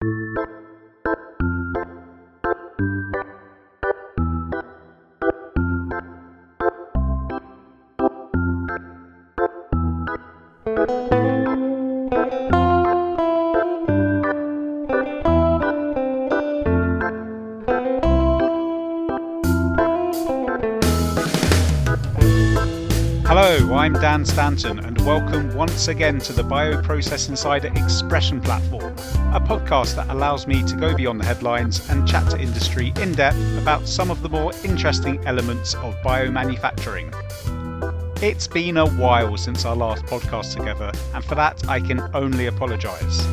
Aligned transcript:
Hello, 0.00 0.67
Dan 24.18 24.24
Stanton, 24.24 24.80
and 24.80 25.00
welcome 25.02 25.54
once 25.54 25.86
again 25.86 26.18
to 26.18 26.32
the 26.32 26.42
Bioprocess 26.42 27.28
Insider 27.28 27.68
Expression 27.76 28.40
Platform, 28.40 28.92
a 29.32 29.38
podcast 29.38 29.94
that 29.94 30.10
allows 30.10 30.48
me 30.48 30.64
to 30.64 30.74
go 30.74 30.92
beyond 30.96 31.20
the 31.20 31.24
headlines 31.24 31.88
and 31.88 32.08
chat 32.08 32.28
to 32.32 32.40
industry 32.40 32.92
in 33.00 33.12
depth 33.12 33.38
about 33.58 33.86
some 33.86 34.10
of 34.10 34.20
the 34.22 34.28
more 34.28 34.52
interesting 34.64 35.24
elements 35.24 35.74
of 35.74 35.94
biomanufacturing. 35.98 37.14
It's 38.20 38.48
been 38.48 38.78
a 38.78 38.88
while 38.88 39.36
since 39.36 39.64
our 39.64 39.76
last 39.76 40.04
podcast 40.06 40.56
together, 40.56 40.90
and 41.14 41.24
for 41.24 41.36
that 41.36 41.68
I 41.68 41.78
can 41.78 42.00
only 42.12 42.46
apologise. 42.46 43.24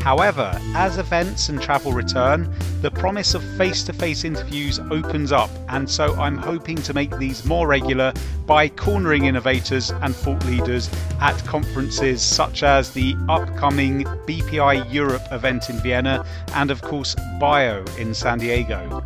However, 0.00 0.58
as 0.74 0.96
events 0.96 1.50
and 1.50 1.60
travel 1.60 1.92
return, 1.92 2.52
the 2.80 2.90
promise 2.90 3.34
of 3.34 3.44
face 3.58 3.82
to 3.84 3.92
face 3.92 4.24
interviews 4.24 4.78
opens 4.90 5.30
up, 5.30 5.50
and 5.68 5.88
so 5.88 6.14
I'm 6.18 6.38
hoping 6.38 6.76
to 6.76 6.94
make 6.94 7.16
these 7.18 7.44
more 7.44 7.68
regular 7.68 8.14
by 8.46 8.68
cornering 8.68 9.26
innovators 9.26 9.90
and 9.90 10.16
thought 10.16 10.44
leaders 10.46 10.90
at 11.20 11.36
conferences 11.44 12.22
such 12.22 12.62
as 12.62 12.92
the 12.92 13.14
upcoming 13.28 14.04
BPI 14.26 14.90
Europe 14.90 15.22
event 15.30 15.68
in 15.68 15.78
Vienna 15.80 16.24
and, 16.54 16.70
of 16.70 16.80
course, 16.80 17.14
Bio 17.38 17.84
in 17.98 18.14
San 18.14 18.38
Diego. 18.38 19.04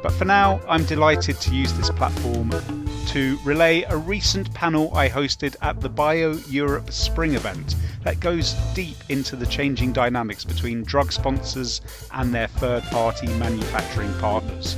But 0.00 0.12
for 0.12 0.24
now, 0.24 0.60
I'm 0.68 0.84
delighted 0.84 1.40
to 1.40 1.54
use 1.54 1.72
this 1.72 1.90
platform 1.90 2.52
to 3.14 3.38
relay 3.44 3.84
a 3.90 3.96
recent 3.96 4.52
panel 4.54 4.92
I 4.92 5.08
hosted 5.08 5.54
at 5.62 5.80
the 5.80 5.88
Bio 5.88 6.32
Europe 6.48 6.90
Spring 6.90 7.34
event 7.34 7.76
that 8.02 8.18
goes 8.18 8.54
deep 8.74 8.96
into 9.08 9.36
the 9.36 9.46
changing 9.46 9.92
dynamics 9.92 10.42
between 10.42 10.82
drug 10.82 11.12
sponsors 11.12 11.80
and 12.10 12.34
their 12.34 12.48
third 12.48 12.82
party 12.86 13.28
manufacturing 13.38 14.12
partners. 14.14 14.76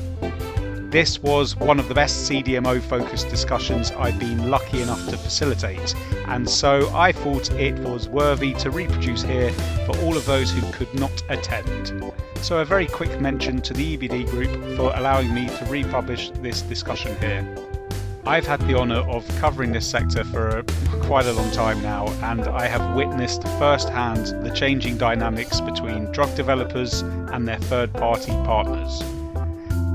This 0.91 1.19
was 1.23 1.57
one 1.57 1.79
of 1.81 1.89
the 1.89 1.95
best 1.95 2.31
CDMO 2.31 2.83
focused 2.83 3.31
discussions 3.31 3.91
I've 3.93 4.19
been 4.19 4.51
lucky 4.51 4.83
enough 4.83 5.03
to 5.09 5.17
facilitate, 5.17 5.95
and 6.27 6.47
so 6.47 6.95
I 6.95 7.13
thought 7.13 7.51
it 7.53 7.79
was 7.79 8.07
worthy 8.07 8.53
to 8.55 8.71
reproduce 8.71 9.23
here 9.23 9.51
for 9.87 9.97
all 10.01 10.15
of 10.15 10.27
those 10.27 10.53
who 10.53 10.61
could 10.73 10.93
not 10.93 11.23
attend. 11.31 12.13
So, 12.43 12.59
a 12.59 12.67
very 12.67 12.87
quick 12.87 13.19
mention 13.19 13.63
to 13.63 13.73
the 13.73 13.97
EBD 13.97 14.31
group 14.31 14.77
for 14.77 14.93
allowing 14.95 15.33
me 15.33 15.49
to 15.49 15.65
republish 15.71 16.31
this 16.43 16.61
discussion 16.61 17.17
here. 17.19 17.66
I've 18.27 18.45
had 18.45 18.61
the 18.63 18.77
honour 18.77 19.09
of 19.09 19.25
covering 19.39 19.71
this 19.71 19.89
sector 19.89 20.25
for 20.25 20.59
uh, 20.59 20.63
quite 21.05 21.27
a 21.27 21.33
long 21.33 21.49
time 21.53 21.81
now, 21.81 22.09
and 22.25 22.41
I 22.41 22.67
have 22.67 22.97
witnessed 22.97 23.45
firsthand 23.61 24.45
the 24.45 24.51
changing 24.51 24.99
dynamics 24.99 25.61
between 25.61 26.11
drug 26.11 26.35
developers 26.35 27.03
and 27.03 27.47
their 27.47 27.59
third 27.59 27.93
party 27.93 28.33
partners. 28.43 29.01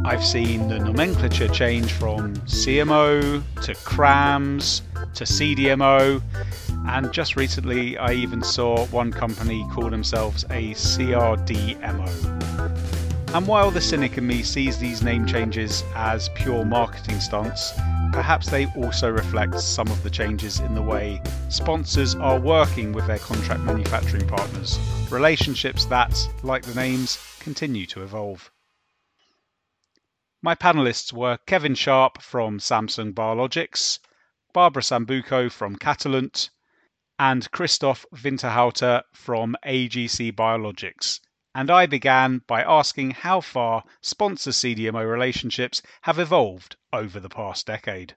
I've 0.06 0.24
seen 0.24 0.70
the 0.70 0.80
nomenclature 0.80 1.50
change 1.50 1.92
from 1.92 2.38
CMO 2.48 3.44
to 3.64 3.76
CRAMS 3.76 4.82
to 5.16 5.26
CDMO, 5.26 6.22
and 6.88 7.12
just 7.12 7.36
recently 7.36 7.98
I 7.98 8.14
even 8.14 8.44
saw 8.44 8.86
one 8.88 9.12
company 9.12 9.68
call 9.74 9.90
themselves 9.90 10.46
a 10.46 10.74
CRDMO. 10.74 12.08
And 13.36 13.46
while 13.46 13.72
the 13.72 13.82
cynic 13.82 14.18
in 14.18 14.26
me 14.26 14.42
sees 14.42 14.78
these 14.78 15.04
name 15.04 15.26
changes 15.26 15.84
as 15.96 16.30
pure 16.30 16.64
marketing 16.64 17.20
stunts, 17.20 17.74
perhaps 18.12 18.50
they 18.50 18.66
also 18.74 19.10
reflect 19.10 19.60
some 19.60 19.88
of 19.88 20.04
the 20.04 20.10
changes 20.10 20.60
in 20.60 20.76
the 20.76 20.82
way 20.82 21.22
sponsors 21.50 22.16
are 22.16 22.40
working 22.40 22.94
with 22.94 23.08
their 23.08 23.20
contract 23.20 23.62
manufacturing 23.62 24.28
partners, 24.28 24.78
relationships 25.10 25.86
that, 25.86 26.18
like 26.44 26.64
the 26.64 26.76
names, 26.76 27.18
continue 27.40 27.86
to 27.86 28.04
evolve. 28.04 28.52
My 30.42 30.56
panelists 30.56 31.14
were 31.14 31.38
Kevin 31.46 31.76
Sharp 31.76 32.22
from 32.22 32.60
Samsung 32.60 33.14
Biologics, 33.14 34.00
Barbara 34.54 34.82
Sambuco 34.82 35.52
from 35.52 35.76
Catalent, 35.76 36.50
and 37.18 37.50
Christoph 37.52 38.06
Winterhalter 38.14 39.04
from 39.14 39.56
AGC 39.66 40.34
Biologics 40.36 41.20
and 41.54 41.70
I 41.70 41.86
began 41.86 42.42
by 42.48 42.64
asking 42.64 43.12
how 43.12 43.42
far 43.42 43.84
sponsor 44.02 44.52
CDMO 44.52 45.10
relationships 45.10 45.82
have 46.02 46.20
evolved 46.20 46.78
over 46.94 47.20
the 47.20 47.30
past 47.30 47.68
decade. 47.68 48.16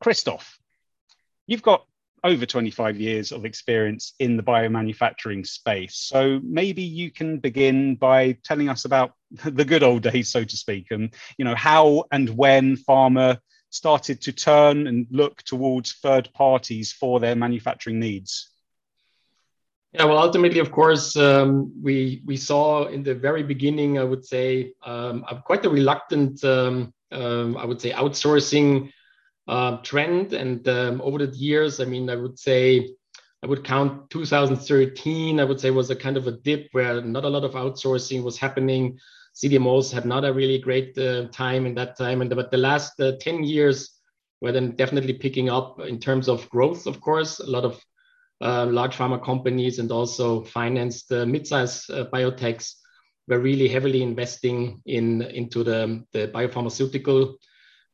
Christoph, 0.00 0.58
you've 1.46 1.62
got 1.62 1.86
over 2.24 2.44
25 2.44 2.98
years 2.98 3.32
of 3.32 3.44
experience 3.44 4.14
in 4.18 4.36
the 4.36 4.42
biomanufacturing 4.42 5.46
space. 5.46 5.96
So 5.96 6.40
maybe 6.42 6.82
you 6.82 7.10
can 7.10 7.38
begin 7.38 7.94
by 7.94 8.36
telling 8.44 8.68
us 8.68 8.84
about 8.84 9.12
the 9.44 9.64
good 9.64 9.82
old 9.82 10.02
days, 10.02 10.30
so 10.30 10.44
to 10.44 10.56
speak, 10.56 10.90
and 10.90 11.14
you 11.38 11.44
know 11.44 11.54
how 11.54 12.04
and 12.10 12.28
when 12.30 12.76
pharma 12.76 13.38
started 13.70 14.20
to 14.22 14.32
turn 14.32 14.86
and 14.86 15.06
look 15.10 15.42
towards 15.42 15.94
third 15.94 16.30
parties 16.34 16.92
for 16.92 17.20
their 17.20 17.36
manufacturing 17.36 18.00
needs. 18.00 18.50
Yeah, 19.96 20.04
well, 20.04 20.18
ultimately, 20.18 20.60
of 20.60 20.70
course, 20.72 21.16
um, 21.16 21.72
we 21.82 22.20
we 22.26 22.36
saw 22.36 22.84
in 22.84 23.02
the 23.02 23.14
very 23.14 23.42
beginning, 23.42 23.98
I 23.98 24.04
would 24.04 24.26
say, 24.26 24.74
um, 24.84 25.24
quite 25.46 25.64
a 25.64 25.70
reluctant, 25.70 26.44
um, 26.44 26.92
um, 27.12 27.56
I 27.56 27.64
would 27.64 27.80
say, 27.80 27.92
outsourcing 27.92 28.92
uh, 29.48 29.78
trend. 29.78 30.34
And 30.34 30.68
um, 30.68 31.00
over 31.00 31.24
the 31.26 31.34
years, 31.34 31.80
I 31.80 31.86
mean, 31.86 32.10
I 32.10 32.16
would 32.16 32.38
say, 32.38 32.90
I 33.42 33.46
would 33.46 33.64
count 33.64 34.10
2013. 34.10 35.40
I 35.40 35.44
would 35.44 35.60
say 35.60 35.70
was 35.70 35.88
a 35.88 35.96
kind 35.96 36.18
of 36.18 36.26
a 36.26 36.32
dip 36.32 36.68
where 36.72 37.00
not 37.00 37.24
a 37.24 37.30
lot 37.30 37.44
of 37.44 37.52
outsourcing 37.52 38.22
was 38.22 38.36
happening. 38.36 38.98
CDMOs 39.34 39.90
had 39.90 40.04
not 40.04 40.26
a 40.26 40.32
really 40.32 40.58
great 40.58 40.98
uh, 40.98 41.28
time 41.28 41.64
in 41.64 41.74
that 41.76 41.96
time, 41.96 42.20
and 42.20 42.28
but 42.36 42.50
the 42.50 42.58
last 42.58 43.00
uh, 43.00 43.12
10 43.18 43.44
years 43.44 43.92
were 44.42 44.52
then 44.52 44.76
definitely 44.76 45.14
picking 45.14 45.48
up 45.48 45.80
in 45.80 45.98
terms 46.00 46.28
of 46.28 46.50
growth. 46.50 46.86
Of 46.86 47.00
course, 47.00 47.38
a 47.40 47.46
lot 47.50 47.64
of 47.64 47.82
uh, 48.40 48.66
large 48.66 48.96
pharma 48.96 49.22
companies 49.22 49.78
and 49.78 49.90
also 49.90 50.42
financed 50.44 51.10
uh, 51.12 51.24
mid-sized 51.24 51.90
uh, 51.90 52.04
biotechs 52.12 52.74
were 53.28 53.40
really 53.40 53.68
heavily 53.68 54.02
investing 54.02 54.80
in 54.86 55.22
into 55.22 55.64
the, 55.64 56.04
the 56.12 56.28
biopharmaceutical 56.28 57.34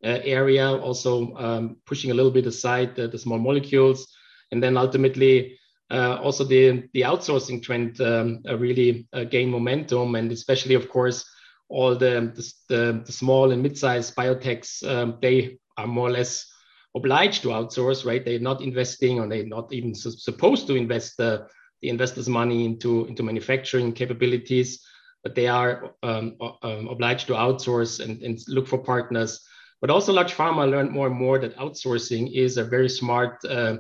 uh, 0.05 0.19
area, 0.25 0.69
also 0.69 1.35
um, 1.37 1.77
pushing 1.87 2.11
a 2.11 2.15
little 2.15 2.31
bit 2.31 2.47
aside 2.47 2.95
the, 2.97 3.09
the 3.09 3.19
small 3.19 3.39
molecules, 3.39 4.13
and 4.51 4.63
then 4.63 4.77
ultimately 4.77 5.59
uh, 5.91 6.17
also 6.17 6.45
the 6.45 6.89
the 6.93 7.03
outsourcing 7.03 7.63
trend 7.63 8.01
um, 8.01 8.41
really 8.59 9.07
uh, 9.13 9.25
gained 9.25 9.51
momentum, 9.51 10.15
and 10.17 10.33
especially 10.33 10.75
of 10.75 10.89
course 10.89 11.25
all 11.69 11.95
the 11.95 12.33
the, 12.69 13.03
the 13.07 13.13
small 13.13 13.53
and 13.53 13.63
mid-sized 13.63 14.15
biotechs 14.17 14.87
um, 14.87 15.19
they 15.23 15.57
are 15.79 15.87
more 15.87 16.09
or 16.09 16.13
less 16.13 16.52
obliged 16.95 17.43
to 17.43 17.49
outsource, 17.49 18.05
right? 18.05 18.25
They're 18.25 18.39
not 18.39 18.61
investing 18.61 19.19
or 19.19 19.29
they're 19.29 19.47
not 19.47 19.73
even 19.73 19.95
su- 19.95 20.11
supposed 20.11 20.67
to 20.67 20.75
invest 20.75 21.17
the, 21.17 21.47
the 21.81 21.89
investors' 21.89 22.29
money 22.29 22.65
into, 22.65 23.07
into 23.07 23.23
manufacturing 23.23 23.93
capabilities, 23.93 24.85
but 25.23 25.35
they 25.35 25.49
are 25.49 25.95
um, 26.03 26.37
um, 26.63 26.89
obliged 26.89 27.27
to 27.29 27.35
outsource 27.35 28.01
and, 28.01 28.23
and 28.23 28.39
look 28.49 28.67
for 28.67 28.79
partners. 28.79 29.41
But 29.81 29.91
also, 29.91 30.13
large 30.13 30.35
pharma 30.35 30.71
learned 30.71 30.93
more 30.93 31.09
and 31.09 31.17
more 31.17 31.39
that 31.41 31.57
outsourcing 31.57 32.33
is 32.33 32.57
a 32.57 32.65
very 32.65 32.89
smart 32.89 33.45
uh, 33.45 33.79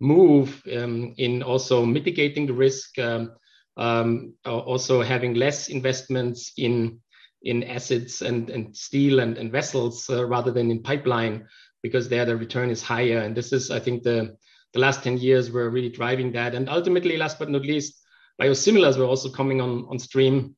move 0.00 0.62
um, 0.74 1.14
in 1.18 1.42
also 1.42 1.84
mitigating 1.84 2.46
the 2.46 2.54
risk, 2.54 2.98
um, 2.98 3.32
um, 3.76 4.34
also 4.46 5.02
having 5.02 5.34
less 5.34 5.68
investments 5.68 6.52
in 6.56 7.00
in 7.44 7.62
assets 7.64 8.22
and, 8.22 8.50
and 8.50 8.74
steel 8.74 9.20
and, 9.20 9.36
and 9.36 9.52
vessels 9.52 10.08
uh, 10.08 10.24
rather 10.24 10.50
than 10.50 10.70
in 10.70 10.82
pipeline 10.82 11.46
because 11.84 12.08
there 12.08 12.24
the 12.24 12.34
return 12.34 12.70
is 12.70 12.82
higher. 12.82 13.18
And 13.18 13.36
this 13.36 13.52
is, 13.52 13.70
I 13.70 13.78
think, 13.78 14.04
the, 14.04 14.38
the 14.72 14.80
last 14.80 15.04
10 15.04 15.18
years 15.18 15.52
we're 15.52 15.68
really 15.68 15.90
driving 15.90 16.32
that. 16.32 16.54
And 16.54 16.66
ultimately, 16.70 17.18
last 17.18 17.38
but 17.38 17.50
not 17.50 17.60
least, 17.60 18.00
biosimilars 18.40 18.96
were 18.96 19.04
also 19.04 19.28
coming 19.28 19.60
on, 19.60 19.84
on 19.90 19.98
stream 19.98 20.56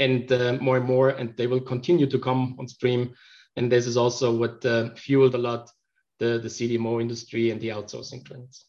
and 0.00 0.32
uh, 0.32 0.56
more 0.62 0.78
and 0.78 0.86
more, 0.86 1.10
and 1.10 1.36
they 1.36 1.46
will 1.46 1.60
continue 1.60 2.06
to 2.06 2.18
come 2.18 2.56
on 2.58 2.66
stream. 2.66 3.12
And 3.56 3.70
this 3.70 3.86
is 3.86 3.98
also 3.98 4.34
what 4.34 4.64
uh, 4.64 4.94
fueled 4.94 5.34
a 5.34 5.38
lot 5.38 5.70
the, 6.18 6.38
the 6.38 6.48
CDMO 6.48 7.02
industry 7.02 7.50
and 7.50 7.60
the 7.60 7.68
outsourcing 7.68 8.24
trends. 8.24 8.64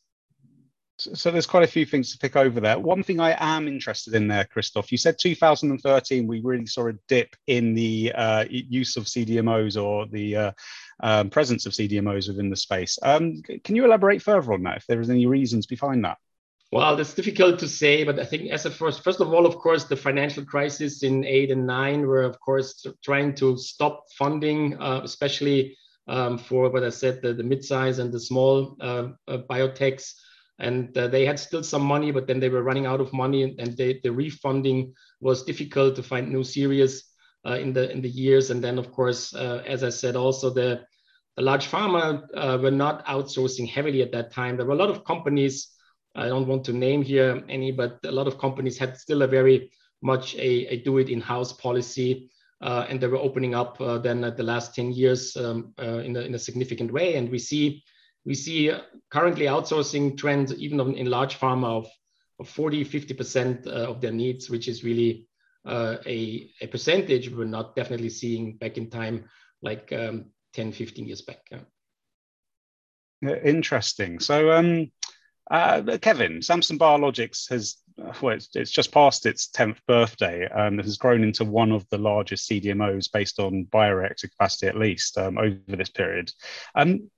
So 1.14 1.32
there's 1.32 1.46
quite 1.46 1.64
a 1.64 1.68
few 1.68 1.86
things 1.86 2.12
to 2.12 2.18
pick 2.18 2.36
over 2.36 2.60
there. 2.60 2.80
One 2.80 3.04
thing 3.04 3.20
I 3.20 3.36
am 3.40 3.68
interested 3.68 4.14
in 4.14 4.28
there, 4.28 4.46
Christoph, 4.46 4.92
you 4.92 4.98
said 4.98 5.18
2013 5.20 6.28
we 6.28 6.42
really 6.42 6.66
saw 6.66 6.88
a 6.88 6.94
dip 7.08 7.36
in 7.48 7.74
the 7.74 8.12
uh, 8.14 8.46
use 8.50 8.98
of 8.98 9.06
CDMOs 9.06 9.82
or 9.82 10.08
the 10.08 10.36
uh, 10.36 10.52
um, 11.02 11.30
presence 11.30 11.66
of 11.66 11.74
CDMOs 11.74 12.28
within 12.28 12.50
the 12.50 12.56
space. 12.56 12.98
Um, 13.02 13.42
can 13.64 13.76
you 13.76 13.86
elaborate 13.86 14.22
further 14.22 14.54
on 14.54 14.64
that 14.64 14.78
if 14.78 14.88
there 14.88 15.02
is 15.02 15.10
any 15.10 15.26
reasons 15.26 15.66
behind 15.66 16.06
that? 16.06 16.18
Well, 16.72 17.00
it's 17.00 17.14
difficult 17.14 17.60
to 17.60 17.68
say, 17.68 18.04
but 18.04 18.20
I 18.20 18.26
think 18.26 18.50
as 18.50 18.66
a 18.66 18.72
first, 18.72 19.04
first 19.04 19.22
of 19.22 19.32
all, 19.32 19.46
of 19.46 19.58
course, 19.58 19.84
the 19.84 19.96
financial 19.96 20.44
crisis 20.44 21.04
in 21.04 21.24
eight 21.24 21.52
and 21.52 21.68
nine 21.68 22.02
were, 22.02 22.24
of 22.24 22.40
course, 22.40 22.84
trying 23.04 23.36
to 23.36 23.58
stop 23.58 24.06
funding, 24.18 24.82
uh, 24.82 25.02
especially 25.04 25.78
um, 26.08 26.40
for 26.40 26.70
what 26.72 26.84
I 26.84 26.90
said, 26.90 27.22
the, 27.22 27.34
the 27.34 27.44
mid-size 27.44 28.00
and 28.00 28.12
the 28.12 28.20
small 28.20 28.76
uh, 28.82 29.10
uh, 29.28 29.38
biotechs. 29.50 30.14
And 30.60 30.96
uh, 30.98 31.08
they 31.08 31.26
had 31.26 31.40
still 31.40 31.64
some 31.64 31.84
money, 31.84 32.12
but 32.12 32.28
then 32.28 32.40
they 32.40 32.50
were 32.50 32.64
running 32.64 32.86
out 32.86 33.02
of 33.02 33.12
money, 33.12 33.56
and 33.58 33.76
they, 33.76 34.00
the 34.04 34.12
refunding 34.12 34.94
was 35.20 35.44
difficult 35.44 35.96
to 35.96 36.04
find 36.04 36.30
new 36.30 36.44
series 36.44 37.04
uh, 37.46 37.56
in 37.56 37.74
the 37.74 37.92
in 37.92 38.02
the 38.02 38.10
years. 38.10 38.52
And 38.52 38.64
then, 38.64 38.78
of 38.78 38.92
course, 38.92 39.34
uh, 39.34 39.64
as 39.66 39.84
I 39.84 39.90
said, 39.90 40.16
also 40.16 40.50
the 40.50 40.86
the 41.36 41.42
large 41.42 41.68
pharma 41.68 42.62
were 42.62 42.70
not 42.70 43.04
outsourcing 43.08 43.68
heavily 43.68 44.04
at 44.04 44.12
that 44.12 44.32
time. 44.32 44.56
There 44.56 44.68
were 44.68 44.74
a 44.74 44.84
lot 44.84 44.92
of 44.92 45.04
companies 45.04 45.74
I 46.16 46.28
don't 46.28 46.48
want 46.48 46.64
to 46.66 46.74
name 46.74 47.02
here 47.02 47.44
any, 47.50 47.72
but 47.72 48.00
a 48.06 48.12
lot 48.12 48.28
of 48.28 48.38
companies 48.38 48.78
had 48.78 48.98
still 48.98 49.24
a 49.24 49.28
very 49.28 49.72
much 50.02 50.36
a, 50.36 50.68
a 50.68 50.78
do 50.84 50.98
it 51.00 51.10
in 51.10 51.22
house 51.22 51.54
policy. 51.54 52.30
Uh, 52.62 52.86
and 52.88 53.02
they 53.02 53.08
were 53.08 53.18
opening 53.18 53.56
up 53.56 53.80
uh, 53.82 53.98
then 53.98 54.24
at 54.24 54.38
the 54.38 54.44
last 54.44 54.74
10 54.74 54.94
years 54.94 55.36
um, 55.36 55.74
uh, 55.82 55.98
in, 55.98 56.16
a, 56.16 56.22
in 56.22 56.36
a 56.36 56.40
significant 56.40 56.94
way. 56.94 57.16
And 57.16 57.30
we 57.30 57.38
see 57.38 57.84
we 58.26 58.36
see 58.36 58.72
currently 59.10 59.46
outsourcing 59.46 60.18
trends 60.18 60.54
even 60.54 60.80
in 60.96 61.08
large 61.08 61.40
pharma 61.40 61.68
of, 61.68 61.88
of 62.40 62.50
40, 62.50 62.86
50% 62.86 63.68
uh, 63.68 63.70
of 63.70 64.02
their 64.02 64.12
needs, 64.12 64.50
which 64.50 64.68
is 64.68 64.84
really 64.84 65.28
uh, 65.66 65.98
a, 66.06 66.50
a 66.62 66.68
percentage 66.68 67.30
we're 67.30 67.46
not 67.46 67.76
definitely 67.76 68.10
seeing 68.10 68.58
back 68.58 68.78
in 68.78 68.90
time 68.90 69.26
like 69.62 69.92
um, 69.94 70.26
10, 70.54 70.72
15 70.72 71.06
years 71.06 71.22
back. 71.22 71.40
Yeah. 71.52 73.36
Interesting. 73.44 74.20
So 74.20 74.52
um, 74.52 74.92
uh, 75.50 75.98
Kevin, 76.02 76.40
Samsung 76.40 76.78
Biologics 76.78 77.50
has 77.50 77.78
well, 78.22 78.36
it's, 78.36 78.50
it's, 78.56 78.72
just 78.72 78.92
past 78.92 79.26
its 79.26 79.50
10th 79.50 79.78
birthday 79.88 80.50
and 80.52 80.80
has 80.80 80.98
grown 80.98 81.24
into 81.24 81.46
one 81.46 81.72
of 81.72 81.88
the 81.90 81.98
largest 81.98 82.50
CDMOs 82.50 83.12
based 83.12 83.40
on 83.40 83.68
bioreactor 83.72 84.30
capacity, 84.32 84.68
at 84.68 84.78
least 84.78 85.18
um, 85.18 85.38
over 85.38 85.60
this 85.68 85.90
period. 85.90 86.32
Um, 86.76 87.10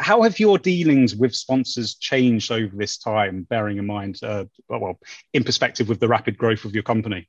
how 0.00 0.22
have 0.22 0.38
your 0.38 0.58
dealings 0.58 1.14
with 1.14 1.34
sponsors 1.34 1.94
changed 1.94 2.52
over 2.52 2.74
this 2.76 2.98
time, 2.98 3.42
bearing 3.44 3.78
in 3.78 3.86
mind, 3.86 4.20
uh, 4.22 4.44
well, 4.68 4.98
in 5.32 5.44
perspective 5.44 5.88
with 5.88 6.00
the 6.00 6.08
rapid 6.08 6.38
growth 6.38 6.64
of 6.64 6.74
your 6.74 6.82
company? 6.82 7.28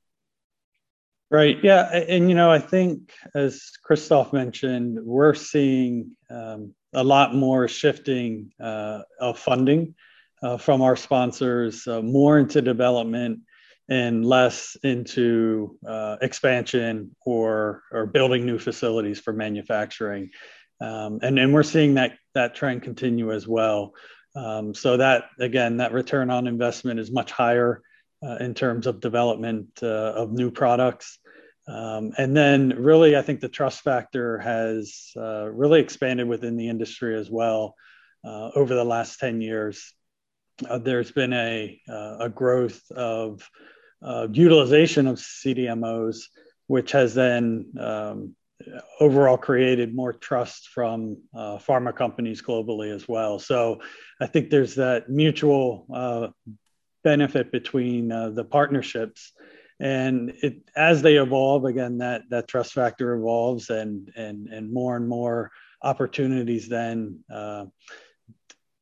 Right. 1.31 1.57
Yeah. 1.63 1.91
And, 1.93 2.27
you 2.27 2.35
know, 2.35 2.51
I 2.51 2.59
think 2.59 3.11
as 3.35 3.71
Christoph 3.83 4.33
mentioned, 4.33 4.99
we're 5.03 5.35
seeing 5.35 6.15
um, 6.29 6.73
a 6.93 7.03
lot 7.03 7.35
more 7.35 7.67
shifting 7.67 8.51
uh, 8.59 9.01
of 9.19 9.37
funding 9.37 9.93
uh, 10.41 10.57
from 10.57 10.81
our 10.81 10.95
sponsors, 10.95 11.87
uh, 11.87 12.01
more 12.01 12.39
into 12.39 12.61
development 12.61 13.41
and 13.89 14.25
less 14.25 14.77
into 14.83 15.77
uh, 15.87 16.17
expansion 16.21 17.15
or 17.25 17.83
or 17.91 18.05
building 18.05 18.45
new 18.45 18.59
facilities 18.59 19.19
for 19.19 19.33
manufacturing. 19.33 20.29
Um, 20.81 21.19
and 21.21 21.37
and 21.37 21.53
we're 21.53 21.63
seeing 21.63 21.95
that 21.95 22.17
that 22.39 22.55
trend 22.55 22.83
continue 22.83 23.31
as 23.31 23.47
well. 23.47 23.93
Um, 24.35 24.73
so 24.73 24.97
that 24.97 25.25
again, 25.39 25.77
that 25.77 25.93
return 25.93 26.29
on 26.29 26.47
investment 26.47 26.99
is 26.99 27.11
much 27.11 27.31
higher 27.31 27.81
uh, 28.23 28.37
in 28.39 28.53
terms 28.53 28.87
of 28.87 28.99
development 28.99 29.67
uh, 29.83 29.87
of 29.87 30.31
new 30.31 30.51
products. 30.51 31.19
Um, 31.67 32.13
and 32.17 32.35
then, 32.35 32.73
really, 32.77 33.15
I 33.15 33.21
think 33.21 33.41
the 33.41 33.49
trust 33.49 33.81
factor 33.81 34.39
has 34.39 35.11
uh, 35.15 35.45
really 35.49 35.79
expanded 35.79 36.27
within 36.27 36.57
the 36.57 36.67
industry 36.67 37.17
as 37.17 37.29
well 37.29 37.75
over 38.25 38.73
the 38.73 38.83
last 38.83 39.19
10 39.19 39.39
years 39.39 39.93
uh, 40.67 40.77
there's 40.77 41.11
been 41.11 41.33
a, 41.33 41.79
uh, 41.87 42.17
a 42.21 42.29
growth 42.29 42.81
of 42.91 43.47
uh, 44.01 44.27
utilization 44.31 45.07
of 45.07 45.17
CDMOs, 45.17 46.23
which 46.67 46.91
has 46.91 47.13
then 47.13 47.71
um, 47.79 48.35
overall 48.99 49.37
created 49.37 49.95
more 49.95 50.13
trust 50.13 50.69
from 50.69 51.17
uh, 51.33 51.57
pharma 51.57 51.95
companies 51.95 52.41
globally 52.41 52.93
as 52.93 53.07
well. 53.07 53.39
So 53.39 53.81
I 54.19 54.27
think 54.27 54.49
there's 54.49 54.75
that 54.75 55.09
mutual 55.09 55.85
uh, 55.93 56.27
benefit 57.03 57.51
between 57.51 58.11
uh, 58.11 58.29
the 58.29 58.43
partnerships. 58.43 59.31
And 59.79 60.33
it, 60.41 60.69
as 60.75 61.01
they 61.01 61.15
evolve, 61.15 61.65
again, 61.65 61.99
that, 61.99 62.23
that 62.29 62.47
trust 62.47 62.73
factor 62.73 63.13
evolves 63.13 63.69
and, 63.69 64.11
and, 64.15 64.47
and 64.47 64.73
more 64.73 64.97
and 64.97 65.07
more 65.07 65.51
opportunities 65.81 66.67
then 66.67 67.23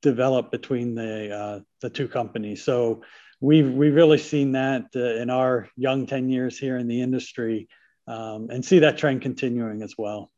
develop 0.01 0.51
between 0.51 0.95
the 0.95 1.35
uh, 1.35 1.59
the 1.81 1.89
two 1.89 2.07
companies. 2.07 2.63
So 2.63 3.01
we've 3.41 3.71
we've 3.71 3.93
really 3.93 4.17
seen 4.17 4.53
that 4.53 4.85
uh, 4.95 4.99
in 5.21 5.29
our 5.29 5.69
young 5.75 6.05
ten 6.05 6.29
years 6.29 6.57
here 6.57 6.77
in 6.77 6.87
the 6.87 7.01
industry, 7.01 7.67
um, 8.07 8.49
and 8.49 8.63
see 8.63 8.79
that 8.79 8.97
trend 8.97 9.21
continuing 9.21 9.81
as 9.81 9.95
well. 9.97 10.31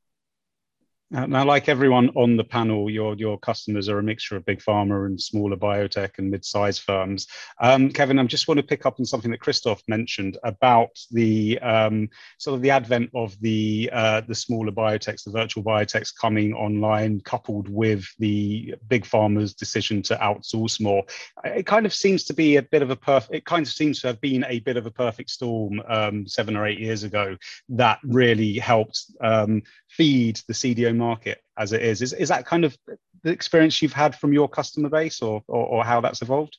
Now, 1.11 1.43
like 1.43 1.67
everyone 1.67 2.09
on 2.09 2.37
the 2.37 2.43
panel, 2.43 2.87
your 2.87 3.15
your 3.15 3.39
customers 3.39 3.89
are 3.89 3.97
a 3.97 4.03
mixture 4.03 4.35
of 4.35 4.45
big 4.45 4.59
pharma 4.59 5.07
and 5.07 5.19
smaller 5.19 5.57
biotech 5.57 6.19
and 6.19 6.29
mid-sized 6.29 6.83
firms. 6.83 7.25
Um, 7.59 7.89
Kevin, 7.89 8.19
I 8.19 8.23
just 8.25 8.47
want 8.47 8.59
to 8.59 8.65
pick 8.65 8.85
up 8.85 8.99
on 8.99 9.05
something 9.05 9.31
that 9.31 9.39
Christoph 9.39 9.81
mentioned 9.87 10.37
about 10.43 10.91
the 11.09 11.57
um, 11.59 12.09
sort 12.37 12.55
of 12.55 12.61
the 12.61 12.69
advent 12.69 13.09
of 13.15 13.35
the 13.41 13.89
uh, 13.91 14.21
the 14.21 14.35
smaller 14.35 14.71
biotechs, 14.71 15.23
the 15.23 15.31
virtual 15.31 15.63
biotechs 15.63 16.13
coming 16.15 16.53
online, 16.53 17.21
coupled 17.21 17.69
with 17.69 18.05
the 18.19 18.75
big 18.87 19.03
pharma's 19.03 19.55
decision 19.55 20.03
to 20.03 20.15
outsource 20.17 20.79
more. 20.79 21.03
It 21.43 21.65
kind 21.65 21.87
of 21.87 21.93
seems 21.93 22.23
to 22.25 22.35
be 22.35 22.57
a 22.57 22.61
bit 22.61 22.83
of 22.83 22.91
a 22.91 22.95
perfect. 22.95 23.33
It 23.33 23.45
kind 23.45 23.65
of 23.65 23.73
seems 23.73 23.99
to 24.01 24.07
have 24.07 24.21
been 24.21 24.45
a 24.47 24.59
bit 24.59 24.77
of 24.77 24.85
a 24.85 24.91
perfect 24.91 25.31
storm 25.31 25.81
um, 25.87 26.27
seven 26.27 26.55
or 26.55 26.67
eight 26.67 26.79
years 26.79 27.01
ago 27.01 27.35
that 27.69 27.97
really 28.03 28.59
helped 28.59 29.05
um, 29.21 29.63
feed 29.89 30.41
the 30.47 30.53
CDO 30.53 30.95
market 30.95 31.41
as 31.57 31.73
it 31.73 31.81
is. 31.81 32.01
Is, 32.01 32.13
is 32.13 32.29
that 32.29 32.45
kind 32.45 32.63
of 32.63 32.77
the 33.23 33.31
experience 33.31 33.81
you've 33.81 33.93
had 33.93 34.15
from 34.15 34.33
your 34.33 34.47
customer 34.47 34.89
base 34.89 35.21
or, 35.21 35.43
or, 35.47 35.65
or 35.65 35.83
how 35.83 35.99
that's 36.01 36.21
evolved? 36.21 36.57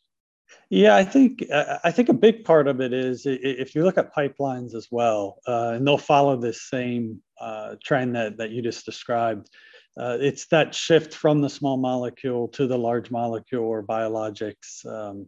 Yeah, 0.69 0.97
I 0.97 1.05
think 1.05 1.45
I 1.51 1.91
think 1.91 2.09
a 2.09 2.15
big 2.15 2.45
part 2.45 2.69
of 2.69 2.81
it 2.81 2.93
is 2.93 3.23
if 3.25 3.75
you 3.75 3.85
look 3.85 3.99
at 3.99 4.15
pipelines 4.15 4.75
as 4.75 4.89
well, 4.91 5.39
uh, 5.47 5.73
and 5.75 5.87
they'll 5.87 5.99
follow 5.99 6.37
this 6.37 6.69
same 6.69 7.23
uh, 7.41 7.77
trend 7.83 8.17
that 8.17 8.37
that 8.39 8.51
you 8.51 8.63
just 8.63 8.85
described. 8.85 9.49
Uh, 9.97 10.17
it's 10.21 10.47
that 10.47 10.75
shift 10.75 11.15
from 11.15 11.41
the 11.41 11.51
small 11.51 11.77
molecule 11.77 12.49
to 12.49 12.67
the 12.67 12.79
large 12.79 13.11
molecule 13.11 13.65
or 13.65 13.83
biologics 13.83 14.87
um, 14.87 15.27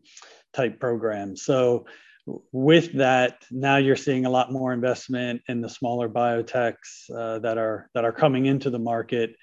type 0.53 0.79
program. 0.79 1.37
So 1.37 1.87
with 2.27 2.93
that, 2.95 3.45
now 3.51 3.77
you're 3.77 3.97
seeing 3.97 4.27
a 4.27 4.31
lot 4.31 4.53
more 4.53 4.73
investment 4.73 5.43
in 5.49 5.61
the 5.61 5.69
smaller 5.69 6.09
biotechs 6.09 7.11
uh, 7.15 7.39
that 7.41 7.59
are 7.59 7.91
that 7.95 8.05
are 8.05 8.13
coming 8.13 8.47
into 8.47 8.71
the 8.71 8.79
market. 8.79 9.35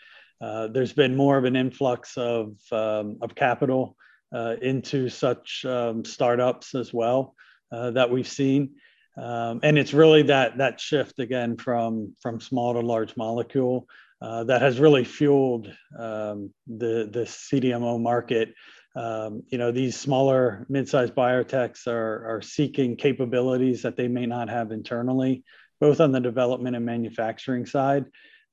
Uh, 0.42 0.68
there's 0.68 0.94
been 0.94 1.16
more 1.16 1.38
of 1.38 1.44
an 1.44 1.56
influx 1.56 2.16
of 2.18 2.54
um, 2.72 3.18
of 3.22 3.36
capital 3.36 3.98
uh, 4.34 4.56
into 4.62 5.10
such 5.10 5.66
um, 5.66 6.06
startups 6.06 6.76
as 6.76 6.94
well 6.94 7.36
uh, 7.72 7.92
that 7.92 8.10
we've 8.10 8.28
seen, 8.28 8.76
um, 9.18 9.60
and 9.64 9.78
it's 9.78 9.94
really 9.94 10.24
that 10.24 10.58
that 10.58 10.80
shift 10.80 11.20
again 11.20 11.58
from 11.58 12.16
from 12.22 12.40
small 12.40 12.74
to 12.74 12.80
large 12.80 13.18
molecule 13.18 13.88
uh, 14.22 14.46
that 14.46 14.62
has 14.62 14.80
really 14.80 15.04
fueled 15.04 15.68
um, 15.98 16.54
the 16.68 17.10
the 17.12 17.26
CDMO 17.26 18.02
market 18.02 18.54
um, 18.96 19.44
you 19.50 19.58
know 19.58 19.72
these 19.72 20.00
smaller 20.00 20.66
mid-sized 20.70 21.14
biotechs 21.14 21.88
are, 21.88 22.36
are 22.38 22.42
seeking 22.42 22.96
capabilities 22.96 23.84
that 23.84 23.96
they 23.96 24.08
may 24.08 24.26
not 24.26 24.50
have 24.50 24.72
internally 24.72 25.44
both 25.80 26.02
on 26.02 26.12
the 26.12 26.20
development 26.20 26.76
and 26.76 26.86
manufacturing 26.86 27.66
side 27.66 28.06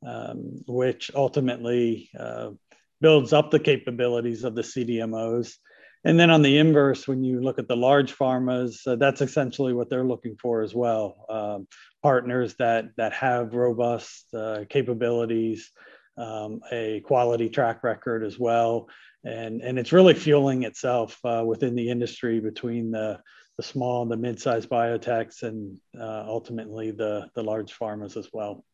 um, 0.07 0.63
which 0.67 1.11
ultimately 1.15 2.11
uh, 2.19 2.51
builds 3.01 3.33
up 3.33 3.51
the 3.51 3.59
capabilities 3.59 4.45
of 4.45 4.55
the 4.55 4.63
cdmos 4.63 5.55
and 6.05 6.21
then 6.21 6.31
on 6.31 6.43
the 6.43 6.59
inverse 6.59 7.09
when 7.09 7.25
you 7.25 7.41
look 7.41 7.59
at 7.59 7.67
the 7.67 7.77
large 7.77 8.15
pharmas 8.15 8.87
uh, 8.87 8.97
that's 8.97 9.23
essentially 9.23 9.73
what 9.73 9.89
they're 9.89 10.05
looking 10.05 10.37
for 10.41 10.63
as 10.63 10.75
well 10.75 11.25
um, 11.31 11.67
partners 12.03 12.55
that 12.59 12.85
that 12.97 13.13
have 13.13 13.55
robust 13.55 14.27
uh, 14.35 14.65
capabilities 14.69 15.71
um, 16.19 16.61
a 16.73 17.01
quality 17.01 17.49
track 17.49 17.83
record 17.83 18.23
as 18.23 18.39
well 18.39 18.89
and 19.27 19.61
and 19.61 19.79
it's 19.79 19.93
really 19.93 20.15
fueling 20.15 20.63
itself 20.63 21.19
uh, 21.25 21.43
within 21.45 21.75
the 21.75 21.91
industry 21.91 22.41
between 22.41 22.91
the 22.91 23.21
the 23.57 23.63
small 23.63 24.03
and 24.03 24.11
the 24.11 24.17
mid-sized 24.17 24.69
biotechs 24.69 25.43
and 25.43 25.79
uh, 25.99 26.25
ultimately 26.27 26.91
the 26.91 27.29
the 27.35 27.43
large 27.43 27.77
pharmas 27.77 28.17
as 28.17 28.29
well. 28.33 28.65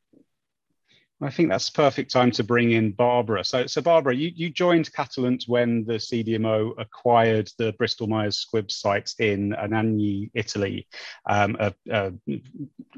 I 1.23 1.31
think 1.31 1.49
that's 1.49 1.71
perfect 1.71 2.11
time 2.11 2.33
to 2.33 2.43
bring 2.43 2.73
in 2.73 2.91
Barbara. 2.91 3.45
So, 3.45 3.67
so 3.69 3.81
Barbara, 3.81 4.13
you, 4.13 4.33
you 4.35 4.51
joined 4.51 4.93
Catalent 4.93 5.45
when 5.47 5.85
the 5.85 5.95
CDMO 5.95 6.73
acquired 6.79 7.49
the 7.59 7.73
Bristol 7.75 8.09
Myers 8.09 8.45
Squibb 8.45 8.73
sites 8.73 9.15
in 9.21 9.51
Anagni, 9.51 10.31
Italy, 10.35 10.89
um, 11.31 11.57
uh, 11.61 11.71
uh, 11.93 12.11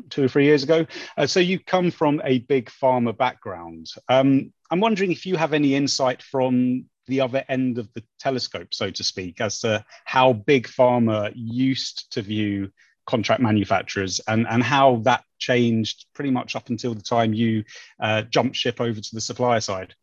two 0.08 0.24
or 0.24 0.28
three 0.28 0.46
years 0.46 0.62
ago. 0.62 0.86
Uh, 1.18 1.26
so 1.26 1.38
you 1.38 1.58
come 1.58 1.90
from 1.90 2.22
a 2.24 2.38
big 2.38 2.70
pharma 2.70 3.14
background. 3.14 3.90
Um, 4.08 4.54
I'm 4.70 4.80
wondering 4.80 5.12
if 5.12 5.26
you 5.26 5.36
have 5.36 5.52
any 5.52 5.74
insight 5.74 6.22
from 6.22 6.86
the 7.06 7.20
other 7.20 7.44
end 7.48 7.78
of 7.78 7.92
the 7.92 8.02
telescope, 8.18 8.68
so 8.72 8.90
to 8.90 9.04
speak, 9.04 9.40
as 9.40 9.60
to 9.60 9.84
how 10.04 10.32
big 10.32 10.66
pharma 10.66 11.32
used 11.34 12.12
to 12.12 12.22
view 12.22 12.70
contract 13.06 13.42
manufacturers 13.42 14.20
and, 14.28 14.46
and 14.48 14.62
how 14.62 14.96
that 15.04 15.24
changed 15.38 16.06
pretty 16.14 16.30
much 16.30 16.56
up 16.56 16.70
until 16.70 16.94
the 16.94 17.02
time 17.02 17.34
you 17.34 17.64
uh, 18.00 18.22
jumped 18.22 18.56
ship 18.56 18.80
over 18.80 19.00
to 19.00 19.14
the 19.14 19.20
supplier 19.20 19.60
side. 19.60 19.94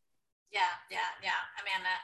Yeah, 0.51 0.59
yeah, 0.89 0.97
yeah. 1.23 1.40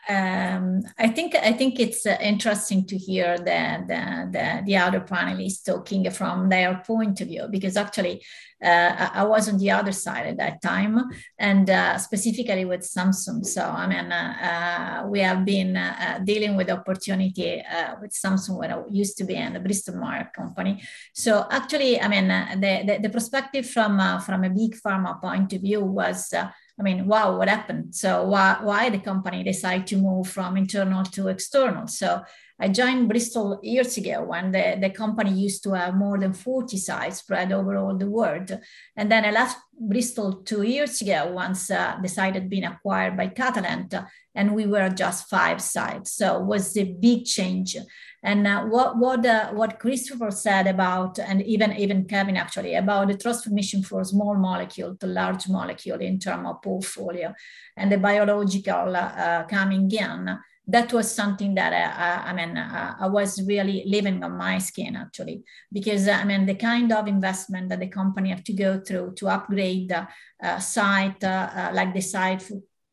Um, 0.09 0.83
I 0.97 1.09
think 1.09 1.35
I 1.35 1.51
think 1.51 1.81
it's 1.81 2.05
uh, 2.05 2.17
interesting 2.21 2.85
to 2.87 2.97
hear 2.97 3.37
the, 3.37 3.83
the, 3.87 4.29
the 4.31 4.63
the 4.65 4.77
other 4.77 5.01
panelists 5.01 5.65
talking 5.65 6.09
from 6.11 6.47
their 6.47 6.81
point 6.85 7.19
of 7.19 7.27
view 7.27 7.47
because 7.51 7.75
actually 7.75 8.23
uh, 8.63 9.09
I 9.13 9.25
was 9.25 9.49
on 9.49 9.57
the 9.57 9.71
other 9.71 9.91
side 9.91 10.27
at 10.27 10.37
that 10.37 10.61
time 10.61 10.97
and 11.37 11.69
uh, 11.69 11.97
specifically 11.97 12.63
with 12.63 12.81
Samsung. 12.81 13.45
So 13.45 13.61
I 13.63 13.85
mean 13.85 14.11
uh, 14.11 15.01
uh, 15.03 15.07
we 15.09 15.19
have 15.19 15.43
been 15.43 15.75
uh, 15.75 16.19
dealing 16.23 16.55
with 16.55 16.69
opportunity 16.69 17.61
with 18.01 18.11
Samsung 18.11 18.59
when 18.59 18.71
I 18.71 18.81
used 18.89 19.17
to 19.17 19.25
be 19.25 19.35
in 19.35 19.53
the 19.53 19.59
Bristol 19.59 19.97
Myers 19.97 20.27
company. 20.33 20.81
So 21.13 21.47
actually 21.51 21.99
I 21.99 22.07
mean 22.07 22.29
the, 22.29 22.83
the, 22.87 22.99
the 23.01 23.09
perspective 23.09 23.69
from 23.69 23.99
from 24.21 24.45
a 24.45 24.49
big 24.49 24.75
pharma 24.75 25.19
point 25.19 25.51
of 25.51 25.61
view 25.61 25.81
was 25.81 26.33
I 26.79 26.83
mean, 26.83 27.07
wow, 27.07 27.37
what 27.37 27.49
happened? 27.49 27.95
So 27.95 28.23
why, 28.23 28.59
why 28.61 28.89
the 28.89 28.99
company 28.99 29.43
decide 29.43 29.87
to 29.87 29.97
move 29.97 30.27
from 30.29 30.57
internal 30.57 31.03
to 31.03 31.27
external? 31.29 31.87
So 31.87 32.23
I 32.59 32.69
joined 32.69 33.07
Bristol 33.07 33.59
years 33.61 33.97
ago 33.97 34.23
when 34.23 34.51
the, 34.51 34.77
the 34.81 34.89
company 34.89 35.31
used 35.31 35.63
to 35.63 35.73
have 35.73 35.95
more 35.95 36.17
than 36.17 36.33
40 36.33 36.75
sites 36.77 37.17
spread 37.17 37.51
over 37.51 37.77
all 37.77 37.95
the 37.95 38.09
world. 38.09 38.51
And 38.95 39.11
then 39.11 39.25
I 39.25 39.31
left 39.31 39.57
Bristol 39.79 40.41
two 40.43 40.63
years 40.63 40.99
ago 41.01 41.31
once 41.31 41.69
uh, 41.69 41.97
the 42.01 42.07
site 42.07 42.33
had 42.33 42.49
been 42.49 42.63
acquired 42.63 43.15
by 43.15 43.27
Catalent 43.27 43.93
and 44.33 44.55
we 44.55 44.65
were 44.65 44.89
just 44.89 45.29
five 45.29 45.61
sites. 45.61 46.13
So 46.13 46.41
it 46.41 46.45
was 46.45 46.75
a 46.77 46.83
big 46.83 47.25
change. 47.25 47.77
And 48.23 48.47
uh, 48.47 48.65
what 48.65 48.97
what 48.97 49.25
uh, 49.25 49.51
what 49.51 49.79
Christopher 49.79 50.31
said 50.31 50.65
about, 50.67 51.19
and 51.19 51.41
even 51.43 51.73
even 51.73 52.05
Kevin 52.05 52.35
actually 52.35 52.75
about 52.75 53.07
the 53.07 53.17
transformation 53.17 53.83
for 53.83 54.03
small 54.03 54.35
molecule 54.35 54.95
to 54.97 55.07
large 55.07 55.47
molecule 55.47 55.99
in 55.99 56.19
terms 56.19 56.47
of 56.47 56.61
portfolio, 56.61 57.33
and 57.77 57.91
the 57.91 57.97
biological 57.97 58.95
uh, 58.95 59.43
coming 59.43 59.89
in 59.91 60.37
that 60.67 60.91
was 60.91 61.09
something 61.09 61.55
that 61.55 61.71
I, 61.73 62.29
I 62.29 62.33
mean 62.33 62.57
uh, 62.57 62.95
I 62.99 63.07
was 63.07 63.41
really 63.47 63.83
living 63.87 64.23
on 64.23 64.37
my 64.37 64.57
skin 64.57 64.95
actually. 64.95 65.43
Because 65.71 66.07
I 66.07 66.23
mean 66.25 66.45
the 66.45 66.55
kind 66.55 66.91
of 66.91 67.07
investment 67.07 67.69
that 67.69 67.79
the 67.79 67.87
company 67.87 68.29
have 68.29 68.43
to 68.43 68.53
go 68.53 68.79
through 68.79 69.13
to 69.15 69.29
upgrade 69.29 69.89
the 69.89 70.07
uh, 70.43 70.59
site 70.59 71.23
uh, 71.23 71.49
uh 71.55 71.71
like 71.73 71.93
the 71.93 72.01
site 72.01 72.43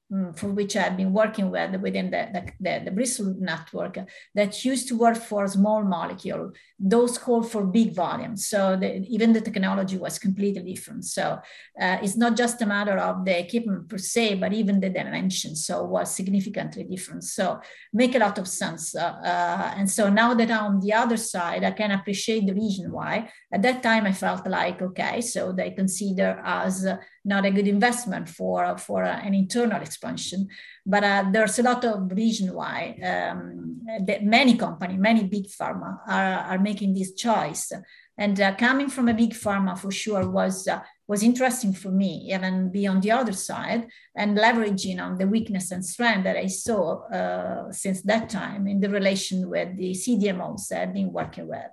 for, 0.08 0.14
Mm, 0.14 0.54
which 0.54 0.76
I've 0.76 0.96
been 0.96 1.12
working 1.12 1.50
with 1.50 1.80
within 1.80 2.10
the, 2.10 2.28
the, 2.32 2.52
the, 2.60 2.84
the, 2.84 2.90
Bristol 2.90 3.34
network 3.38 3.98
that 4.34 4.64
used 4.64 4.88
to 4.88 4.98
work 4.98 5.16
for 5.16 5.46
small 5.48 5.82
molecule, 5.82 6.52
those 6.78 7.18
call 7.18 7.42
for 7.42 7.64
big 7.64 7.94
volumes. 7.94 8.46
So 8.46 8.76
the, 8.76 9.00
even 9.08 9.32
the 9.32 9.40
technology 9.40 9.96
was 9.96 10.18
completely 10.18 10.62
different. 10.62 11.04
So 11.04 11.40
uh, 11.80 11.98
it's 12.02 12.16
not 12.16 12.36
just 12.36 12.62
a 12.62 12.66
matter 12.66 12.98
of 12.98 13.24
the 13.24 13.38
equipment 13.40 13.88
per 13.88 13.98
se, 13.98 14.36
but 14.36 14.52
even 14.52 14.80
the 14.80 14.90
dimensions. 14.90 15.66
So 15.66 15.84
was 15.84 16.14
significantly 16.14 16.84
different. 16.84 17.24
So 17.24 17.60
make 17.92 18.14
a 18.14 18.18
lot 18.18 18.38
of 18.38 18.46
sense. 18.46 18.94
Uh, 18.94 19.16
uh, 19.24 19.74
and 19.76 19.90
so 19.90 20.10
now 20.10 20.34
that 20.34 20.50
I'm 20.50 20.64
on 20.64 20.80
the 20.80 20.92
other 20.92 21.16
side, 21.16 21.64
I 21.64 21.72
can 21.72 21.90
appreciate 21.90 22.46
the 22.46 22.54
reason 22.54 22.92
why. 22.92 23.30
At 23.52 23.62
that 23.62 23.82
time, 23.82 24.06
I 24.06 24.12
felt 24.12 24.46
like, 24.46 24.82
okay, 24.82 25.20
so 25.20 25.52
they 25.52 25.70
consider 25.70 26.40
us 26.44 26.84
not 27.24 27.46
a 27.46 27.50
good 27.50 27.66
investment 27.66 28.28
for, 28.28 28.76
for 28.78 29.02
an 29.04 29.34
internal 29.34 29.80
expansion. 29.80 30.48
But 30.84 31.04
uh, 31.04 31.24
there's 31.32 31.58
a 31.58 31.62
lot 31.62 31.84
of 31.84 32.12
reason 32.12 32.52
why 32.52 32.98
um, 33.02 33.80
many 34.22 34.56
company, 34.56 34.96
many 34.96 35.24
big 35.24 35.46
pharma 35.48 35.98
are, 36.06 36.38
are 36.50 36.58
making 36.58 36.94
this 36.94 37.14
choice. 37.14 37.72
And 38.18 38.40
uh, 38.40 38.54
coming 38.54 38.88
from 38.88 39.08
a 39.08 39.14
big 39.14 39.32
pharma 39.32 39.76
for 39.78 39.90
sure 39.90 40.28
was 40.28 40.68
uh, 40.68 40.80
was 41.06 41.22
interesting 41.22 41.72
for 41.72 41.90
me, 41.90 42.30
even 42.32 42.70
be 42.70 42.86
on 42.86 43.00
the 43.00 43.10
other 43.10 43.32
side 43.32 43.88
and 44.16 44.38
leveraging 44.38 45.00
on 45.02 45.18
the 45.18 45.26
weakness 45.26 45.70
and 45.70 45.84
strength 45.84 46.24
that 46.24 46.36
I 46.36 46.46
saw 46.46 47.06
uh, 47.08 47.72
since 47.72 48.02
that 48.02 48.30
time 48.30 48.66
in 48.66 48.80
the 48.80 48.88
relation 48.88 49.50
with 49.50 49.76
the 49.76 49.92
CDMOs 49.92 50.72
I've 50.72 50.94
been 50.94 51.12
working 51.12 51.48
with. 51.48 51.72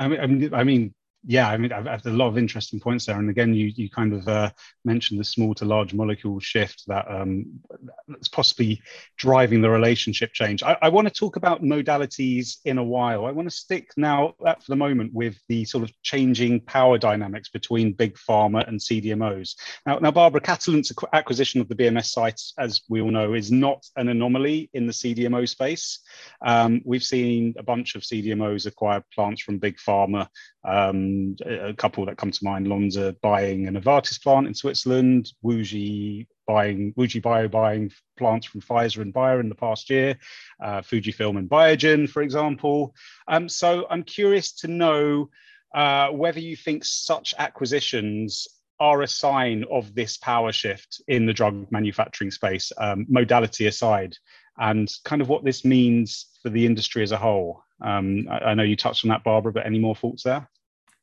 I 0.00 0.08
mean, 0.08 0.54
I 0.54 0.64
mean, 0.64 0.94
yeah, 1.26 1.48
I 1.48 1.58
mean, 1.58 1.70
I've, 1.70 1.86
I've 1.86 2.06
a 2.06 2.10
lot 2.10 2.28
of 2.28 2.38
interesting 2.38 2.80
points 2.80 3.06
there. 3.06 3.18
And 3.18 3.28
again, 3.28 3.52
you 3.52 3.72
you 3.74 3.90
kind 3.90 4.14
of 4.14 4.26
uh, 4.26 4.50
mentioned 4.84 5.20
the 5.20 5.24
small 5.24 5.54
to 5.56 5.66
large 5.66 5.92
molecule 5.92 6.40
shift 6.40 6.84
that 6.86 7.10
um, 7.10 7.60
that's 8.08 8.28
possibly 8.28 8.80
driving 9.18 9.60
the 9.60 9.68
relationship 9.68 10.32
change. 10.32 10.62
I, 10.62 10.78
I 10.80 10.88
want 10.88 11.08
to 11.08 11.12
talk 11.12 11.36
about 11.36 11.62
modalities 11.62 12.56
in 12.64 12.78
a 12.78 12.84
while. 12.84 13.26
I 13.26 13.32
want 13.32 13.50
to 13.50 13.54
stick 13.54 13.90
now 13.98 14.34
uh, 14.44 14.54
for 14.54 14.70
the 14.70 14.76
moment 14.76 15.12
with 15.12 15.36
the 15.48 15.64
sort 15.66 15.84
of 15.84 15.92
changing 16.02 16.60
power 16.60 16.96
dynamics 16.96 17.50
between 17.50 17.92
big 17.92 18.16
pharma 18.16 18.66
and 18.66 18.80
CDMOs. 18.80 19.56
Now, 19.84 19.98
now 19.98 20.10
Barbara, 20.10 20.40
Catalent's 20.40 20.90
acquisition 21.12 21.60
of 21.60 21.68
the 21.68 21.74
BMS 21.74 22.06
sites, 22.06 22.54
as 22.58 22.80
we 22.88 23.02
all 23.02 23.10
know, 23.10 23.34
is 23.34 23.52
not 23.52 23.84
an 23.96 24.08
anomaly 24.08 24.70
in 24.72 24.86
the 24.86 24.92
CDMO 24.92 25.46
space. 25.46 26.00
Um, 26.40 26.80
we've 26.84 27.04
seen 27.04 27.54
a 27.58 27.62
bunch 27.62 27.94
of 27.94 28.02
CDMOs 28.02 28.66
acquire 28.66 29.04
plants 29.14 29.42
from 29.42 29.58
big 29.58 29.76
pharma. 29.76 30.28
Um, 30.64 31.09
a 31.44 31.74
couple 31.74 32.06
that 32.06 32.16
come 32.16 32.30
to 32.30 32.44
mind: 32.44 32.66
Lonza 32.66 33.16
buying 33.20 33.66
an 33.66 33.74
Novartis 33.74 34.22
plant 34.22 34.46
in 34.46 34.54
Switzerland, 34.54 35.32
WuXi 35.44 36.26
buying 36.46 36.92
WuXi 36.94 37.22
Bio 37.22 37.48
buying 37.48 37.92
plants 38.18 38.46
from 38.46 38.60
Pfizer 38.60 39.02
and 39.02 39.12
Bayer 39.12 39.40
in 39.40 39.48
the 39.48 39.54
past 39.54 39.88
year, 39.90 40.18
uh, 40.62 40.80
Fujifilm 40.80 41.38
and 41.38 41.48
Biogen, 41.48 42.08
for 42.08 42.22
example. 42.22 42.94
Um, 43.28 43.48
so 43.48 43.86
I'm 43.88 44.02
curious 44.02 44.52
to 44.60 44.68
know 44.68 45.30
uh, 45.74 46.08
whether 46.08 46.40
you 46.40 46.56
think 46.56 46.84
such 46.84 47.34
acquisitions 47.38 48.48
are 48.80 49.02
a 49.02 49.06
sign 49.06 49.64
of 49.70 49.94
this 49.94 50.16
power 50.16 50.52
shift 50.52 51.02
in 51.06 51.26
the 51.26 51.34
drug 51.34 51.70
manufacturing 51.70 52.30
space, 52.30 52.72
um, 52.78 53.06
modality 53.08 53.66
aside, 53.66 54.16
and 54.58 54.90
kind 55.04 55.22
of 55.22 55.28
what 55.28 55.44
this 55.44 55.64
means 55.64 56.26
for 56.42 56.48
the 56.48 56.64
industry 56.64 57.02
as 57.02 57.12
a 57.12 57.16
whole. 57.16 57.62
Um, 57.82 58.26
I, 58.30 58.38
I, 58.38 58.54
know 58.54 58.62
you 58.62 58.76
touched 58.76 59.04
on 59.04 59.10
that, 59.10 59.24
Barbara, 59.24 59.52
but 59.52 59.66
any 59.66 59.78
more 59.78 59.94
thoughts 59.94 60.22
there? 60.22 60.48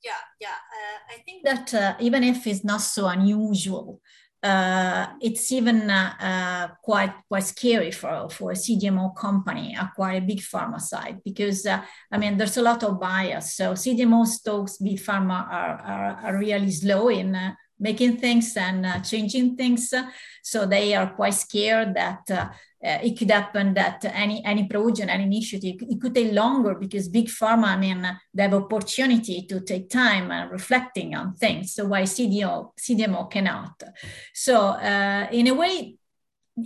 Yeah, 0.08 0.24
yeah. 0.40 0.60
Uh, 0.78 1.16
I 1.16 1.18
think 1.26 1.44
that 1.44 1.74
uh, 1.74 1.96
even 2.00 2.24
if 2.24 2.48
it's 2.48 2.64
not 2.64 2.82
so 2.82 3.08
unusual, 3.08 4.00
uh, 4.42 5.08
it's 5.20 5.52
even 5.52 5.90
uh, 5.90 6.14
uh, 6.20 6.68
quite 6.82 7.14
quite 7.28 7.44
scary 7.44 7.92
for, 7.92 8.30
for 8.30 8.52
a 8.52 8.56
CDMO 8.56 9.14
company 9.16 9.76
acquire 9.76 10.20
a 10.20 10.22
big 10.22 10.40
pharma 10.40 10.80
side 10.80 11.18
because 11.26 11.66
uh, 11.66 11.82
I 12.12 12.18
mean 12.18 12.38
there's 12.38 12.58
a 12.58 12.62
lot 12.62 12.84
of 12.84 13.00
bias. 13.00 13.56
So 13.56 13.74
CDMO 13.74 14.26
stocks, 14.26 14.78
big 14.78 15.00
pharma 15.00 15.52
are, 15.52 15.78
are, 15.94 16.12
are 16.24 16.38
really 16.38 16.72
slow 16.72 17.10
in 17.10 17.36
making 17.80 18.18
things 18.18 18.56
and 18.56 18.86
uh, 18.86 19.00
changing 19.02 19.56
things. 19.58 19.94
So 20.42 20.66
they 20.66 20.96
are 20.96 21.10
quite 21.16 21.34
scared 21.34 21.96
that 21.96 22.32
uh, 22.32 22.50
uh, 22.84 23.00
it 23.02 23.18
could 23.18 23.32
happen 23.32 23.74
that 23.74 24.06
any 24.06 24.44
any 24.46 24.68
project, 24.68 25.10
any 25.10 25.24
initiative, 25.24 25.76
it 25.82 26.00
could 26.00 26.14
take 26.14 26.32
longer 26.32 26.76
because 26.76 27.08
big 27.08 27.28
pharma, 27.28 27.70
I 27.70 27.78
mean, 27.78 28.20
they 28.34 28.44
have 28.44 28.54
opportunity 28.54 29.46
to 29.50 29.62
take 29.62 29.90
time 29.90 30.32
and 30.32 30.52
reflecting 30.52 31.16
on 31.16 31.34
things. 31.34 31.74
So 31.74 31.86
why 31.86 32.04
CDO, 32.04 32.74
CDMO 32.80 33.32
cannot? 33.32 33.82
So 34.34 34.68
uh, 34.68 35.28
in 35.32 35.48
a 35.48 35.56
way, 35.56 35.96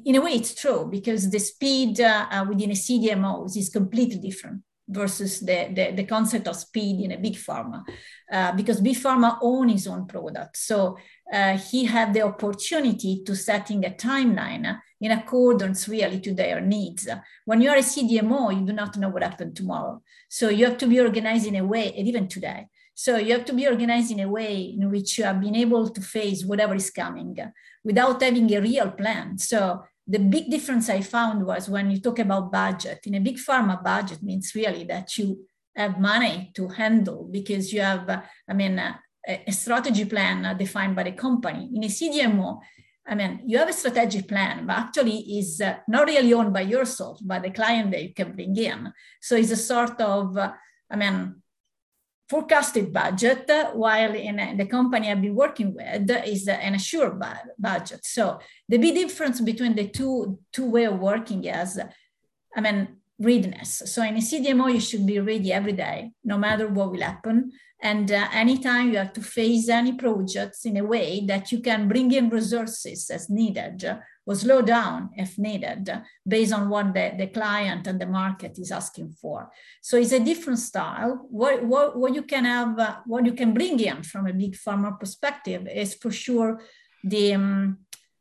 in 0.05 0.15
a 0.15 0.21
way, 0.21 0.31
it's 0.31 0.53
true 0.53 0.87
because 0.89 1.29
the 1.29 1.39
speed 1.39 2.01
uh, 2.01 2.45
within 2.47 2.71
a 2.71 2.75
CDMO 2.75 3.45
is 3.55 3.69
completely 3.69 4.19
different 4.19 4.61
versus 4.91 5.39
the, 5.39 5.69
the, 5.73 5.91
the, 5.95 6.03
concept 6.03 6.47
of 6.47 6.55
speed 6.55 6.99
in 6.99 7.13
a 7.13 7.17
big 7.17 7.35
pharma 7.35 7.81
uh, 8.31 8.51
because 8.53 8.81
big 8.81 8.97
pharma 8.97 9.37
own 9.41 9.69
his 9.69 9.87
own 9.87 10.05
product 10.05 10.57
so 10.57 10.97
uh, 11.31 11.57
he 11.57 11.85
had 11.85 12.13
the 12.13 12.21
opportunity 12.21 13.23
to 13.23 13.33
setting 13.33 13.85
a 13.85 13.89
timeline 13.89 14.77
in 15.01 15.11
accordance 15.11 15.87
really 15.87 16.19
to 16.21 16.33
their 16.33 16.61
needs. 16.61 17.07
When 17.45 17.59
you're 17.61 17.75
a 17.75 17.79
cdmo 17.79 18.57
you 18.57 18.65
do 18.65 18.73
not 18.73 18.97
know 18.97 19.09
what 19.09 19.23
happened 19.23 19.55
tomorrow. 19.55 20.01
So 20.29 20.49
you 20.49 20.65
have 20.65 20.77
to 20.77 20.87
be 20.87 20.99
organized 20.99 21.47
in 21.47 21.55
a 21.55 21.65
way 21.65 21.93
and 21.97 22.07
even 22.07 22.27
today. 22.27 22.67
So 22.93 23.17
you 23.17 23.33
have 23.33 23.45
to 23.45 23.53
be 23.53 23.67
organized 23.67 24.11
in 24.11 24.19
a 24.19 24.29
way 24.29 24.61
in 24.61 24.89
which 24.91 25.17
you 25.17 25.23
have 25.23 25.41
been 25.41 25.55
able 25.55 25.89
to 25.89 26.01
face 26.01 26.45
whatever 26.45 26.75
is 26.75 26.91
coming 26.91 27.35
without 27.83 28.21
having 28.21 28.53
a 28.53 28.61
real 28.61 28.91
plan. 28.91 29.37
So 29.37 29.83
the 30.05 30.19
big 30.19 30.51
difference 30.51 30.89
I 30.89 31.01
found 31.01 31.45
was 31.45 31.69
when 31.69 31.89
you 31.89 31.99
talk 31.99 32.19
about 32.19 32.51
budget, 32.51 32.99
in 33.05 33.15
a 33.15 33.19
big 33.19 33.37
pharma 33.37 33.81
budget 33.83 34.21
means 34.21 34.53
really 34.53 34.83
that 34.85 35.17
you 35.17 35.45
have 35.75 35.99
money 35.99 36.51
to 36.55 36.67
handle 36.67 37.27
because 37.31 37.71
you 37.71 37.81
have, 37.81 38.09
I 38.47 38.53
mean, 38.53 38.77
uh, 38.77 38.93
a 39.25 39.51
strategy 39.51 40.05
plan 40.05 40.57
defined 40.57 40.95
by 40.95 41.03
the 41.03 41.11
company. 41.13 41.69
In 41.73 41.83
a 41.83 41.87
CDMO, 41.87 42.59
I 43.07 43.15
mean, 43.15 43.41
you 43.45 43.57
have 43.57 43.69
a 43.69 43.73
strategic 43.73 44.27
plan, 44.27 44.67
but 44.67 44.77
actually 44.77 45.17
is 45.39 45.59
uh, 45.59 45.77
not 45.87 46.07
really 46.07 46.33
owned 46.33 46.53
by 46.53 46.61
yourself, 46.61 47.19
by 47.23 47.39
the 47.39 47.49
client 47.49 47.91
that 47.91 48.03
you 48.03 48.13
can 48.13 48.33
bring 48.33 48.55
in. 48.55 48.93
So 49.21 49.35
it's 49.35 49.51
a 49.51 49.55
sort 49.55 49.99
of, 49.99 50.37
uh, 50.37 50.53
I 50.89 50.95
mean, 50.95 51.41
forecasted 52.29 52.93
budget, 52.93 53.49
while 53.73 54.13
in, 54.13 54.39
in, 54.39 54.55
the 54.55 54.65
company 54.65 55.11
I've 55.11 55.21
been 55.21 55.35
working 55.35 55.73
with 55.73 56.09
is 56.25 56.47
an 56.47 56.75
assured 56.75 57.21
budget. 57.57 58.05
So 58.05 58.39
the 58.69 58.77
big 58.77 58.95
difference 58.95 59.41
between 59.41 59.75
the 59.75 59.87
two 59.89 60.39
two 60.53 60.69
way 60.69 60.85
of 60.85 60.99
working 60.99 61.43
is, 61.43 61.79
I 62.55 62.61
mean, 62.61 63.01
readiness. 63.19 63.83
So 63.85 64.01
in 64.03 64.15
a 64.15 64.19
CDMO, 64.19 64.73
you 64.73 64.79
should 64.79 65.05
be 65.05 65.19
ready 65.19 65.51
every 65.51 65.73
day, 65.73 66.11
no 66.23 66.37
matter 66.37 66.67
what 66.67 66.91
will 66.91 67.01
happen. 67.01 67.51
And 67.81 68.11
uh, 68.11 68.27
anytime 68.31 68.91
you 68.91 68.97
have 68.97 69.13
to 69.13 69.21
face 69.21 69.67
any 69.67 69.93
projects 69.93 70.65
in 70.65 70.77
a 70.77 70.83
way 70.83 71.23
that 71.25 71.51
you 71.51 71.61
can 71.61 71.87
bring 71.87 72.11
in 72.11 72.29
resources 72.29 73.09
as 73.09 73.29
needed 73.29 73.83
or 74.25 74.35
slow 74.35 74.61
down 74.61 75.09
if 75.17 75.37
needed 75.39 75.89
based 76.27 76.53
on 76.53 76.69
what 76.69 76.93
the, 76.93 77.13
the 77.17 77.27
client 77.27 77.87
and 77.87 77.99
the 77.99 78.05
market 78.05 78.59
is 78.59 78.71
asking 78.71 79.11
for. 79.11 79.49
So 79.81 79.97
it's 79.97 80.11
a 80.11 80.19
different 80.19 80.59
style. 80.59 81.25
What, 81.29 81.63
what, 81.63 81.97
what 81.97 82.13
you 82.13 82.21
can 82.21 82.45
have, 82.45 82.77
uh, 82.77 82.97
what 83.07 83.25
you 83.25 83.33
can 83.33 83.53
bring 83.53 83.79
in 83.79 84.03
from 84.03 84.27
a 84.27 84.33
big 84.33 84.53
pharma 84.53 84.99
perspective 84.99 85.67
is 85.67 85.95
for 85.95 86.11
sure 86.11 86.61
the, 87.03 87.33
um, 87.33 87.79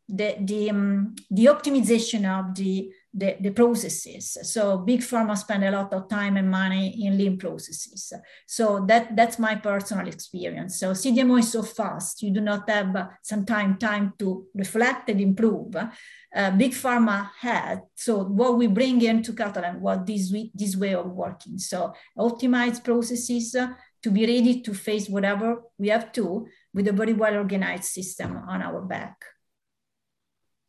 the, 0.09 0.37
the, 0.40 0.71
um, 0.71 1.14
the 1.31 1.47
optimization 1.47 2.25
of 2.25 2.55
the 2.55 2.90
the, 3.12 3.37
the 3.40 3.50
processes. 3.50 4.38
So 4.43 4.79
big 4.79 5.00
pharma 5.00 5.37
spend 5.37 5.64
a 5.64 5.71
lot 5.71 5.93
of 5.93 6.09
time 6.09 6.37
and 6.37 6.50
money 6.50 7.05
in 7.05 7.19
lean 7.19 7.38
processes. 7.38 8.12
So 8.47 8.85
that, 8.87 9.17
that's 9.17 9.38
my 9.38 9.57
personal 9.57 10.07
experience. 10.07 10.79
So 10.79 10.93
CDMO 10.93 11.40
is 11.40 11.50
so 11.50 11.62
fast, 11.62 12.23
you 12.23 12.33
do 12.33 12.40
not 12.40 12.69
have 12.71 13.11
some 13.23 13.45
time, 13.45 13.79
time 13.79 14.12
to 14.21 14.47
reflect 14.55 15.09
and 15.11 15.21
improve. 15.21 15.75
Uh, 15.75 16.50
big 16.52 16.73
pharma 16.73 17.31
had. 17.40 17.81
So 17.97 18.23
what 18.23 18.57
we 18.57 18.69
bring 18.69 19.02
into 19.02 19.33
Catalent 19.33 19.81
was 19.81 19.99
this, 20.07 20.33
this 20.55 20.76
way 20.76 20.95
of 20.95 21.07
working. 21.07 21.59
So 21.59 21.93
optimize 22.17 22.83
processes 22.83 23.57
uh, 23.57 23.73
to 24.02 24.11
be 24.11 24.21
ready 24.21 24.61
to 24.62 24.73
face 24.73 25.09
whatever 25.09 25.62
we 25.79 25.88
have 25.88 26.12
to 26.12 26.47
with 26.73 26.87
a 26.87 26.93
very 26.93 27.12
well 27.12 27.35
organized 27.35 27.85
system 27.85 28.37
on 28.49 28.62
our 28.62 28.81
back. 28.83 29.17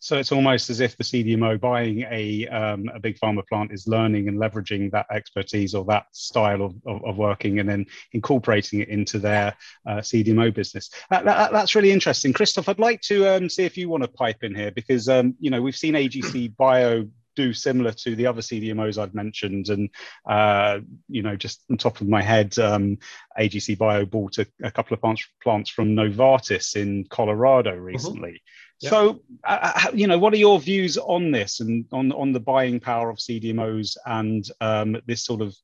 So 0.01 0.17
it's 0.17 0.31
almost 0.31 0.71
as 0.71 0.79
if 0.79 0.97
the 0.97 1.03
CDMO 1.03 1.59
buying 1.59 2.01
a, 2.09 2.47
um, 2.47 2.89
a 2.91 2.99
big 2.99 3.19
pharma 3.19 3.47
plant 3.47 3.71
is 3.71 3.87
learning 3.87 4.27
and 4.27 4.39
leveraging 4.39 4.89
that 4.91 5.05
expertise 5.11 5.75
or 5.75 5.85
that 5.85 6.07
style 6.11 6.63
of, 6.63 6.73
of, 6.87 7.05
of 7.05 7.17
working 7.17 7.59
and 7.59 7.69
then 7.69 7.85
incorporating 8.13 8.79
it 8.79 8.89
into 8.89 9.19
their 9.19 9.55
uh, 9.85 9.97
CDMO 9.97 10.51
business. 10.51 10.89
That, 11.11 11.23
that, 11.25 11.51
that's 11.51 11.75
really 11.75 11.91
interesting. 11.91 12.33
Christoph, 12.33 12.67
I'd 12.67 12.79
like 12.79 13.01
to 13.01 13.27
um, 13.27 13.47
see 13.47 13.63
if 13.63 13.77
you 13.77 13.89
want 13.89 14.01
to 14.01 14.09
pipe 14.09 14.43
in 14.43 14.55
here 14.55 14.71
because, 14.71 15.07
um, 15.07 15.35
you 15.39 15.51
know, 15.51 15.61
we've 15.61 15.75
seen 15.75 15.93
AGC 15.93 16.55
Bio 16.57 17.05
do 17.35 17.53
similar 17.53 17.91
to 17.91 18.15
the 18.15 18.25
other 18.25 18.41
CDMOs 18.41 18.97
I've 18.97 19.13
mentioned. 19.13 19.69
And, 19.69 19.89
uh, 20.27 20.79
you 21.07 21.21
know, 21.21 21.35
just 21.35 21.63
on 21.69 21.77
top 21.77 22.01
of 22.01 22.07
my 22.07 22.21
head, 22.21 22.57
um, 22.59 22.97
AGC 23.39 23.77
Bio 23.77 24.05
bought 24.05 24.39
a, 24.39 24.47
a 24.63 24.71
couple 24.71 24.95
of 24.95 25.01
plants, 25.01 25.27
plants, 25.41 25.69
from 25.69 25.95
Novartis 25.95 26.75
in 26.75 27.05
Colorado 27.05 27.75
mm-hmm. 27.75 27.83
recently. 27.83 28.41
So, 28.89 29.21
uh, 29.43 29.73
uh 29.85 29.91
you 29.93 30.07
know, 30.07 30.17
what 30.17 30.33
are 30.33 30.37
your 30.37 30.59
views 30.59 30.97
on 30.97 31.31
this 31.31 31.59
and 31.59 31.85
on 31.91 32.11
on 32.11 32.31
the 32.31 32.39
buying 32.39 32.79
power 32.79 33.09
of 33.09 33.17
CDMOs 33.17 33.97
and 34.05 34.47
um, 34.59 34.97
this 35.05 35.23
sort 35.23 35.41
of 35.41 35.55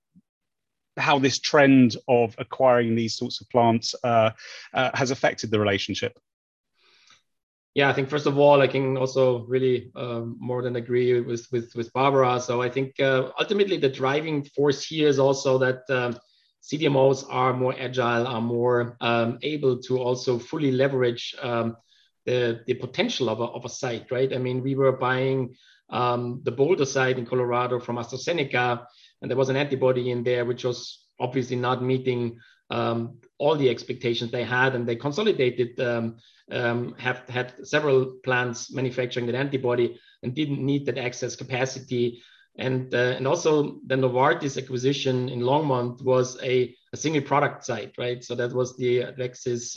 how 0.97 1.19
this 1.19 1.39
trend 1.39 1.95
of 2.07 2.35
acquiring 2.37 2.95
these 2.95 3.15
sorts 3.15 3.41
of 3.41 3.49
plants 3.49 3.95
uh, 4.03 4.31
uh, 4.73 4.91
has 4.93 5.11
affected 5.11 5.51
the 5.51 5.59
relationship? 5.59 6.17
Yeah, 7.75 7.89
I 7.89 7.93
think 7.93 8.09
first 8.09 8.25
of 8.25 8.39
all, 8.39 8.61
I 8.61 8.67
can 8.67 8.97
also 8.97 9.45
really 9.45 9.91
um, 9.95 10.35
more 10.39 10.63
than 10.63 10.75
agree 10.75 11.21
with 11.21 11.47
with 11.51 11.71
with 11.75 11.93
Barbara. 11.93 12.39
So 12.39 12.61
I 12.61 12.69
think 12.69 12.99
uh, 12.99 13.31
ultimately 13.39 13.77
the 13.77 13.89
driving 13.89 14.43
force 14.43 14.83
here 14.83 15.07
is 15.07 15.19
also 15.19 15.57
that. 15.59 15.81
Um, 15.89 16.19
CDMOs 16.63 17.25
are 17.29 17.53
more 17.53 17.73
agile, 17.79 18.27
are 18.27 18.41
more 18.41 18.97
um, 18.99 19.37
able 19.41 19.79
to 19.83 19.99
also 19.99 20.37
fully 20.37 20.71
leverage 20.71 21.33
um, 21.41 21.77
the, 22.27 22.61
the 22.67 22.73
potential 22.73 23.29
of 23.29 23.39
a, 23.39 23.45
of 23.45 23.63
a 23.63 23.69
site, 23.69 24.11
right? 24.11 24.31
I 24.33 24.37
mean, 24.37 24.61
we 24.61 24.75
were 24.75 24.91
buying 24.91 25.55
um, 25.89 26.41
the 26.43 26.51
Boulder 26.51 26.85
site 26.85 27.17
in 27.17 27.25
Colorado 27.25 27.79
from 27.79 27.95
AstraZeneca, 27.95 28.85
and 29.21 29.31
there 29.31 29.37
was 29.37 29.49
an 29.49 29.55
antibody 29.55 30.11
in 30.11 30.23
there 30.23 30.43
which 30.43 30.65
was 30.65 31.05
obviously 31.19 31.55
not 31.55 31.81
meeting 31.81 32.37
um, 32.69 33.19
all 33.39 33.55
the 33.55 33.69
expectations 33.69 34.29
they 34.29 34.43
had, 34.43 34.75
and 34.75 34.85
they 34.85 34.97
consolidated, 34.97 35.79
um, 35.79 36.17
um, 36.51 36.95
have 36.99 37.23
had 37.29 37.53
several 37.65 38.17
plants 38.25 38.73
manufacturing 38.73 39.25
that 39.27 39.35
antibody 39.35 39.97
and 40.21 40.35
didn't 40.35 40.59
need 40.59 40.85
that 40.85 40.97
excess 40.97 41.37
capacity. 41.37 42.21
And, 42.59 42.93
uh, 42.93 43.15
and 43.17 43.25
also 43.25 43.79
the 43.85 43.95
Novartis 43.95 44.61
acquisition 44.61 45.29
in 45.29 45.39
Longmont 45.39 46.01
was 46.01 46.37
a, 46.43 46.75
a 46.91 46.97
single 46.97 47.21
product 47.21 47.63
site, 47.63 47.93
right? 47.97 48.21
So 48.21 48.35
that 48.35 48.51
was 48.51 48.75
the 48.75 49.03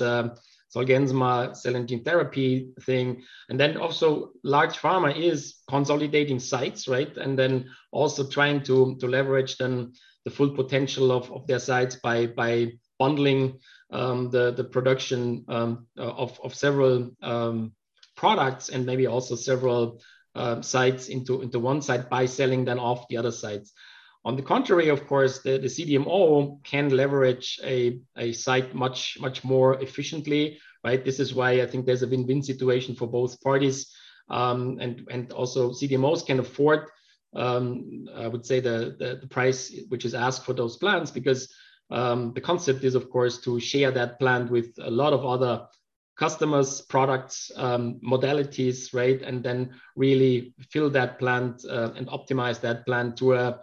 um, 0.00 0.32
Zolgensma 0.74 1.56
cell 1.56 1.76
and 1.76 1.88
gene 1.88 2.04
therapy 2.04 2.70
thing. 2.82 3.22
And 3.48 3.58
then 3.58 3.76
also 3.76 4.30
large 4.44 4.78
pharma 4.78 5.16
is 5.16 5.56
consolidating 5.68 6.38
sites, 6.38 6.86
right? 6.86 7.16
And 7.16 7.38
then 7.38 7.70
also 7.90 8.28
trying 8.28 8.62
to, 8.64 8.96
to 9.00 9.06
leverage 9.06 9.56
then 9.56 9.92
the 10.24 10.30
full 10.30 10.50
potential 10.50 11.10
of, 11.10 11.30
of 11.32 11.46
their 11.46 11.58
sites 11.58 11.96
by, 11.96 12.26
by 12.26 12.72
bundling 12.98 13.58
um, 13.90 14.30
the, 14.30 14.52
the 14.52 14.64
production 14.64 15.44
um, 15.48 15.86
of, 15.96 16.38
of 16.44 16.54
several 16.54 17.10
um, 17.22 17.72
products 18.16 18.68
and 18.68 18.86
maybe 18.86 19.06
also 19.06 19.34
several 19.34 20.00
uh, 20.34 20.60
sites 20.60 21.08
into, 21.08 21.42
into 21.42 21.58
one 21.58 21.82
site 21.82 22.08
by 22.08 22.26
selling 22.26 22.64
then 22.64 22.78
off 22.78 23.08
the 23.08 23.16
other 23.16 23.32
sites. 23.32 23.72
On 24.24 24.36
the 24.36 24.42
contrary, 24.42 24.88
of 24.88 25.06
course, 25.06 25.40
the, 25.40 25.58
the 25.58 25.66
CDMO 25.66 26.62
can 26.62 26.90
leverage 26.90 27.58
a, 27.64 28.00
a 28.18 28.32
site 28.32 28.74
much, 28.74 29.16
much 29.18 29.42
more 29.44 29.80
efficiently, 29.82 30.58
right? 30.84 31.02
This 31.02 31.20
is 31.20 31.34
why 31.34 31.62
I 31.62 31.66
think 31.66 31.86
there's 31.86 32.02
a 32.02 32.08
win-win 32.08 32.42
situation 32.42 32.94
for 32.94 33.06
both 33.06 33.40
parties. 33.40 33.90
Um, 34.28 34.78
and, 34.80 35.08
and 35.10 35.32
also 35.32 35.70
CDMOs 35.70 36.24
can 36.26 36.38
afford, 36.38 36.88
um, 37.34 38.08
I 38.14 38.28
would 38.28 38.44
say, 38.44 38.60
the, 38.60 38.94
the, 38.98 39.18
the, 39.20 39.26
price 39.26 39.74
which 39.88 40.04
is 40.04 40.14
asked 40.14 40.44
for 40.44 40.52
those 40.52 40.76
plants 40.76 41.10
because 41.10 41.52
um, 41.90 42.32
the 42.34 42.40
concept 42.40 42.84
is, 42.84 42.94
of 42.94 43.10
course, 43.10 43.40
to 43.40 43.58
share 43.58 43.90
that 43.90 44.20
plant 44.20 44.50
with 44.50 44.72
a 44.82 44.90
lot 44.90 45.12
of 45.12 45.24
other 45.24 45.66
customers, 46.16 46.82
products, 46.82 47.50
um, 47.56 47.98
modalities, 48.06 48.94
right? 48.94 49.22
And 49.22 49.42
then 49.42 49.70
really 49.96 50.54
fill 50.70 50.90
that 50.90 51.18
plant 51.18 51.64
uh, 51.68 51.92
and 51.96 52.06
optimize 52.08 52.60
that 52.60 52.84
plant 52.84 53.16
to 53.16 53.34
a 53.34 53.60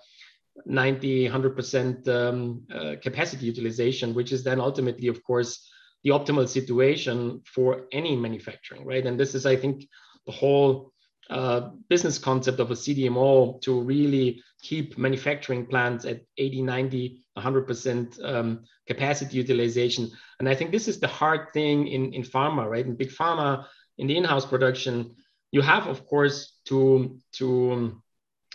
90, 0.66 1.30
100% 1.30 2.08
um, 2.08 2.64
uh, 2.74 2.96
capacity 3.02 3.46
utilization, 3.46 4.14
which 4.14 4.32
is 4.32 4.44
then 4.44 4.60
ultimately, 4.60 5.08
of 5.08 5.24
course, 5.24 5.70
the 6.04 6.12
optimal 6.12 6.48
situation 6.48 7.42
for 7.46 7.86
any 7.92 8.16
manufacturing, 8.16 8.86
right? 8.86 9.06
And 9.06 9.20
this 9.20 9.36
is, 9.36 9.46
I 9.46 9.56
think, 9.56 9.88
the 10.26 10.32
whole 10.32 10.92
uh, 11.30 11.72
business 11.90 12.18
concept 12.18 12.60
of 12.60 12.72
a 12.72 12.76
CDMO 12.76 13.60
to 13.62 13.82
really 13.82 14.42
keep 14.62 14.98
manufacturing 14.98 15.66
plants 15.66 16.06
at 16.06 16.22
80, 16.38 16.62
90, 16.62 17.24
100% 17.38 18.24
um, 18.24 18.64
capacity 18.88 19.38
utilization. 19.38 20.10
And 20.40 20.48
I 20.48 20.56
think 20.56 20.72
this 20.72 20.88
is 20.88 21.00
the 21.00 21.08
hard 21.08 21.52
thing 21.54 21.88
in, 21.88 22.14
in 22.14 22.24
pharma, 22.24 22.70
right? 22.70 22.86
In 22.86 22.96
big 22.96 23.10
pharma, 23.10 23.66
in 23.98 24.08
the 24.08 24.16
in-house 24.16 24.46
production, 24.46 25.16
you 25.52 25.62
have, 25.62 25.88
of 25.88 26.06
course, 26.06 26.54
to, 26.66 27.18
to 27.34 28.02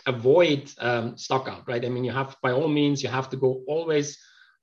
avoid 0.05 0.71
um, 0.79 1.17
stock 1.17 1.47
out, 1.47 1.67
right? 1.67 1.83
I 1.85 1.89
mean, 1.89 2.03
you 2.03 2.11
have 2.11 2.35
by 2.41 2.51
all 2.51 2.67
means, 2.67 3.01
you 3.03 3.09
have 3.09 3.29
to 3.29 3.37
go 3.37 3.63
always 3.67 4.17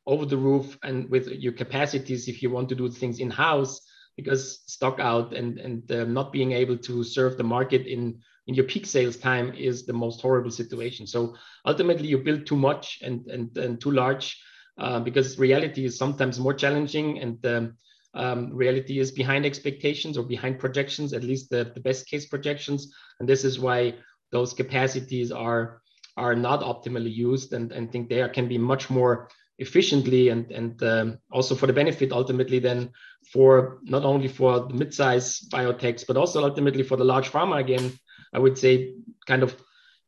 over 0.07 0.27
the 0.27 0.37
roof 0.37 0.79
and 0.83 1.09
with 1.11 1.29
your 1.29 1.53
capacities 1.53 2.29
if 2.29 2.43
you 2.43 2.51
want 2.51 2.69
to 2.69 2.75
do 2.75 2.89
things 2.91 3.21
in 3.21 3.31
house, 3.31 3.81
because 4.17 4.61
stock 4.67 4.99
out 4.99 5.35
and 5.35 5.59
and 5.59 5.91
uh, 5.93 6.05
not 6.05 6.33
being 6.33 6.53
able 6.53 6.77
to 6.77 7.05
serve 7.05 7.37
the 7.37 7.45
market 7.45 7.87
in 7.87 8.21
in 8.47 8.55
your 8.55 8.65
peak 8.65 8.87
sales 8.87 9.17
time 9.17 9.53
is 9.55 9.87
the 9.87 9.93
most 9.93 10.21
horrible 10.21 10.51
situation. 10.51 11.07
So 11.07 11.37
ultimately, 11.65 12.09
you 12.09 12.19
build 12.19 12.47
too 12.47 12.57
much 12.57 12.99
and 13.03 13.27
and 13.27 13.57
and 13.57 13.81
too 13.81 13.93
large, 13.93 14.41
uh, 14.79 15.01
because 15.01 15.39
reality 15.39 15.85
is 15.85 15.99
sometimes 15.99 16.39
more 16.39 16.55
challenging 16.55 17.21
and. 17.21 17.47
Um, 17.47 17.77
um, 18.13 18.53
reality 18.53 18.99
is 18.99 19.13
behind 19.13 19.47
expectations 19.47 20.19
or 20.19 20.25
behind 20.25 20.59
projections, 20.59 21.13
at 21.13 21.23
least 21.23 21.49
the, 21.49 21.71
the 21.75 21.81
best 21.81 22.09
case 22.09 22.27
projections. 22.27 22.93
And 23.21 23.29
this 23.29 23.45
is 23.45 23.61
why 23.61 23.95
those 24.33 24.53
capacities 24.55 25.31
are 25.33 25.81
are 26.17 26.35
not 26.35 26.61
optimally 26.61 27.13
used 27.13 27.53
and, 27.53 27.73
and 27.73 27.91
think 27.91 28.09
they 28.09 28.21
are, 28.21 28.29
can 28.29 28.49
be 28.49 28.59
much 28.59 28.91
more 28.91 29.29
efficiently 29.59 30.31
and 30.31 30.51
and 30.51 30.83
um, 30.83 31.19
also 31.31 31.55
for 31.55 31.67
the 31.67 31.73
benefit 31.73 32.13
ultimately 32.13 32.59
then 32.59 32.91
for 33.33 33.79
not 33.83 34.05
only 34.05 34.29
for 34.29 34.61
the 34.61 34.75
mid-size 34.75 35.41
biotechs 35.53 36.05
but 36.07 36.17
also 36.17 36.43
ultimately 36.43 36.83
for 36.83 36.97
the 36.97 37.05
large 37.05 37.31
pharma 37.31 37.61
again 37.61 37.93
i 38.33 38.39
would 38.39 38.57
say 38.57 38.95
kind 39.27 39.43
of 39.43 39.55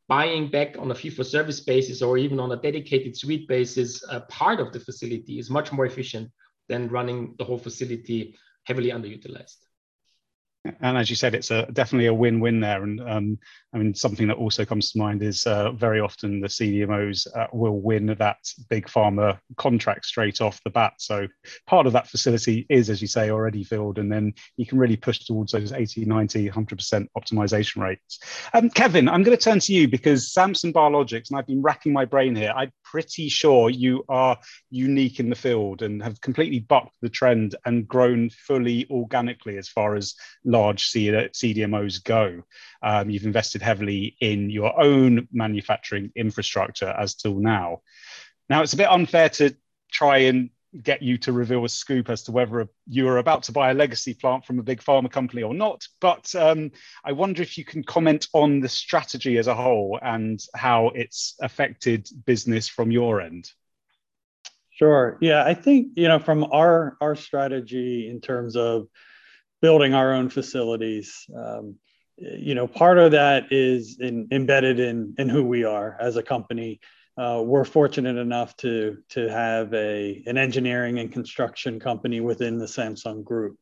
buying 0.09 0.51
back 0.51 0.77
on 0.79 0.91
a 0.91 0.95
fee 0.95 1.11
for 1.11 1.23
service 1.23 1.61
basis 1.61 2.01
or 2.01 2.17
even 2.17 2.41
on 2.41 2.51
a 2.53 2.57
dedicated 2.57 3.15
suite 3.17 3.47
basis 3.47 4.03
a 4.11 4.21
part 4.21 4.59
of 4.59 4.73
the 4.73 4.81
facility 4.81 5.39
is 5.39 5.51
much 5.51 5.71
more 5.71 5.85
efficient 5.85 6.31
than 6.69 6.89
running 6.89 7.35
the 7.39 7.45
whole 7.45 7.59
facility 7.59 8.35
heavily 8.65 8.91
underutilized 8.91 9.59
and 10.65 10.97
as 10.97 11.11
you 11.11 11.17
said, 11.17 11.35
it's 11.35 11.51
a 11.51 11.67
definitely 11.73 12.07
a 12.07 12.15
win-win 12.15 12.61
there. 12.61 12.83
And 12.83 13.01
um, 13.01 13.39
I 13.75 13.79
mean, 13.79 13.95
something 13.95 14.29
that 14.29 14.37
also 14.37 14.67
comes 14.67 14.93
to 14.93 14.99
mind 14.99 15.23
is 15.23 15.47
uh, 15.47 15.73
very 15.73 15.99
often 15.99 16.41
the 16.41 16.49
CDMOs 16.49 17.27
uh, 17.35 17.47
will 17.53 17.81
win 17.81 18.07
that 18.19 18.37
big 18.69 18.87
pharma 18.87 19.39
contract 19.57 20.05
straight 20.05 20.43
off 20.43 20.63
the 20.65 20.71
bat. 20.71 20.95
So 20.99 21.27
part 21.67 21.87
of 21.87 21.95
that 21.95 22.07
facility 22.07 22.67
is, 22.69 22.91
as 22.91 23.01
you 23.01 23.09
say, 23.09 23.31
already 23.31 23.65
filled, 23.65 23.99
and 23.99 24.13
then 24.13 24.35
you 24.59 24.67
can 24.67 24.79
really 24.79 24.97
push 24.97 25.21
towards 25.21 25.53
those 25.53 25.73
80, 25.73 26.05
90, 26.05 26.51
100% 26.51 27.07
optimization 27.17 27.83
rates. 27.83 28.19
Um, 28.53 28.69
Kevin, 28.69 29.09
I'm 29.09 29.23
going 29.23 29.37
to 29.37 29.43
turn 29.43 29.61
to 29.61 29.73
you 29.73 29.89
because 29.89 30.33
Samsung 30.33 30.73
Biologics, 30.73 31.31
and 31.31 31.39
I've 31.39 31.47
been 31.47 31.63
racking 31.63 31.95
my 31.95 32.05
brain 32.05 32.37
here. 32.37 32.53
I'm 32.55 32.73
pretty 32.85 33.31
sure 33.31 33.71
you 33.71 34.05
are 34.11 34.37
unique 34.69 35.19
in 35.19 35.31
the 35.31 35.35
field 35.35 35.81
and 35.81 36.03
have 36.03 36.21
completely 36.21 36.59
bucked 36.59 36.97
the 37.01 37.09
trend 37.09 37.55
and 37.65 37.89
grown 37.89 38.29
fully 38.29 38.87
organically 38.91 39.57
as 39.57 39.69
far 39.69 39.95
as 39.95 40.15
large 40.45 40.91
CDMOs 40.91 42.05
go. 42.05 42.43
Um, 42.83 43.11
you've 43.11 43.25
invested 43.25 43.63
heavily 43.63 44.17
in 44.21 44.51
your 44.51 44.81
own 44.81 45.29
manufacturing 45.33 46.11
infrastructure 46.17 46.89
as 46.89 47.15
till 47.15 47.37
now. 47.37 47.83
Now, 48.49 48.63
it's 48.63 48.73
a 48.73 48.79
bit 48.79 48.91
unfair 48.91 49.29
to 49.31 49.55
try 49.91 50.19
and 50.19 50.51
get 50.81 51.03
you 51.03 51.19
to 51.19 51.33
reveal 51.33 51.65
a 51.65 51.69
scoop 51.69 52.09
as 52.09 52.23
to 52.23 52.33
whether 52.33 52.67
you 52.87 53.07
are 53.09 53.19
about 53.19 53.43
to 53.45 53.53
buy 53.53 53.71
a 53.71 53.75
legacy 53.75 54.15
plant 54.15 54.45
from 54.45 54.59
a 54.59 54.63
big 54.63 54.81
pharma 54.81 55.11
company 55.11 55.43
or 55.43 55.53
not. 55.53 55.87
But 56.01 56.35
um, 56.35 56.71
I 57.05 57.13
wonder 57.13 57.43
if 57.43 57.59
you 57.59 57.65
can 57.65 57.85
comment 57.85 58.27
on 58.33 58.61
the 58.61 58.69
strategy 58.69 59.37
as 59.37 59.49
a 59.49 59.55
whole 59.55 59.99
and 60.01 60.41
how 60.55 60.89
it's 60.95 61.35
affected 61.43 62.09
business 62.25 62.69
from 62.69 62.91
your 62.91 63.21
end. 63.21 63.51
Sure. 64.71 65.19
Yeah, 65.21 65.45
I 65.45 65.55
think 65.55 65.89
you 65.95 66.09
know 66.09 66.19
from 66.19 66.45
our 66.51 66.97
our 67.01 67.15
strategy 67.15 68.09
in 68.09 68.21
terms 68.21 68.57
of 68.57 68.89
building 69.61 69.95
our 69.95 70.15
own 70.15 70.31
facilities. 70.31 71.27
Um, 71.37 71.77
you 72.23 72.55
know, 72.55 72.67
part 72.67 72.99
of 72.99 73.13
that 73.13 73.51
is 73.51 73.99
in, 73.99 74.29
embedded 74.31 74.79
in 74.79 75.15
in 75.19 75.29
who 75.29 75.45
we 75.45 75.65
are 75.65 75.97
as 76.01 76.17
a 76.17 76.23
company. 76.23 76.81
Uh, 77.17 77.43
we're 77.45 77.65
fortunate 77.65 78.17
enough 78.17 78.57
to 78.59 78.99
to 79.11 79.29
have 79.29 79.73
a 79.75 80.23
an 80.27 80.39
engineering 80.39 80.99
and 80.99 81.13
construction 81.13 81.81
company 81.81 82.21
within 82.21 82.59
the 82.59 82.67
Samsung 82.67 83.25
Group, 83.25 83.59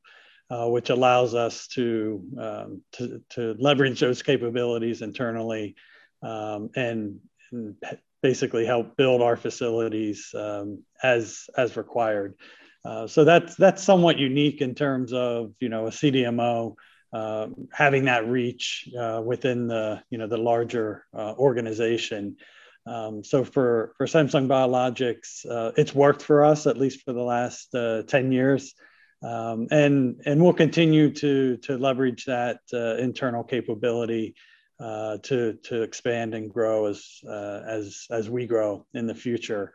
uh, 0.51 0.69
which 0.69 0.91
allows 0.91 1.35
us 1.35 1.67
to, 1.69 2.23
um, 2.39 2.83
to 2.93 3.23
to 3.31 3.57
leverage 3.59 4.01
those 4.01 4.23
capabilities 4.23 5.03
internally 5.03 5.75
um, 6.23 6.71
and, 6.77 7.19
and, 7.53 7.77
basically 8.23 8.67
help 8.67 8.99
build 8.99 9.23
our 9.23 9.35
facilities 9.35 10.35
um, 10.35 10.85
as 11.03 11.49
as 11.57 11.79
required. 11.79 12.35
Uh, 12.85 13.07
so 13.07 13.25
that's 13.25 13.55
that's 13.57 13.83
somewhat 13.83 14.19
unique 14.19 14.61
in 14.61 14.75
terms 14.75 15.15
of 15.15 15.55
you 15.59 15.71
know 15.71 15.87
a 15.87 15.91
CDMO 15.91 16.77
uh, 17.13 17.49
having 17.73 18.05
that 18.05 18.27
reach 18.27 18.89
uh, 18.99 19.21
within 19.25 19.67
the 19.69 20.03
you 20.11 20.19
know 20.19 20.27
the 20.27 20.37
larger 20.37 21.07
uh, 21.15 21.35
organization. 21.39 22.37
Um, 22.87 23.25
so 23.25 23.45
for 23.45 23.93
for 23.97 24.07
Samsung 24.07 24.47
Biologics, 24.47 25.45
uh, 25.49 25.73
it's 25.77 25.95
worked 25.95 26.23
for 26.23 26.45
us 26.45 26.67
at 26.67 26.77
least 26.77 27.03
for 27.03 27.13
the 27.13 27.23
last 27.23 27.75
ten 28.09 28.33
years, 28.33 28.75
um, 29.23 29.69
and 29.71 30.21
and 30.25 30.43
we'll 30.43 30.53
continue 30.53 31.11
to 31.15 31.57
to 31.59 31.79
leverage 31.79 32.27
that 32.27 32.61
internal 32.73 33.45
capability. 33.45 34.35
Uh, 34.81 35.19
to 35.19 35.59
to 35.63 35.83
expand 35.83 36.35
and 36.35 36.51
grow 36.51 36.87
as 36.87 37.21
uh, 37.29 37.61
as 37.67 38.07
as 38.11 38.31
we 38.31 38.47
grow 38.47 38.87
in 38.95 39.07
the 39.07 39.15
future. 39.15 39.75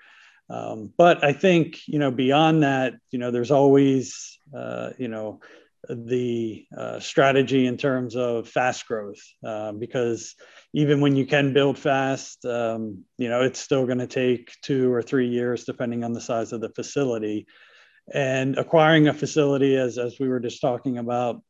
Um, 0.50 0.94
but 0.98 1.24
I 1.24 1.32
think 1.32 1.88
you 1.88 2.00
know 2.00 2.10
beyond 2.10 2.64
that, 2.64 2.96
you 3.12 3.20
know, 3.20 3.30
there's 3.30 3.52
always 3.52 4.40
uh, 4.52 4.94
you 4.98 5.08
know 5.08 5.42
the 5.90 6.66
uh, 6.78 7.00
strategy 7.00 7.66
in 7.68 7.78
terms 7.78 8.16
of 8.16 8.48
fast 8.48 8.88
growth 8.88 9.22
uh, 9.46 9.72
because 9.72 10.36
even 10.74 11.02
when 11.02 11.16
you 11.16 11.26
can 11.26 11.54
build 11.54 11.78
fast, 11.78 12.44
um, 12.46 13.04
you 13.18 13.30
know, 13.30 13.42
it's 13.42 13.60
still 13.60 13.86
going 13.86 14.00
to 14.00 14.08
take 14.08 14.52
two 14.62 14.92
or 14.94 15.02
three 15.02 15.28
years 15.28 15.64
depending 15.66 16.04
on 16.04 16.14
the 16.14 16.22
size 16.22 16.54
of 16.54 16.62
the 16.62 16.70
facility. 16.70 17.48
And 18.14 18.58
acquiring 18.58 19.08
a 19.08 19.14
facility, 19.14 19.76
as 19.78 19.98
as 19.98 20.20
we 20.20 20.28
were 20.28 20.40
just 20.40 20.62
talking 20.62 20.98
about, 20.98 21.42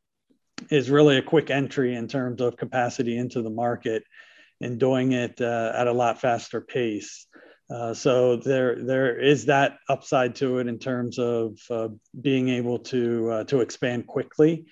is 0.69 0.89
really 0.89 1.17
a 1.17 1.21
quick 1.21 1.49
entry 1.49 1.95
in 1.95 2.07
terms 2.07 2.41
of 2.41 2.57
capacity 2.57 3.17
into 3.17 3.41
the 3.41 3.49
market 3.49 4.03
and 4.61 4.79
doing 4.79 5.11
it 5.11 5.41
uh, 5.41 5.73
at 5.75 5.87
a 5.87 5.91
lot 5.91 6.21
faster 6.21 6.61
pace. 6.61 7.27
Uh, 7.69 7.93
so 7.93 8.35
there 8.35 8.83
there 8.83 9.19
is 9.19 9.45
that 9.45 9.79
upside 9.89 10.35
to 10.35 10.59
it 10.59 10.67
in 10.67 10.77
terms 10.77 11.17
of 11.17 11.57
uh, 11.71 11.87
being 12.21 12.49
able 12.49 12.77
to 12.77 13.31
uh, 13.31 13.43
to 13.45 13.61
expand 13.61 14.05
quickly, 14.05 14.65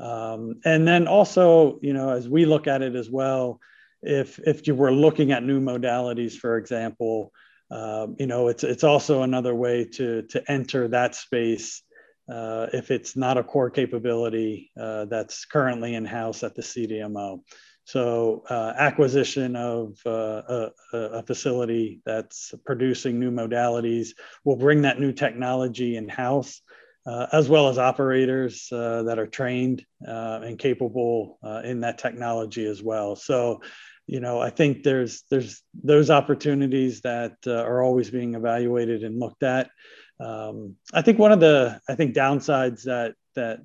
um, 0.00 0.60
and 0.64 0.86
then 0.86 1.08
also 1.08 1.78
you 1.82 1.92
know 1.92 2.10
as 2.10 2.28
we 2.28 2.46
look 2.46 2.68
at 2.68 2.82
it 2.82 2.94
as 2.94 3.10
well, 3.10 3.58
if 4.00 4.38
if 4.46 4.66
you 4.68 4.76
were 4.76 4.92
looking 4.92 5.32
at 5.32 5.42
new 5.42 5.60
modalities, 5.60 6.34
for 6.34 6.56
example, 6.56 7.32
um, 7.72 8.14
you 8.20 8.26
know 8.26 8.46
it's 8.46 8.62
it's 8.62 8.84
also 8.84 9.22
another 9.22 9.54
way 9.54 9.84
to 9.84 10.22
to 10.22 10.50
enter 10.50 10.86
that 10.88 11.16
space. 11.16 11.82
Uh, 12.30 12.66
if 12.72 12.90
it's 12.90 13.16
not 13.16 13.38
a 13.38 13.44
core 13.44 13.70
capability 13.70 14.72
uh, 14.80 15.04
that's 15.04 15.44
currently 15.44 15.94
in 15.94 16.04
house 16.04 16.42
at 16.42 16.56
the 16.56 16.62
CDMO. 16.62 17.40
So 17.86 18.42
uh, 18.50 18.72
acquisition 18.76 19.54
of 19.54 19.96
uh, 20.04 20.10
a, 20.48 20.70
a, 20.92 21.22
facility 21.22 22.00
that's 22.04 22.52
producing 22.64 23.20
new 23.20 23.30
modalities 23.30 24.08
will 24.44 24.56
bring 24.56 24.82
that 24.82 24.98
new 24.98 25.12
technology 25.12 25.96
in 25.96 26.08
house, 26.08 26.62
uh, 27.06 27.28
as 27.32 27.48
well 27.48 27.68
as 27.68 27.78
operators 27.78 28.68
uh, 28.72 29.04
that 29.04 29.20
are 29.20 29.28
trained 29.28 29.86
uh, 30.06 30.40
and 30.42 30.58
capable 30.58 31.38
uh, 31.44 31.62
in 31.64 31.82
that 31.82 31.98
technology 31.98 32.66
as 32.66 32.82
well. 32.82 33.14
So, 33.14 33.62
you 34.08 34.18
know, 34.18 34.40
I 34.40 34.50
think 34.50 34.82
there's 34.82 35.22
there's 35.30 35.62
those 35.72 36.10
opportunities 36.10 37.02
that 37.02 37.36
are 37.46 37.84
always 37.84 38.10
being 38.10 38.34
evaluated 38.34 39.04
and 39.04 39.20
looked 39.20 39.44
at. 39.44 39.70
Um, 40.18 40.74
I 40.92 41.02
think 41.02 41.20
one 41.20 41.30
of 41.30 41.38
the 41.38 41.80
I 41.88 41.94
think 41.94 42.16
downsides 42.16 42.82
that 42.82 43.14
that 43.36 43.60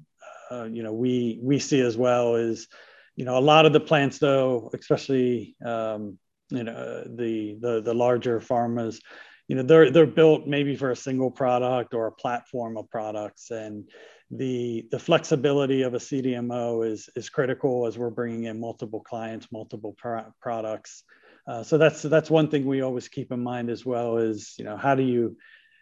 you 0.72 0.84
know 0.84 0.94
we 0.94 1.40
we 1.42 1.58
see 1.58 1.82
as 1.82 1.98
well 1.98 2.36
is 2.36 2.68
you 3.16 3.26
know, 3.26 3.38
a 3.38 3.40
lot 3.40 3.66
of 3.66 3.74
the 3.74 3.80
plants, 3.80 4.18
though, 4.20 4.70
especially 4.74 5.56
um, 5.66 6.18
you 6.50 6.64
know 6.64 7.04
the 7.06 7.58
the 7.60 7.82
the 7.82 7.94
larger 7.94 8.40
pharmas, 8.40 9.00
you 9.48 9.56
know, 9.56 9.64
they're 9.64 9.92
they're 9.92 10.08
built 10.08 10.48
maybe 10.48 10.76
for 10.76 10.92
a 10.92 10.96
single 10.96 11.32
product 11.32 11.94
or 11.94 12.08
a 12.08 12.12
platform 12.12 12.78
of 12.78 12.90
products, 12.90 13.52
and 13.52 13.90
the 14.30 14.88
the 14.92 15.00
flexibility 15.00 15.82
of 15.82 15.94
a 15.94 15.98
CDMO 15.98 16.90
is 16.90 17.10
is 17.16 17.30
critical 17.30 17.86
as 17.86 17.98
we're 17.98 18.10
bringing 18.10 18.46
in 18.46 18.60
multiple 18.60 19.02
clients, 19.02 19.52
multiple 19.52 19.94
pro- 19.98 20.34
products. 20.42 21.04
Uh, 21.48 21.64
so 21.64 21.78
that's 21.78 22.02
that's 22.02 22.30
one 22.30 22.50
thing 22.50 22.66
we 22.66 22.82
always 22.82 23.08
keep 23.08 23.32
in 23.32 23.44
mind 23.44 23.70
as 23.70 23.86
well 23.86 24.18
is 24.18 24.54
you 24.58 24.64
know 24.64 24.78
how 24.78 24.96
do 24.96 25.04
you 25.04 25.36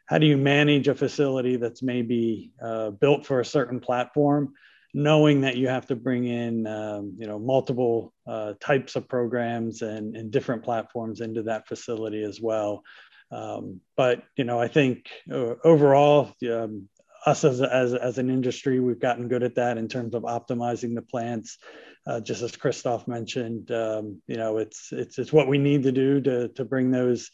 how 0.08 0.18
do 0.18 0.26
you 0.26 0.38
manage 0.38 0.88
a 0.88 0.96
facility 0.96 1.56
that's 1.58 1.84
maybe 1.84 2.52
uh, 2.63 2.89
built 2.89 3.26
for 3.26 3.39
a 3.39 3.46
certain 3.46 3.80
platform 3.80 4.54
knowing 4.93 5.41
that 5.41 5.58
you 5.58 5.67
have 5.67 5.86
to 5.88 5.95
bring 5.95 6.25
in 6.25 6.65
um, 6.65 7.13
you 7.17 7.28
know 7.28 7.39
multiple 7.39 8.13
uh, 8.28 8.54
types 8.60 8.95
of 8.95 9.08
programs 9.08 9.82
and, 9.82 10.15
and 10.15 10.32
different 10.32 10.63
platforms 10.63 11.21
into 11.21 11.43
that 11.43 11.67
facility 11.67 12.23
as 12.23 12.41
well. 12.41 12.84
Um, 13.32 13.82
but 13.95 14.23
you 14.36 14.43
know 14.43 14.60
i 14.60 14.67
think 14.67 15.08
uh, 15.32 15.54
overall 15.63 16.34
um, 16.52 16.89
us 17.28 17.43
as, 17.43 17.62
as, 17.62 17.93
as 17.93 18.17
an 18.17 18.30
industry 18.30 18.80
we've 18.80 18.99
gotten 18.99 19.28
good 19.28 19.43
at 19.43 19.56
that 19.56 19.78
in 19.78 19.88
terms 19.88 20.15
of 20.15 20.23
optimizing 20.23 20.95
the 20.95 21.02
plants. 21.02 21.58
Uh, 22.08 22.19
just 22.19 22.41
as 22.41 22.56
christoph 22.56 23.08
mentioned 23.08 23.69
um, 23.71 24.19
you 24.25 24.38
know 24.38 24.58
it's, 24.58 24.91
it's 24.91 25.19
it's 25.19 25.34
what 25.34 25.47
we 25.47 25.60
need 25.60 25.84
to 25.84 25.91
do 25.91 26.19
to, 26.19 26.47
to 26.49 26.65
bring 26.65 26.89
those 26.89 27.30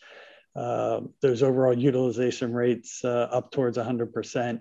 uh, 0.55 1.01
those 1.21 1.43
overall 1.43 1.77
utilization 1.77 2.53
rates 2.53 3.03
uh, 3.03 3.27
up 3.31 3.51
towards 3.51 3.77
100% 3.77 4.59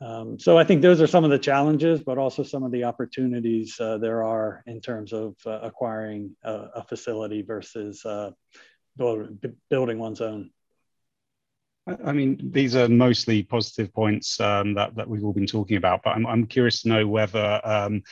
um, 0.00 0.38
so 0.38 0.56
I 0.56 0.64
think 0.64 0.80
those 0.80 1.00
are 1.00 1.06
some 1.06 1.24
of 1.24 1.30
the 1.30 1.38
challenges, 1.38 2.00
but 2.00 2.16
also 2.16 2.42
some 2.42 2.62
of 2.62 2.72
the 2.72 2.84
opportunities 2.84 3.78
uh, 3.78 3.98
there 3.98 4.22
are 4.24 4.62
in 4.66 4.80
terms 4.80 5.12
of 5.12 5.36
uh, 5.44 5.60
acquiring 5.62 6.34
a, 6.42 6.52
a, 6.76 6.84
facility 6.84 7.42
versus 7.42 8.04
uh, 8.06 8.30
build, 8.96 9.44
building 9.68 9.98
one's 9.98 10.22
own. 10.22 10.50
I 11.86 12.12
mean, 12.12 12.50
these 12.52 12.76
are 12.76 12.88
mostly 12.88 13.42
positive 13.42 13.92
points 13.92 14.40
um, 14.40 14.74
that, 14.74 14.94
that 14.96 15.08
we've 15.08 15.24
all 15.24 15.32
been 15.32 15.46
talking 15.46 15.76
about, 15.76 16.02
but 16.02 16.10
I'm, 16.10 16.26
I'm 16.26 16.46
curious 16.46 16.82
to 16.82 16.88
know 16.88 17.06
whether 17.06 17.60
um, 17.64 18.02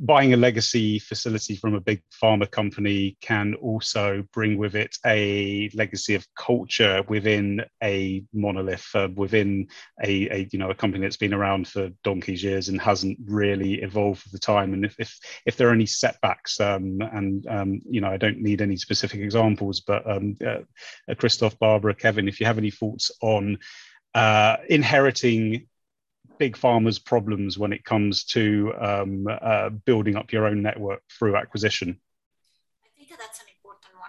buying 0.00 0.32
a 0.32 0.36
legacy 0.36 0.98
facility 0.98 1.54
from 1.54 1.74
a 1.74 1.80
big 1.80 2.02
pharma 2.22 2.50
company 2.50 3.18
can 3.20 3.54
also 3.56 4.24
bring 4.32 4.56
with 4.56 4.74
it 4.74 4.96
a 5.04 5.70
legacy 5.74 6.14
of 6.14 6.26
culture 6.34 7.04
within 7.08 7.62
a 7.82 8.24
monolith, 8.32 8.88
uh, 8.94 9.08
within 9.14 9.68
a, 10.02 10.28
a, 10.30 10.48
you 10.50 10.58
know 10.58 10.70
a 10.70 10.74
company 10.74 11.04
that's 11.04 11.18
been 11.18 11.34
around 11.34 11.68
for 11.68 11.90
donkey's 12.02 12.42
years 12.42 12.70
and 12.70 12.80
hasn't 12.80 13.18
really 13.26 13.74
evolved 13.82 14.24
with 14.24 14.32
the 14.32 14.38
time. 14.38 14.72
And 14.72 14.86
if 14.86 14.96
if, 14.98 15.18
if 15.44 15.56
there 15.56 15.68
are 15.68 15.74
any 15.74 15.86
setbacks, 15.86 16.58
um, 16.60 17.00
and 17.12 17.46
um, 17.46 17.80
you 17.88 18.00
know 18.00 18.08
I 18.08 18.16
don't 18.16 18.40
need 18.40 18.62
any 18.62 18.78
specific 18.78 19.20
examples, 19.20 19.80
but 19.80 20.10
um, 20.10 20.36
uh, 20.44 21.14
Christoph, 21.16 21.58
Barbara, 21.58 21.94
Kevin, 21.94 22.26
if 22.26 22.40
you 22.40 22.46
have 22.46 22.58
any 22.58 22.70
thoughts 22.70 23.10
on 23.20 23.58
uh, 24.14 24.56
inheriting 24.68 25.66
big 26.40 26.56
pharma's 26.56 26.98
problems 26.98 27.58
when 27.58 27.72
it 27.72 27.84
comes 27.84 28.24
to 28.24 28.72
um, 28.80 29.26
uh, 29.28 29.68
building 29.68 30.16
up 30.16 30.32
your 30.32 30.46
own 30.46 30.62
network 30.62 31.02
through 31.16 31.36
acquisition? 31.36 32.00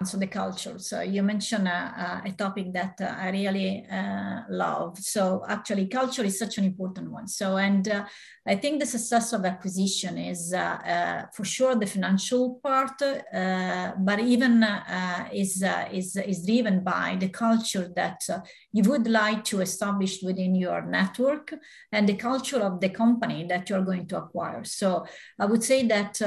So 0.05 0.17
the 0.17 0.27
culture. 0.27 0.77
So 0.79 1.01
you 1.01 1.23
mentioned 1.23 1.67
a, 1.67 2.21
a 2.25 2.31
topic 2.31 2.73
that 2.73 2.99
uh, 3.01 3.15
I 3.17 3.29
really 3.29 3.85
uh, 3.91 4.41
love. 4.49 4.97
So 4.97 5.43
actually, 5.47 5.87
culture 5.87 6.23
is 6.23 6.39
such 6.39 6.57
an 6.57 6.65
important 6.65 7.11
one. 7.11 7.27
So 7.27 7.57
and 7.57 7.87
uh, 7.87 8.05
I 8.47 8.55
think 8.55 8.79
the 8.79 8.85
success 8.85 9.33
of 9.33 9.45
acquisition 9.45 10.17
is 10.17 10.53
uh, 10.53 10.57
uh, 10.57 11.25
for 11.33 11.45
sure 11.45 11.75
the 11.75 11.85
financial 11.85 12.59
part, 12.63 13.01
uh, 13.01 13.91
but 13.99 14.19
even 14.19 14.65
is 15.31 15.63
is 15.91 16.15
is 16.15 16.45
driven 16.45 16.83
by 16.83 17.17
the 17.19 17.29
culture 17.29 17.91
that 17.95 18.21
you 18.71 18.83
would 18.83 19.07
like 19.07 19.43
to 19.45 19.61
establish 19.61 20.21
within 20.23 20.55
your 20.55 20.81
network 20.81 21.53
and 21.91 22.07
the 22.07 22.15
culture 22.15 22.59
of 22.59 22.79
the 22.79 22.89
company 22.89 23.45
that 23.47 23.69
you're 23.69 23.85
going 23.85 24.07
to 24.07 24.17
acquire. 24.17 24.63
So 24.63 25.05
I 25.39 25.45
would 25.45 25.63
say 25.63 25.85
that 25.87 26.21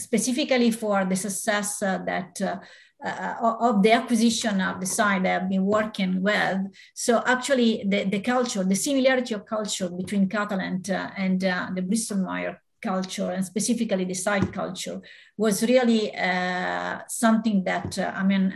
specifically 0.00 0.70
for 0.70 1.04
the 1.04 1.16
success 1.16 1.82
uh, 1.82 1.98
that 2.06 2.40
uh, 2.42 2.56
uh, 3.04 3.56
of 3.60 3.82
the 3.82 3.92
acquisition 3.92 4.60
of 4.60 4.78
the 4.80 4.86
site 4.86 5.26
I've 5.26 5.48
been 5.48 5.64
working 5.64 6.22
with. 6.22 6.58
So 6.94 7.22
actually 7.24 7.84
the, 7.88 8.04
the 8.04 8.20
culture, 8.20 8.62
the 8.62 8.76
similarity 8.76 9.34
of 9.34 9.46
culture 9.46 9.88
between 9.88 10.28
Catalent 10.28 10.90
uh, 10.90 11.10
and 11.16 11.42
uh, 11.44 11.68
the 11.74 11.82
Bristol 11.82 12.18
Myers 12.18 12.56
culture 12.82 13.30
and 13.30 13.44
specifically 13.44 14.04
the 14.04 14.14
site 14.14 14.52
culture 14.52 15.00
was 15.36 15.62
really 15.62 16.14
uh, 16.16 17.00
something 17.08 17.62
that, 17.64 17.98
I 17.98 18.22
mean, 18.22 18.54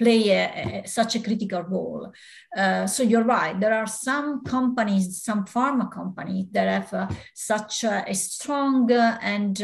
play 0.00 0.30
a, 0.30 0.82
a, 0.82 0.88
such 0.88 1.16
a 1.16 1.20
critical 1.20 1.62
role. 1.62 2.12
Uh, 2.56 2.86
so 2.86 3.02
you're 3.02 3.24
right. 3.24 3.58
There 3.60 3.74
are 3.74 3.86
some 3.86 4.42
companies, 4.42 5.22
some 5.22 5.44
pharma 5.44 5.90
companies 5.92 6.46
that 6.52 6.68
have 6.68 6.94
uh, 6.94 7.14
such 7.34 7.84
a, 7.84 8.04
a 8.08 8.14
strong 8.14 8.90
uh, 8.90 9.18
and 9.20 9.62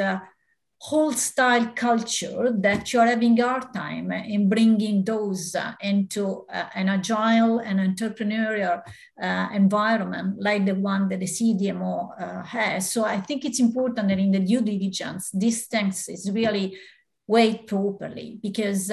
whole 0.89 1.13
style 1.13 1.67
culture 1.75 2.53
that 2.59 2.93
you're 2.93 3.07
having 3.07 3.37
hard 3.37 3.73
time 3.75 4.13
in 4.13 4.49
bringing 4.49 5.03
those 5.03 5.55
uh, 5.55 5.73
into 5.81 6.47
uh, 6.53 6.69
an 6.75 6.89
agile 6.89 7.59
and 7.59 7.81
entrepreneurial 7.81 8.81
uh, 9.21 9.49
environment 9.53 10.37
like 10.39 10.65
the 10.65 10.75
one 10.75 11.09
that 11.09 11.21
the 11.21 11.27
CDMO 11.27 12.47
has. 12.47 12.93
So 12.93 13.05
I 13.05 13.21
think 13.21 13.45
it's 13.45 13.59
important 13.59 14.09
that 14.09 14.19
in 14.19 14.31
the 14.31 14.39
due 14.41 14.61
diligence, 14.61 15.31
this 15.33 15.67
things 15.67 16.09
is 16.09 16.31
really 16.31 16.79
weighed 17.27 17.67
properly 17.67 18.39
because 18.41 18.93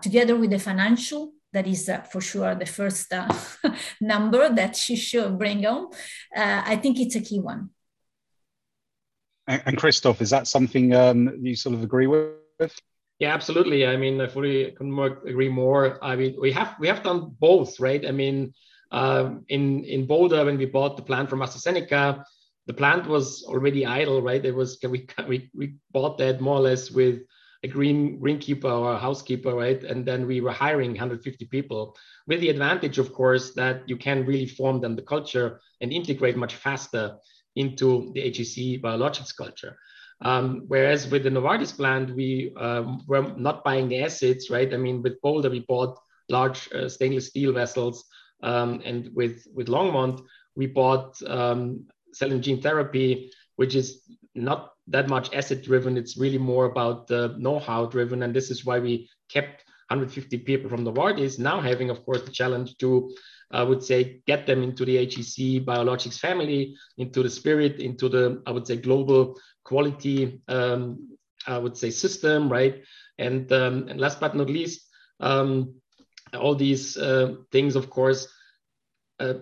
together 0.00 0.36
with 0.36 0.50
the 0.50 0.60
financial 0.60 1.32
that 1.54 1.66
is 1.66 1.88
uh, 1.88 2.02
for 2.02 2.20
sure 2.20 2.54
the 2.54 2.66
first 2.66 3.12
uh, 3.12 3.28
number 4.00 4.50
that 4.50 4.88
you 4.88 4.96
should 4.96 5.38
bring 5.38 5.64
on. 5.64 5.86
Uh, 6.36 6.62
I 6.66 6.76
think 6.76 7.00
it's 7.00 7.14
a 7.14 7.20
key 7.20 7.40
one. 7.40 7.70
And, 9.46 9.76
Christoph, 9.76 10.22
is 10.22 10.30
that 10.30 10.48
something 10.48 10.94
um, 10.94 11.38
you 11.42 11.54
sort 11.54 11.74
of 11.74 11.82
agree 11.82 12.06
with? 12.06 12.80
Yeah, 13.18 13.34
absolutely. 13.34 13.86
I 13.86 13.96
mean, 13.96 14.20
I 14.20 14.26
fully 14.26 14.64
agree 14.64 15.48
more. 15.48 16.02
I 16.02 16.16
mean, 16.16 16.36
we 16.40 16.50
have 16.52 16.74
we 16.80 16.88
have 16.88 17.02
done 17.02 17.36
both, 17.38 17.78
right? 17.78 18.04
I 18.06 18.10
mean, 18.10 18.54
um, 18.90 19.44
in 19.48 19.84
in 19.84 20.06
Boulder 20.06 20.44
when 20.44 20.58
we 20.58 20.64
bought 20.64 20.96
the 20.96 21.02
plant 21.02 21.30
from 21.30 21.40
AstraZeneca, 21.40 22.24
the 22.66 22.74
plant 22.74 23.06
was 23.06 23.44
already 23.46 23.86
idle, 23.86 24.22
right? 24.22 24.44
It 24.44 24.54
was 24.54 24.78
we 24.82 25.06
we 25.28 25.50
we 25.54 25.74
bought 25.92 26.18
that 26.18 26.40
more 26.40 26.56
or 26.56 26.62
less 26.62 26.90
with 26.90 27.20
a 27.62 27.68
green 27.68 28.20
greenkeeper 28.20 28.64
or 28.64 28.92
a 28.92 28.98
housekeeper, 28.98 29.54
right? 29.54 29.82
And 29.84 30.04
then 30.04 30.26
we 30.26 30.40
were 30.40 30.52
hiring 30.52 30.90
150 30.90 31.46
people 31.46 31.96
with 32.26 32.40
the 32.40 32.50
advantage, 32.50 32.98
of 32.98 33.12
course, 33.12 33.54
that 33.54 33.88
you 33.88 33.96
can 33.96 34.26
really 34.26 34.46
form 34.46 34.80
them 34.80 34.96
the 34.96 35.02
culture 35.02 35.60
and 35.80 35.92
integrate 35.92 36.36
much 36.36 36.56
faster 36.56 37.16
into 37.56 38.10
the 38.14 38.20
AGC 38.20 38.80
biologics 38.82 39.36
culture. 39.36 39.76
Um, 40.20 40.64
whereas 40.68 41.10
with 41.10 41.24
the 41.24 41.30
Novartis 41.30 41.76
plant, 41.76 42.14
we 42.14 42.52
um, 42.56 43.04
were 43.06 43.34
not 43.36 43.64
buying 43.64 43.88
the 43.88 44.02
assets, 44.02 44.50
right? 44.50 44.72
I 44.72 44.76
mean, 44.76 45.02
with 45.02 45.20
Boulder, 45.20 45.50
we 45.50 45.60
bought 45.60 45.98
large 46.28 46.72
uh, 46.72 46.88
stainless 46.88 47.26
steel 47.26 47.52
vessels, 47.52 48.04
um, 48.42 48.80
and 48.84 49.10
with 49.14 49.46
with 49.52 49.68
Longmont, 49.68 50.22
we 50.56 50.66
bought 50.66 51.20
um, 51.26 51.86
cell 52.12 52.32
and 52.32 52.42
gene 52.42 52.62
therapy, 52.62 53.32
which 53.56 53.74
is 53.74 54.02
not 54.34 54.72
that 54.88 55.08
much 55.08 55.32
asset 55.34 55.62
driven. 55.62 55.96
It's 55.96 56.16
really 56.16 56.38
more 56.38 56.66
about 56.66 57.06
the 57.06 57.34
know-how 57.38 57.86
driven, 57.86 58.22
and 58.22 58.34
this 58.34 58.50
is 58.50 58.64
why 58.64 58.78
we 58.78 59.08
kept 59.28 59.64
150 59.88 60.38
people 60.38 60.70
from 60.70 60.84
Novartis. 60.84 61.38
Now 61.38 61.60
having, 61.60 61.90
of 61.90 62.04
course, 62.04 62.22
the 62.22 62.30
challenge 62.30 62.76
to 62.78 63.14
I 63.54 63.62
would 63.62 63.82
say, 63.82 64.20
get 64.26 64.46
them 64.46 64.62
into 64.62 64.84
the 64.84 64.96
AGC 64.96 65.64
biologics 65.64 66.18
family, 66.18 66.76
into 66.98 67.22
the 67.22 67.30
spirit, 67.30 67.78
into 67.78 68.08
the, 68.08 68.42
I 68.46 68.50
would 68.50 68.66
say, 68.66 68.76
global 68.76 69.38
quality, 69.64 70.42
um, 70.48 71.16
I 71.46 71.58
would 71.58 71.76
say, 71.76 71.90
system, 71.90 72.50
right? 72.50 72.82
And, 73.18 73.50
um, 73.52 73.88
and 73.88 74.00
last 74.00 74.18
but 74.18 74.34
not 74.34 74.48
least, 74.48 74.88
um, 75.20 75.74
all 76.34 76.56
these 76.56 76.96
uh, 76.96 77.36
things, 77.52 77.76
of 77.76 77.90
course, 77.90 78.26
uh, 79.20 79.34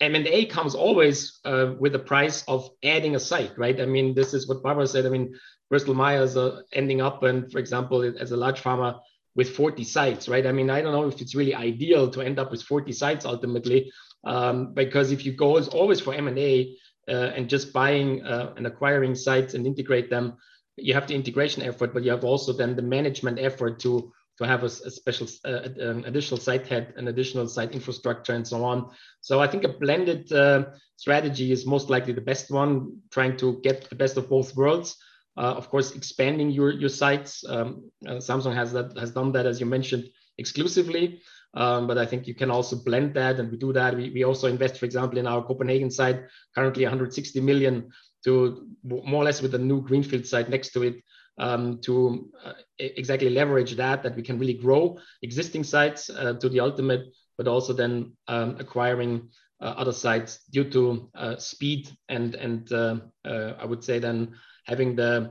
M&A 0.00 0.46
comes 0.46 0.74
always 0.74 1.38
uh, 1.44 1.74
with 1.78 1.92
the 1.92 1.98
price 1.98 2.42
of 2.48 2.68
adding 2.82 3.14
a 3.14 3.20
site, 3.20 3.56
right? 3.56 3.80
I 3.80 3.86
mean, 3.86 4.14
this 4.14 4.34
is 4.34 4.48
what 4.48 4.62
Barbara 4.62 4.88
said. 4.88 5.06
I 5.06 5.10
mean, 5.10 5.38
Bristol 5.68 5.94
Myers 5.94 6.36
are 6.36 6.64
ending 6.72 7.00
up, 7.00 7.22
and 7.22 7.50
for 7.52 7.58
example, 7.58 8.02
as 8.02 8.32
a 8.32 8.36
large 8.36 8.60
pharma, 8.60 8.98
with 9.40 9.56
40 9.56 9.84
sites, 9.84 10.28
right? 10.28 10.46
I 10.46 10.52
mean, 10.52 10.68
I 10.68 10.82
don't 10.82 10.92
know 10.92 11.08
if 11.08 11.22
it's 11.22 11.34
really 11.34 11.54
ideal 11.54 12.10
to 12.10 12.20
end 12.20 12.38
up 12.38 12.50
with 12.50 12.62
40 12.62 12.92
sites 12.92 13.24
ultimately, 13.24 13.90
um, 14.24 14.74
because 14.74 15.12
if 15.12 15.24
you 15.24 15.32
go 15.32 15.58
always 15.68 15.98
for 15.98 16.12
M&A 16.12 16.76
uh, 17.08 17.32
and 17.34 17.48
just 17.48 17.72
buying 17.72 18.22
uh, 18.22 18.52
and 18.58 18.66
acquiring 18.66 19.14
sites 19.14 19.54
and 19.54 19.66
integrate 19.66 20.10
them, 20.10 20.36
you 20.76 20.92
have 20.92 21.06
the 21.06 21.14
integration 21.14 21.62
effort, 21.62 21.94
but 21.94 22.04
you 22.04 22.10
have 22.10 22.22
also 22.22 22.52
then 22.52 22.76
the 22.76 22.82
management 22.82 23.38
effort 23.38 23.80
to 23.80 24.12
to 24.36 24.46
have 24.46 24.62
a, 24.62 24.72
a 24.88 24.90
special 25.00 25.26
uh, 25.46 25.68
an 25.90 26.04
additional 26.04 26.40
site 26.40 26.66
head, 26.66 26.92
an 26.98 27.08
additional 27.08 27.48
site 27.48 27.72
infrastructure, 27.72 28.34
and 28.34 28.46
so 28.46 28.62
on. 28.62 28.90
So 29.22 29.40
I 29.40 29.46
think 29.46 29.64
a 29.64 29.72
blended 29.84 30.30
uh, 30.32 30.64
strategy 30.96 31.50
is 31.50 31.64
most 31.64 31.88
likely 31.88 32.12
the 32.12 32.28
best 32.32 32.50
one, 32.50 32.72
trying 33.10 33.36
to 33.38 33.60
get 33.66 33.88
the 33.88 34.00
best 34.02 34.18
of 34.18 34.28
both 34.28 34.54
worlds. 34.54 34.96
Uh, 35.36 35.54
of 35.54 35.70
course, 35.70 35.92
expanding 35.92 36.50
your, 36.50 36.70
your 36.70 36.88
sites. 36.88 37.44
Um, 37.48 37.90
uh, 38.06 38.14
Samsung 38.14 38.54
has 38.54 38.72
that 38.72 38.96
has 38.98 39.12
done 39.12 39.32
that, 39.32 39.46
as 39.46 39.60
you 39.60 39.66
mentioned, 39.66 40.04
exclusively. 40.38 41.20
Um, 41.54 41.86
but 41.86 41.98
I 41.98 42.06
think 42.06 42.26
you 42.26 42.34
can 42.34 42.50
also 42.50 42.76
blend 42.76 43.14
that, 43.14 43.40
and 43.40 43.50
we 43.50 43.56
do 43.56 43.72
that. 43.72 43.96
We, 43.96 44.10
we 44.10 44.24
also 44.24 44.46
invest, 44.46 44.78
for 44.78 44.84
example, 44.84 45.18
in 45.18 45.26
our 45.26 45.42
Copenhagen 45.42 45.90
site, 45.90 46.22
currently 46.54 46.84
160 46.84 47.40
million 47.40 47.90
to 48.24 48.68
more 48.84 49.22
or 49.22 49.24
less 49.24 49.42
with 49.42 49.54
a 49.54 49.58
new 49.58 49.80
greenfield 49.80 50.26
site 50.26 50.48
next 50.48 50.70
to 50.72 50.82
it 50.82 50.96
um, 51.38 51.80
to 51.80 52.30
uh, 52.44 52.52
exactly 52.78 53.30
leverage 53.30 53.74
that, 53.76 54.02
that 54.02 54.14
we 54.14 54.22
can 54.22 54.38
really 54.38 54.54
grow 54.54 54.98
existing 55.22 55.64
sites 55.64 56.10
uh, 56.10 56.34
to 56.34 56.48
the 56.48 56.60
ultimate, 56.60 57.06
but 57.38 57.48
also 57.48 57.72
then 57.72 58.12
um, 58.28 58.56
acquiring 58.58 59.28
uh, 59.60 59.74
other 59.76 59.92
sites 59.92 60.44
due 60.50 60.64
to 60.64 61.10
uh, 61.14 61.36
speed 61.36 61.90
and 62.08 62.34
and 62.34 62.72
I 62.72 63.64
would 63.64 63.84
say 63.84 63.98
then 63.98 64.34
having 64.70 64.96
the 64.96 65.30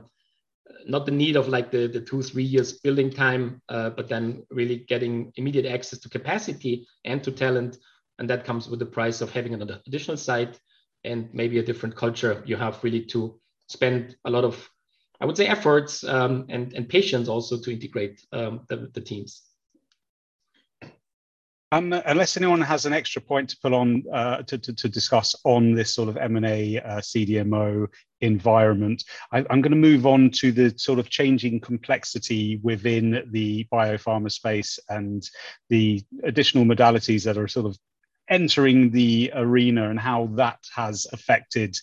not 0.86 1.04
the 1.04 1.12
need 1.12 1.36
of 1.36 1.48
like 1.48 1.70
the, 1.70 1.88
the 1.88 2.00
two 2.00 2.22
three 2.22 2.44
years 2.44 2.74
building 2.84 3.10
time 3.10 3.60
uh, 3.68 3.90
but 3.90 4.08
then 4.08 4.44
really 4.50 4.78
getting 4.88 5.32
immediate 5.36 5.66
access 5.66 5.98
to 5.98 6.08
capacity 6.08 6.86
and 7.04 7.24
to 7.24 7.32
talent. 7.32 7.78
And 8.18 8.30
that 8.30 8.44
comes 8.44 8.68
with 8.68 8.78
the 8.78 8.86
price 8.86 9.20
of 9.20 9.32
having 9.32 9.54
another 9.54 9.80
additional 9.86 10.16
site 10.16 10.60
and 11.04 11.28
maybe 11.32 11.58
a 11.58 11.62
different 11.62 11.96
culture. 11.96 12.42
You 12.46 12.56
have 12.56 12.84
really 12.84 13.04
to 13.06 13.40
spend 13.68 14.16
a 14.24 14.30
lot 14.30 14.44
of 14.44 14.68
i 15.20 15.24
would 15.26 15.36
say 15.36 15.46
efforts 15.46 16.02
um, 16.04 16.44
and, 16.48 16.72
and 16.74 16.88
patience 16.88 17.28
also 17.28 17.58
to 17.60 17.70
integrate 17.70 18.26
um, 18.32 18.60
the, 18.68 18.90
the 18.94 19.00
teams 19.00 19.42
um, 21.72 21.92
unless 21.92 22.36
anyone 22.36 22.60
has 22.60 22.84
an 22.84 22.92
extra 22.92 23.22
point 23.22 23.50
to 23.50 23.56
put 23.62 23.72
on 23.72 24.02
uh, 24.12 24.42
to, 24.42 24.58
to, 24.58 24.72
to, 24.72 24.88
discuss 24.88 25.36
on 25.44 25.72
this 25.72 25.94
sort 25.94 26.08
of 26.08 26.16
M&A 26.16 26.80
uh, 26.80 26.98
CDMO 26.98 27.86
environment, 28.20 29.04
I, 29.32 29.38
am 29.38 29.60
going 29.60 29.70
to 29.70 29.76
move 29.76 30.04
on 30.04 30.30
to 30.36 30.50
the 30.50 30.74
sort 30.76 30.98
of 30.98 31.10
changing 31.10 31.60
complexity 31.60 32.58
within 32.62 33.28
the 33.30 33.66
biopharma 33.72 34.32
space 34.32 34.78
and 34.88 35.28
the 35.68 36.02
additional 36.24 36.64
modalities 36.64 37.24
that 37.24 37.38
are 37.38 37.48
sort 37.48 37.66
of 37.66 37.78
entering 38.30 38.90
the 38.90 39.32
arena 39.34 39.90
and 39.90 39.98
how 39.98 40.30
that 40.34 40.58
has 40.74 41.06
affected 41.12 41.76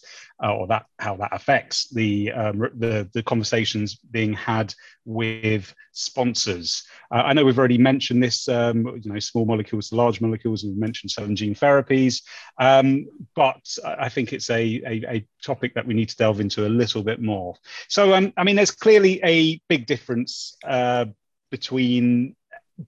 uh, 0.44 0.56
or 0.56 0.68
that 0.68 0.86
how 1.00 1.16
that 1.18 1.30
affects 1.34 1.90
the, 1.90 2.32
um, 2.32 2.60
the 2.78 3.10
the 3.14 3.24
conversations 3.24 3.96
being 3.96 4.34
had 4.34 4.74
with 5.06 5.74
sponsors. 5.94 6.84
Uh, 7.12 7.24
I 7.26 7.34
know 7.34 7.44
we've 7.44 7.58
already 7.58 7.78
mentioned 7.78 8.22
this, 8.22 8.48
um, 8.48 8.86
you 9.02 9.12
know, 9.12 9.20
small 9.20 9.46
molecules 9.46 9.90
to 9.90 9.96
large 9.96 10.22
molecules. 10.22 10.64
and 10.64 10.74
We've 10.74 10.80
mentioned 10.80 11.12
cell 11.12 11.26
and 11.26 11.36
gene 11.36 11.56
therapies, 11.56 12.22
um, 12.60 13.08
but 13.36 13.66
I 13.84 14.10
think 14.10 14.34
it's 14.34 14.50
a, 14.50 14.82
a, 14.86 15.16
a, 15.16 15.28
topic 15.44 15.74
that 15.76 15.88
we 15.88 15.94
need 15.94 16.10
to 16.10 16.16
delve 16.18 16.42
into 16.42 16.68
a 16.68 16.70
little 16.70 17.04
bit 17.04 17.22
more. 17.22 17.56
So, 17.88 18.14
um, 18.14 18.34
I 18.38 18.44
mean, 18.44 18.56
there's 18.56 18.72
clearly 18.72 19.22
a 19.24 19.62
big 19.70 19.86
difference 19.86 20.58
uh, 20.66 21.06
between 21.52 22.36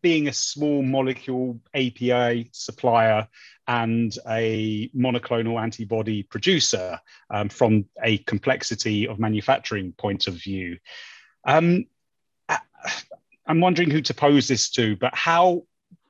being 0.02 0.28
a 0.28 0.34
small 0.34 0.82
molecule 0.82 1.60
API 1.74 2.50
supplier 2.52 3.28
and 3.68 4.16
a 4.28 4.90
monoclonal 4.96 5.62
antibody 5.62 6.24
producer 6.24 7.00
um, 7.30 7.50
from 7.50 7.86
a 8.04 8.18
complexity 8.20 9.08
of 9.08 9.20
manufacturing 9.20 9.92
point 9.94 10.28
of 10.28 10.36
view. 10.36 10.78
Um, 11.46 11.86
I'm 13.46 13.62
wondering 13.62 13.90
who 13.90 14.02
to 14.02 14.14
pose 14.14 14.48
this 14.48 14.70
to, 14.72 14.96
but 14.96 15.16
how 15.16 15.64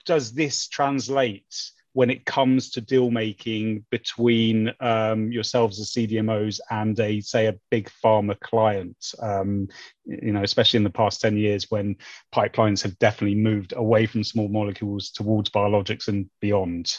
does 0.06 0.34
this 0.34 0.68
translate 0.68 1.72
when 1.94 2.10
it 2.10 2.26
comes 2.26 2.70
to 2.72 2.82
deal 2.82 3.10
making 3.10 3.86
between 3.90 4.72
um, 4.80 5.32
yourselves 5.32 5.80
as 5.80 5.92
CDMOs 5.92 6.60
and 6.70 7.00
a 7.00 7.20
say 7.22 7.48
a 7.48 7.58
big 7.72 7.92
pharma 8.04 8.40
client? 8.40 9.14
Um, 9.22 9.68
you 10.06 10.32
know, 10.32 10.44
especially 10.44 10.78
in 10.78 10.84
the 10.84 10.90
past 10.90 11.22
ten 11.22 11.38
years 11.38 11.70
when 11.70 11.98
pipelines 12.34 12.84
have 12.84 13.00
definitely 13.00 13.36
moved 13.36 13.74
away 13.76 14.06
from 14.06 14.24
small 14.24 14.48
molecules 14.48 15.10
towards 15.12 15.50
biologics 15.50 16.08
and 16.08 16.30
beyond. 16.40 16.94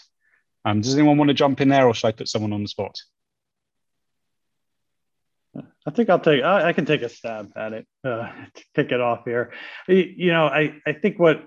Um, 0.65 0.81
does 0.81 0.95
anyone 0.95 1.17
want 1.17 1.29
to 1.29 1.35
jump 1.35 1.61
in 1.61 1.69
there, 1.69 1.87
or 1.87 1.95
should 1.95 2.09
I 2.09 2.13
put 2.13 2.29
someone 2.29 2.53
on 2.53 2.63
the 2.63 2.69
spot? 2.69 3.01
I 5.87 5.91
think 5.91 6.11
I'll 6.11 6.21
take. 6.21 6.43
I, 6.43 6.69
I 6.69 6.73
can 6.73 6.85
take 6.85 7.03
a 7.03 7.09
stab 7.09 7.53
at 7.57 7.73
it. 7.73 7.87
Uh, 8.05 8.29
to 8.55 8.65
kick 8.75 8.93
it 8.93 9.01
off 9.01 9.25
here. 9.25 9.53
You 9.89 10.33
know, 10.33 10.47
I 10.47 10.81
I 10.87 10.93
think 10.93 11.19
what 11.19 11.47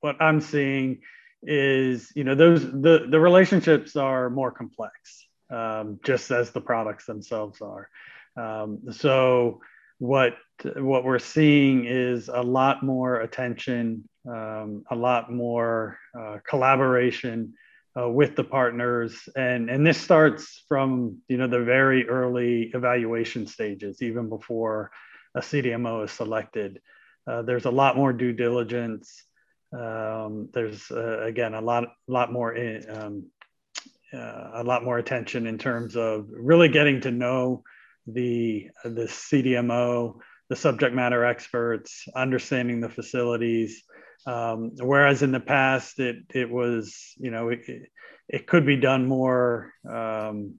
what 0.00 0.20
I'm 0.20 0.40
seeing 0.40 1.00
is 1.42 2.12
you 2.14 2.24
know 2.24 2.34
those 2.34 2.62
the 2.62 3.06
the 3.10 3.20
relationships 3.20 3.96
are 3.96 4.30
more 4.30 4.50
complex, 4.50 5.26
um, 5.50 5.98
just 6.04 6.30
as 6.30 6.50
the 6.50 6.60
products 6.60 7.06
themselves 7.06 7.60
are. 7.60 7.88
Um, 8.36 8.80
so 8.92 9.60
what 9.98 10.36
what 10.76 11.04
we're 11.04 11.18
seeing 11.18 11.84
is 11.86 12.28
a 12.28 12.42
lot 12.42 12.82
more 12.82 13.20
attention, 13.20 14.08
um, 14.28 14.84
a 14.90 14.96
lot 14.96 15.32
more 15.32 15.98
uh, 16.18 16.38
collaboration 16.48 17.54
uh, 17.98 18.08
with 18.08 18.36
the 18.36 18.44
partners. 18.44 19.28
And 19.36 19.70
and 19.70 19.86
this 19.86 19.98
starts 19.98 20.64
from 20.68 21.18
you 21.28 21.36
know 21.36 21.48
the 21.48 21.62
very 21.62 22.08
early 22.08 22.70
evaluation 22.74 23.46
stages 23.46 24.02
even 24.02 24.28
before 24.28 24.90
a 25.34 25.40
cdmo 25.40 26.04
is 26.04 26.10
selected. 26.10 26.80
Uh, 27.26 27.42
there's 27.42 27.66
a 27.66 27.70
lot 27.70 27.96
more 27.96 28.12
due 28.12 28.32
diligence 28.32 29.24
um, 29.72 30.48
there's 30.52 30.90
uh, 30.90 31.22
again 31.22 31.54
a 31.54 31.60
lot 31.60 31.84
lot 32.06 32.32
more 32.32 32.54
in, 32.54 32.84
um, 32.90 33.26
uh, 34.12 34.50
a 34.54 34.64
lot 34.64 34.84
more 34.84 34.98
attention 34.98 35.46
in 35.46 35.58
terms 35.58 35.96
of 35.96 36.26
really 36.30 36.68
getting 36.68 37.00
to 37.00 37.10
know 37.10 37.62
the 38.06 38.68
the 38.84 39.04
cdmo 39.04 40.14
the 40.50 40.56
subject 40.56 40.94
matter 40.94 41.24
experts 41.24 42.06
understanding 42.14 42.80
the 42.80 42.88
facilities 42.88 43.84
um, 44.26 44.72
whereas 44.78 45.22
in 45.22 45.32
the 45.32 45.40
past, 45.40 45.98
it 45.98 46.16
it 46.34 46.48
was 46.48 47.14
you 47.18 47.30
know 47.30 47.48
it, 47.48 47.60
it 48.28 48.46
could 48.46 48.64
be 48.64 48.76
done 48.76 49.06
more 49.06 49.72
um, 49.88 50.58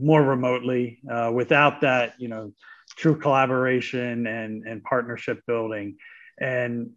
more 0.00 0.22
remotely 0.22 1.00
uh, 1.10 1.30
without 1.34 1.80
that 1.80 2.14
you 2.18 2.28
know 2.28 2.52
true 2.96 3.18
collaboration 3.18 4.26
and 4.26 4.66
and 4.66 4.84
partnership 4.84 5.40
building. 5.46 5.96
And 6.40 6.92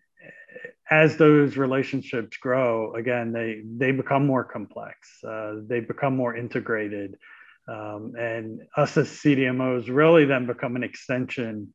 as 0.89 1.17
those 1.17 1.57
relationships 1.57 2.37
grow, 2.37 2.93
again 2.93 3.31
they 3.31 3.61
they 3.77 3.91
become 3.91 4.25
more 4.25 4.43
complex. 4.43 5.23
Uh, 5.23 5.55
they 5.67 5.79
become 5.79 6.15
more 6.15 6.35
integrated. 6.35 7.17
Um, 7.67 8.13
and 8.19 8.61
us 8.75 8.97
as 8.97 9.07
CDMOs 9.07 9.85
really 9.87 10.25
then 10.25 10.45
become 10.45 10.75
an 10.75 10.83
extension 10.83 11.73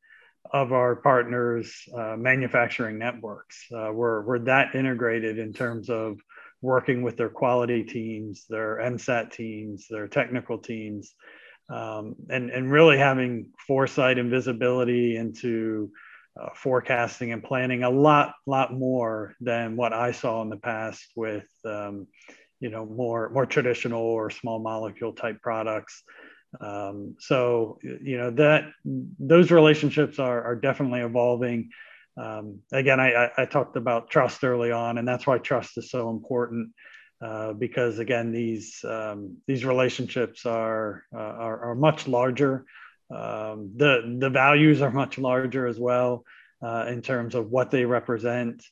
of 0.53 0.73
our 0.73 0.97
partners' 0.97 1.88
uh, 1.97 2.16
manufacturing 2.16 2.99
networks. 2.99 3.66
Uh, 3.73 3.90
we're, 3.92 4.23
we're 4.23 4.38
that 4.40 4.75
integrated 4.75 5.38
in 5.38 5.53
terms 5.53 5.90
of 5.90 6.18
working 6.62 7.03
with 7.03 7.16
their 7.16 7.29
quality 7.29 7.85
teams, 7.85 8.47
their 8.49 8.77
MSAT 8.77 9.31
teams, 9.33 9.87
their 9.88 10.09
technical 10.09 10.59
teams, 10.59 11.14
um, 11.71 12.16
and, 12.31 12.51
and 12.51 12.71
really 12.71 12.99
having 12.99 13.51
foresight 13.66 14.18
and 14.18 14.31
visibility 14.31 15.16
into 15.16 15.90
uh, 16.40 16.51
forecasting 16.55 17.33
and 17.33 17.42
planning 17.42 17.83
a 17.83 17.90
lot, 17.90 18.35
lot 18.46 18.72
more 18.72 19.35
than 19.40 19.77
what 19.77 19.92
I 19.92 20.12
saw 20.12 20.42
in 20.42 20.48
the 20.48 20.57
past 20.57 21.05
with, 21.16 21.46
um, 21.64 22.07
you 22.61 22.70
know, 22.70 22.87
more, 22.87 23.31
more 23.31 23.46
traditional 23.46 24.03
or 24.03 24.31
small 24.31 24.59
molecule 24.59 25.12
type 25.12 25.40
products. 25.42 26.03
Um, 26.61 27.16
so 27.20 27.79
you 27.83 28.16
know 28.16 28.31
that 28.31 28.70
those 28.85 29.51
relationships 29.51 30.18
are, 30.18 30.42
are 30.42 30.57
definitely 30.57 31.01
evolving. 31.01 31.70
Um, 32.16 32.61
again, 32.72 32.98
I, 32.98 33.31
I, 33.37 33.44
talked 33.44 33.77
about 33.77 34.11
trust 34.11 34.42
early 34.42 34.72
on, 34.72 34.98
and 34.98 35.07
that's 35.07 35.27
why 35.27 35.38
trust 35.38 35.77
is 35.77 35.90
so 35.90 36.11
important. 36.11 36.70
Uh, 37.20 37.53
because 37.53 37.98
again, 37.98 38.33
these 38.33 38.83
um, 38.85 39.37
these 39.46 39.64
relationships 39.64 40.46
are, 40.46 41.05
uh, 41.14 41.18
are, 41.18 41.70
are 41.70 41.74
much 41.74 42.09
larger. 42.09 42.64
Um, 43.11 43.73
the 43.77 44.16
the 44.18 44.31
values 44.31 44.83
are 44.83 44.90
much 44.90 45.18
larger 45.18 45.66
as 45.66 45.79
well 45.79 46.25
uh, 46.62 46.87
in 46.88 47.03
terms 47.03 47.35
of 47.35 47.51
what 47.51 47.71
they 47.71 47.85
represent. 47.85 48.64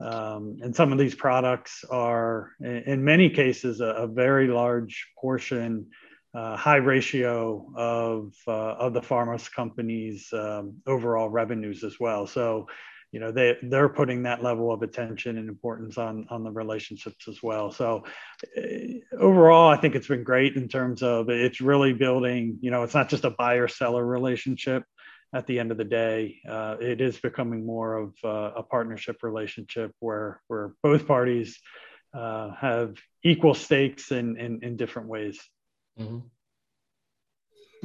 Um, 0.00 0.58
and 0.60 0.74
some 0.74 0.92
of 0.92 0.98
these 0.98 1.14
products 1.14 1.84
are, 1.88 2.50
in, 2.60 3.04
many 3.04 3.30
cases, 3.30 3.80
a, 3.80 3.86
a, 3.86 4.06
very 4.08 4.48
large 4.48 5.06
portion 5.16 5.86
uh, 6.34 6.56
high 6.56 6.76
ratio 6.76 7.64
of 7.76 8.34
uh, 8.48 8.74
of 8.74 8.92
the 8.92 9.00
pharma 9.00 9.38
companies' 9.52 10.28
um, 10.32 10.74
overall 10.86 11.28
revenues 11.28 11.84
as 11.84 12.00
well. 12.00 12.26
So, 12.26 12.66
you 13.14 13.20
know, 13.20 13.30
they 13.30 13.56
they're 13.62 13.88
putting 13.88 14.24
that 14.24 14.42
level 14.42 14.72
of 14.72 14.82
attention 14.82 15.38
and 15.38 15.48
importance 15.48 15.98
on 15.98 16.26
on 16.30 16.42
the 16.42 16.50
relationships 16.50 17.28
as 17.28 17.40
well. 17.44 17.70
So, 17.70 18.02
uh, 18.58 18.60
overall, 19.16 19.70
I 19.70 19.76
think 19.76 19.94
it's 19.94 20.08
been 20.08 20.24
great 20.24 20.56
in 20.56 20.66
terms 20.66 21.00
of 21.00 21.28
it's 21.28 21.60
really 21.60 21.92
building. 21.92 22.58
You 22.60 22.72
know, 22.72 22.82
it's 22.82 22.92
not 22.92 23.08
just 23.08 23.24
a 23.24 23.30
buyer 23.30 23.68
seller 23.68 24.04
relationship. 24.04 24.82
At 25.32 25.46
the 25.46 25.60
end 25.60 25.70
of 25.70 25.78
the 25.78 25.84
day, 25.84 26.40
uh, 26.48 26.74
it 26.80 27.00
is 27.00 27.20
becoming 27.20 27.64
more 27.64 27.98
of 27.98 28.14
uh, 28.24 28.50
a 28.56 28.64
partnership 28.64 29.22
relationship 29.22 29.92
where 30.00 30.40
where 30.48 30.74
both 30.82 31.06
parties 31.06 31.60
uh, 32.14 32.50
have 32.58 32.96
equal 33.22 33.54
stakes 33.54 34.10
in, 34.10 34.36
in 34.36 34.64
in 34.64 34.76
different 34.76 35.06
ways. 35.06 35.40
Mm-hmm. 36.00 36.18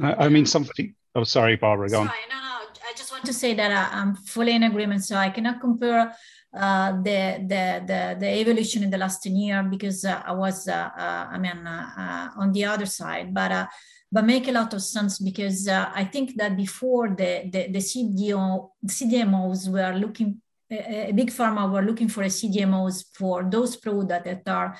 I, 0.04 0.24
I, 0.24 0.28
mean, 0.28 0.44
something. 0.44 0.92
Oh, 1.14 1.22
sorry, 1.22 1.54
Barbara. 1.54 1.88
Go 1.88 2.04
sorry, 2.04 2.08
on. 2.08 2.28
No, 2.30 2.34
no. 2.34 2.49
I 2.90 2.92
just 2.92 3.12
want 3.12 3.24
to 3.26 3.32
say 3.32 3.54
that 3.54 3.70
I, 3.70 4.00
am 4.00 4.16
fully 4.16 4.52
in 4.52 4.64
agreement. 4.64 5.04
So 5.04 5.14
I 5.14 5.30
cannot 5.30 5.60
compare 5.60 6.12
uh, 6.52 6.92
the, 7.02 7.38
the, 7.46 7.84
the 7.86 8.16
the 8.18 8.28
evolution 8.40 8.82
in 8.82 8.90
the 8.90 8.98
last 8.98 9.22
10 9.22 9.36
years 9.36 9.66
because 9.70 10.04
uh, 10.04 10.20
I 10.26 10.32
was, 10.32 10.66
uh, 10.66 10.90
uh 10.98 11.28
I 11.30 11.38
mean, 11.38 11.64
uh, 11.64 11.90
uh, 11.96 12.40
on 12.40 12.50
the 12.50 12.64
other 12.64 12.86
side. 12.86 13.32
But 13.32 13.68
but 14.10 14.24
make 14.24 14.48
a 14.48 14.52
lot 14.52 14.74
of 14.74 14.82
sense 14.82 15.20
because 15.20 15.68
I 15.68 16.02
think 16.12 16.36
that 16.36 16.56
before 16.56 17.10
the 17.10 17.48
the, 17.52 17.68
the 17.68 17.78
CDO, 17.78 18.70
CDMOs 18.84 19.68
were 19.68 19.96
looking 19.96 20.40
a 20.72 21.12
big 21.12 21.30
pharma 21.30 21.70
were 21.70 21.82
looking 21.82 22.08
for 22.08 22.22
a 22.22 22.26
CDMOs 22.26 23.04
for 23.14 23.44
those 23.44 23.76
products 23.76 24.24
that 24.24 24.48
are 24.48 24.76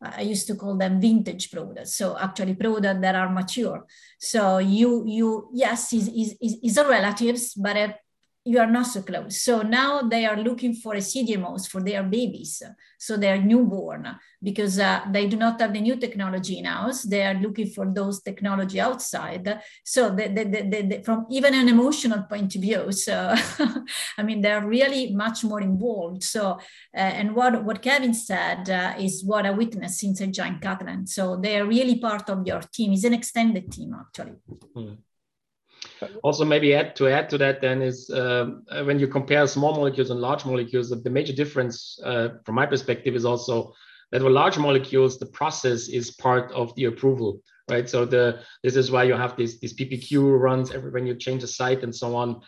I 0.00 0.22
used 0.22 0.46
to 0.48 0.54
call 0.54 0.76
them 0.76 1.00
vintage 1.00 1.50
products. 1.50 1.94
So 1.94 2.18
actually 2.18 2.54
products 2.54 3.00
that 3.00 3.14
are 3.14 3.30
mature. 3.30 3.86
So 4.18 4.58
you 4.58 5.04
you 5.06 5.48
yes 5.52 5.92
is 5.92 6.08
is 6.08 6.36
is 6.40 6.76
a 6.76 6.88
relatives, 6.88 7.54
but 7.54 7.76
a 7.76 7.94
you 8.46 8.58
are 8.58 8.70
not 8.70 8.86
so 8.86 9.00
close. 9.02 9.40
So 9.40 9.62
now 9.62 10.02
they 10.02 10.26
are 10.26 10.36
looking 10.36 10.74
for 10.74 10.94
a 10.94 10.98
CDMOs 10.98 11.66
for 11.66 11.82
their 11.82 12.02
babies. 12.02 12.62
So 12.98 13.16
they 13.16 13.30
are 13.30 13.38
newborn 13.38 14.06
because 14.42 14.78
uh, 14.78 15.00
they 15.10 15.26
do 15.26 15.36
not 15.36 15.58
have 15.60 15.72
the 15.72 15.80
new 15.80 15.96
technology 15.96 16.58
in 16.58 16.66
house. 16.66 17.02
They 17.02 17.24
are 17.24 17.34
looking 17.34 17.68
for 17.68 17.90
those 17.90 18.20
technology 18.20 18.80
outside. 18.80 19.60
So 19.82 20.10
the, 20.10 20.28
the, 20.28 20.44
the, 20.44 20.82
the 20.82 21.02
from 21.02 21.26
even 21.30 21.54
an 21.54 21.70
emotional 21.70 22.24
point 22.24 22.54
of 22.54 22.60
view. 22.60 22.92
So 22.92 23.34
I 24.18 24.22
mean, 24.22 24.42
they're 24.42 24.66
really 24.66 25.14
much 25.14 25.42
more 25.42 25.62
involved. 25.62 26.22
So 26.22 26.58
uh, 26.94 26.96
and 26.96 27.34
what 27.34 27.64
what 27.64 27.80
Kevin 27.80 28.12
said 28.12 28.68
uh, 28.68 28.94
is 28.98 29.24
what 29.24 29.46
I 29.46 29.50
witnessed 29.52 30.00
since 30.00 30.20
I 30.20 30.26
joined 30.26 30.60
Catalent. 30.60 31.08
So 31.08 31.36
they 31.36 31.58
are 31.58 31.66
really 31.66 31.98
part 31.98 32.28
of 32.28 32.46
your 32.46 32.60
team. 32.60 32.92
It's 32.92 33.04
an 33.04 33.14
extended 33.14 33.72
team 33.72 33.96
actually. 33.98 34.34
Mm. 34.76 34.98
Also, 36.22 36.44
maybe 36.44 36.74
add 36.74 36.96
to 36.96 37.08
add 37.08 37.30
to 37.30 37.38
that 37.38 37.60
then 37.60 37.82
is 37.82 38.10
um, 38.10 38.64
uh, 38.70 38.82
when 38.84 38.98
you 38.98 39.06
compare 39.06 39.46
small 39.46 39.74
molecules 39.74 40.10
and 40.10 40.20
large 40.20 40.44
molecules, 40.44 40.90
the 40.90 41.10
major 41.10 41.32
difference 41.32 41.98
uh, 42.04 42.28
from 42.44 42.54
my 42.54 42.66
perspective 42.66 43.14
is 43.14 43.24
also 43.24 43.72
that 44.12 44.20
for 44.20 44.30
large 44.30 44.58
molecules, 44.58 45.18
the 45.18 45.26
process 45.26 45.88
is 45.88 46.12
part 46.12 46.52
of 46.52 46.74
the 46.76 46.84
approval, 46.84 47.40
right? 47.70 47.88
So 47.88 48.04
the 48.04 48.40
this 48.62 48.76
is 48.76 48.90
why 48.90 49.04
you 49.04 49.14
have 49.14 49.36
these 49.36 49.58
these 49.60 49.74
PPQ 49.74 50.38
runs 50.38 50.70
every 50.70 50.90
when 50.90 51.06
you 51.06 51.14
change 51.14 51.42
a 51.42 51.48
site 51.48 51.82
and 51.82 51.94
so 51.94 52.14
on. 52.14 52.40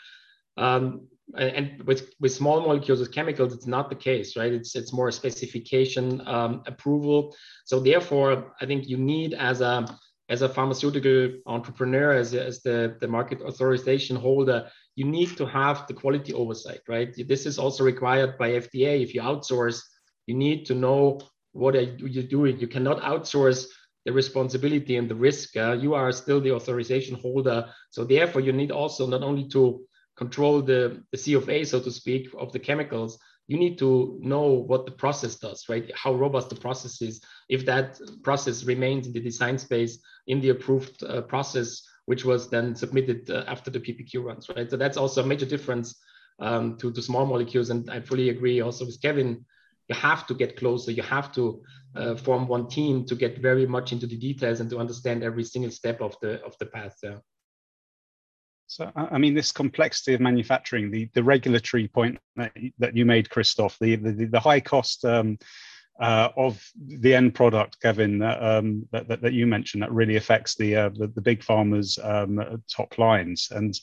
Um, 0.56 1.08
and 1.36 1.82
with 1.82 2.14
with 2.20 2.32
small 2.32 2.60
molecules 2.60 3.00
with 3.00 3.12
chemicals, 3.12 3.52
it's 3.52 3.66
not 3.66 3.90
the 3.90 3.96
case, 3.96 4.36
right? 4.36 4.52
It's 4.52 4.76
it's 4.76 4.92
more 4.92 5.10
specification 5.10 6.22
um, 6.26 6.62
approval. 6.66 7.34
So 7.64 7.80
therefore, 7.80 8.54
I 8.60 8.66
think 8.66 8.88
you 8.88 8.96
need 8.96 9.34
as 9.34 9.60
a 9.60 9.86
as 10.28 10.42
a 10.42 10.48
pharmaceutical 10.48 11.38
entrepreneur, 11.46 12.12
as, 12.12 12.34
as 12.34 12.62
the, 12.62 12.96
the 13.00 13.06
market 13.06 13.40
authorization 13.42 14.16
holder, 14.16 14.68
you 14.96 15.04
need 15.04 15.36
to 15.36 15.46
have 15.46 15.86
the 15.86 15.94
quality 15.94 16.32
oversight, 16.32 16.80
right? 16.88 17.14
This 17.28 17.46
is 17.46 17.58
also 17.58 17.84
required 17.84 18.36
by 18.38 18.50
FDA. 18.50 19.02
If 19.02 19.14
you 19.14 19.20
outsource, 19.20 19.80
you 20.26 20.34
need 20.34 20.66
to 20.66 20.74
know 20.74 21.20
what 21.52 21.76
are 21.76 21.82
you 21.82 22.22
doing. 22.22 22.58
You 22.58 22.66
cannot 22.66 23.02
outsource 23.02 23.66
the 24.04 24.12
responsibility 24.12 24.96
and 24.96 25.08
the 25.08 25.14
risk. 25.14 25.56
Uh, 25.56 25.72
you 25.72 25.94
are 25.94 26.10
still 26.12 26.40
the 26.40 26.52
authorization 26.52 27.16
holder. 27.16 27.68
So 27.90 28.04
therefore, 28.04 28.40
you 28.40 28.52
need 28.52 28.70
also 28.70 29.06
not 29.06 29.22
only 29.22 29.48
to 29.48 29.84
control 30.16 30.62
the, 30.62 31.02
the 31.12 31.18
CFA, 31.18 31.66
so 31.66 31.80
to 31.80 31.90
speak, 31.90 32.28
of 32.38 32.52
the 32.52 32.58
chemicals, 32.58 33.18
you 33.48 33.58
need 33.58 33.78
to 33.78 34.18
know 34.20 34.42
what 34.42 34.86
the 34.86 34.92
process 34.92 35.36
does, 35.36 35.68
right? 35.68 35.90
How 35.94 36.14
robust 36.14 36.50
the 36.50 36.56
process 36.56 37.00
is. 37.00 37.20
If 37.48 37.64
that 37.66 38.00
process 38.22 38.64
remains 38.64 39.06
in 39.06 39.12
the 39.12 39.20
design 39.20 39.58
space 39.58 39.98
in 40.26 40.40
the 40.40 40.50
approved 40.50 41.02
uh, 41.04 41.22
process, 41.22 41.82
which 42.06 42.24
was 42.24 42.50
then 42.50 42.74
submitted 42.74 43.30
uh, 43.30 43.44
after 43.46 43.70
the 43.70 43.80
PPQ 43.80 44.24
runs, 44.24 44.48
right? 44.48 44.68
So 44.70 44.76
that's 44.76 44.96
also 44.96 45.22
a 45.22 45.26
major 45.26 45.46
difference 45.46 46.00
um, 46.40 46.76
to, 46.78 46.92
small 47.02 47.26
molecules. 47.26 47.70
And 47.70 47.88
I 47.90 48.00
fully 48.00 48.30
agree 48.30 48.60
also 48.60 48.84
with 48.84 49.00
Kevin. 49.00 49.44
You 49.88 49.94
have 49.94 50.26
to 50.26 50.34
get 50.34 50.56
closer. 50.56 50.90
You 50.90 51.04
have 51.04 51.32
to 51.34 51.62
uh, 51.94 52.16
form 52.16 52.48
one 52.48 52.68
team 52.68 53.06
to 53.06 53.14
get 53.14 53.38
very 53.38 53.66
much 53.66 53.92
into 53.92 54.06
the 54.06 54.18
details 54.18 54.60
and 54.60 54.68
to 54.70 54.78
understand 54.78 55.22
every 55.22 55.44
single 55.44 55.70
step 55.70 56.00
of 56.00 56.16
the 56.20 56.42
of 56.44 56.56
the 56.58 56.66
path. 56.66 56.96
Yeah. 57.02 57.18
So, 58.66 58.90
I 58.94 59.18
mean, 59.18 59.34
this 59.34 59.52
complexity 59.52 60.14
of 60.14 60.20
manufacturing, 60.20 60.90
the, 60.90 61.08
the 61.14 61.22
regulatory 61.22 61.88
point 61.88 62.18
that, 62.34 62.52
that 62.78 62.96
you 62.96 63.04
made, 63.04 63.30
Christoph, 63.30 63.78
the, 63.78 63.96
the, 63.96 64.26
the 64.26 64.40
high 64.40 64.60
cost 64.60 65.04
um, 65.04 65.38
uh, 66.00 66.30
of 66.36 66.62
the 66.76 67.14
end 67.14 67.34
product, 67.34 67.80
Kevin, 67.80 68.22
um, 68.22 68.86
that, 68.90 69.08
that, 69.08 69.22
that, 69.22 69.32
you 69.32 69.46
mentioned, 69.46 69.82
that 69.82 69.92
really 69.92 70.16
affects 70.16 70.56
the, 70.56 70.76
uh, 70.76 70.88
the, 70.90 71.06
the, 71.06 71.20
big 71.20 71.40
pharmas' 71.42 71.98
um, 72.04 72.62
top 72.68 72.98
lines. 72.98 73.48
And 73.50 73.78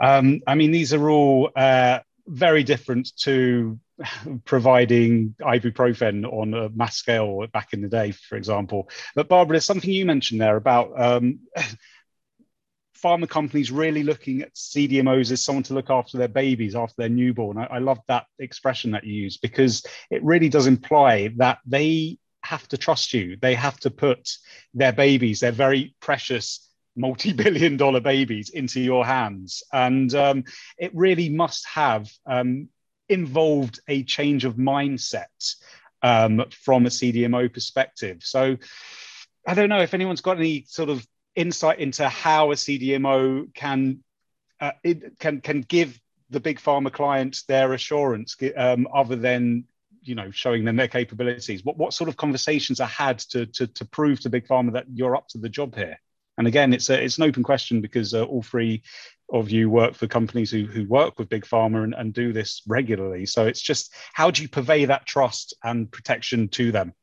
um, 0.00 0.40
I 0.46 0.54
mean, 0.54 0.70
these 0.70 0.94
are 0.94 1.10
all 1.10 1.50
uh, 1.54 1.98
very 2.26 2.62
different 2.62 3.14
to 3.18 3.78
providing 4.44 5.34
ibuprofen 5.40 6.24
on 6.24 6.54
a 6.54 6.70
mass 6.70 6.96
scale 6.96 7.46
back 7.52 7.72
in 7.72 7.82
the 7.82 7.88
day, 7.88 8.12
for 8.12 8.36
example. 8.36 8.88
But 9.14 9.28
Barbara, 9.28 9.54
there's 9.54 9.64
something 9.64 9.90
you 9.90 10.06
mentioned 10.06 10.40
there 10.40 10.56
about 10.56 10.98
um, 10.98 11.40
pharma 13.02 13.28
companies 13.28 13.70
really 13.70 14.02
looking 14.02 14.42
at 14.42 14.54
CDMOs 14.54 15.30
as 15.30 15.44
someone 15.44 15.64
to 15.64 15.74
look 15.74 15.90
after 15.90 16.18
their 16.18 16.28
babies 16.28 16.74
after 16.74 16.94
they're 16.98 17.08
newborn. 17.08 17.58
I, 17.58 17.64
I 17.64 17.78
love 17.78 17.98
that 18.08 18.26
expression 18.38 18.92
that 18.92 19.04
you 19.04 19.14
use 19.14 19.36
because 19.36 19.84
it 20.10 20.22
really 20.22 20.48
does 20.48 20.66
imply 20.66 21.32
that 21.36 21.58
they 21.66 22.18
have 22.42 22.66
to 22.68 22.78
trust 22.78 23.12
you. 23.12 23.36
They 23.40 23.54
have 23.54 23.78
to 23.80 23.90
put 23.90 24.30
their 24.74 24.92
babies, 24.92 25.40
their 25.40 25.52
very 25.52 25.94
precious 26.00 26.66
multi-billion 26.96 27.76
dollar 27.76 28.00
babies 28.00 28.50
into 28.50 28.80
your 28.80 29.04
hands 29.04 29.62
and 29.72 30.14
um, 30.14 30.44
it 30.78 30.90
really 30.94 31.28
must 31.28 31.66
have 31.66 32.10
um, 32.26 32.68
involved 33.08 33.80
a 33.88 34.02
change 34.04 34.44
of 34.44 34.54
mindset 34.54 35.54
um, 36.02 36.44
from 36.50 36.86
a 36.86 36.88
cdmo 36.88 37.52
perspective 37.52 38.18
so 38.22 38.56
i 39.46 39.54
don't 39.54 39.68
know 39.68 39.80
if 39.80 39.94
anyone's 39.94 40.20
got 40.20 40.36
any 40.36 40.64
sort 40.66 40.88
of 40.88 41.06
insight 41.34 41.78
into 41.78 42.08
how 42.08 42.50
a 42.52 42.54
CDMO 42.54 43.52
can 43.54 44.02
uh, 44.60 44.72
it 44.84 45.18
can 45.18 45.40
can 45.40 45.62
give 45.62 46.00
the 46.28 46.40
big 46.40 46.60
pharma 46.60 46.92
clients 46.92 47.42
their 47.42 47.72
assurance, 47.72 48.36
um, 48.56 48.86
other 48.92 49.16
than 49.16 49.64
you 50.02 50.14
know 50.14 50.30
showing 50.30 50.64
them 50.64 50.76
their 50.76 50.88
capabilities. 50.88 51.64
What 51.64 51.76
what 51.76 51.94
sort 51.94 52.08
of 52.08 52.16
conversations 52.16 52.80
are 52.80 52.88
had 52.88 53.18
to 53.30 53.46
to 53.46 53.66
to 53.66 53.84
prove 53.84 54.20
to 54.20 54.30
big 54.30 54.46
pharma 54.46 54.72
that 54.72 54.86
you're 54.92 55.16
up 55.16 55.28
to 55.28 55.38
the 55.38 55.48
job 55.48 55.74
here? 55.74 55.98
And 56.38 56.46
again, 56.46 56.72
it's 56.72 56.90
a 56.90 57.02
it's 57.02 57.18
an 57.18 57.24
open 57.24 57.42
question 57.42 57.80
because 57.80 58.14
uh, 58.14 58.24
all 58.24 58.42
three 58.42 58.82
of 59.32 59.50
you 59.50 59.70
work 59.70 59.94
for 59.94 60.06
companies 60.06 60.50
who, 60.50 60.64
who 60.64 60.84
work 60.86 61.18
with 61.18 61.28
big 61.28 61.44
pharma 61.44 61.84
and, 61.84 61.94
and 61.94 62.12
do 62.12 62.32
this 62.32 62.62
regularly. 62.66 63.26
So 63.26 63.46
it's 63.46 63.62
just 63.62 63.94
how 64.12 64.30
do 64.30 64.42
you 64.42 64.48
purvey 64.48 64.86
that 64.86 65.06
trust 65.06 65.54
and 65.62 65.90
protection 65.90 66.48
to 66.48 66.72
them? 66.72 66.94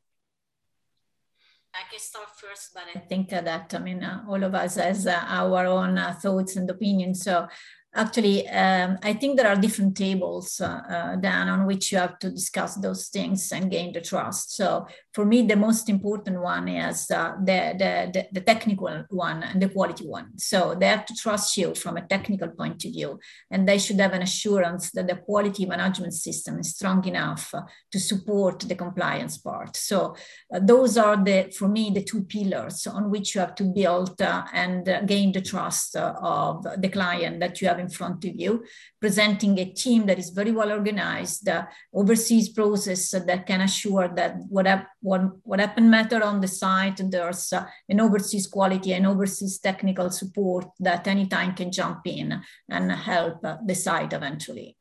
I 1.74 1.90
can 1.90 2.00
start 2.00 2.28
first, 2.58 2.74
but 2.74 2.84
I 2.94 3.06
think 3.06 3.30
that 3.30 3.74
I 3.74 3.78
mean 3.78 4.02
uh, 4.02 4.24
all 4.28 4.42
of 4.42 4.54
us 4.54 4.76
has 4.76 5.06
uh, 5.06 5.24
our 5.26 5.66
own 5.66 5.98
uh, 5.98 6.14
thoughts 6.14 6.56
and 6.56 6.68
opinions. 6.70 7.22
So 7.22 7.48
Actually, 7.94 8.46
um, 8.48 8.98
I 9.02 9.14
think 9.14 9.36
there 9.36 9.48
are 9.48 9.56
different 9.56 9.96
tables, 9.96 10.60
uh, 10.60 11.16
uh, 11.24 11.26
on 11.26 11.66
which 11.66 11.90
you 11.90 11.98
have 11.98 12.18
to 12.18 12.30
discuss 12.30 12.74
those 12.74 13.08
things 13.08 13.50
and 13.50 13.70
gain 13.70 13.92
the 13.92 14.02
trust. 14.02 14.54
So 14.54 14.86
for 15.14 15.24
me, 15.24 15.42
the 15.42 15.56
most 15.56 15.88
important 15.88 16.40
one 16.42 16.68
is 16.68 17.10
uh, 17.10 17.32
the, 17.42 17.74
the, 17.78 18.10
the, 18.12 18.26
the, 18.30 18.40
technical 18.42 19.04
one 19.08 19.42
and 19.42 19.60
the 19.60 19.70
quality 19.70 20.06
one. 20.06 20.38
So 20.38 20.76
they 20.78 20.86
have 20.86 21.06
to 21.06 21.14
trust 21.14 21.56
you 21.56 21.74
from 21.74 21.96
a 21.96 22.06
technical 22.06 22.48
point 22.48 22.84
of 22.84 22.92
view, 22.92 23.18
and 23.50 23.66
they 23.66 23.78
should 23.78 23.98
have 24.00 24.12
an 24.12 24.22
assurance 24.22 24.90
that 24.90 25.08
the 25.08 25.16
quality 25.16 25.64
management 25.64 26.12
system 26.12 26.58
is 26.58 26.76
strong 26.76 27.04
enough 27.06 27.54
to 27.90 27.98
support 27.98 28.60
the 28.60 28.74
compliance 28.74 29.38
part. 29.38 29.76
So 29.76 30.14
those 30.60 30.98
are 30.98 31.16
the, 31.16 31.52
for 31.58 31.68
me, 31.68 31.90
the 31.90 32.04
two 32.04 32.22
pillars 32.24 32.47
on 32.54 33.10
which 33.10 33.34
you 33.34 33.40
have 33.40 33.54
to 33.54 33.64
build 33.64 34.20
uh, 34.20 34.44
and 34.52 35.06
gain 35.06 35.32
the 35.32 35.40
trust 35.40 35.96
of 35.96 36.66
the 36.78 36.88
client 36.88 37.40
that 37.40 37.60
you 37.60 37.68
have 37.68 37.78
in 37.78 37.88
front 37.88 38.24
of 38.24 38.34
you, 38.34 38.64
presenting 39.00 39.58
a 39.58 39.64
team 39.66 40.06
that 40.06 40.18
is 40.18 40.30
very 40.30 40.52
well 40.52 40.72
organized, 40.72 41.48
uh, 41.48 41.66
oversees 41.92 42.48
process 42.48 43.10
that 43.10 43.46
can 43.46 43.60
assure 43.60 44.08
that 44.08 44.36
what, 44.48 44.66
what, 45.00 45.22
what 45.42 45.60
happened 45.60 45.90
matter 45.90 46.22
on 46.22 46.40
the 46.40 46.48
site, 46.48 47.00
there's 47.10 47.52
uh, 47.52 47.66
an 47.88 48.00
overseas 48.00 48.46
quality 48.46 48.92
and 48.92 49.06
overseas 49.06 49.58
technical 49.58 50.10
support 50.10 50.66
that 50.80 51.06
anytime 51.06 51.54
can 51.54 51.70
jump 51.70 52.00
in 52.06 52.40
and 52.68 52.92
help 52.92 53.44
uh, 53.44 53.56
the 53.64 53.74
site 53.74 54.12
eventually. 54.12 54.76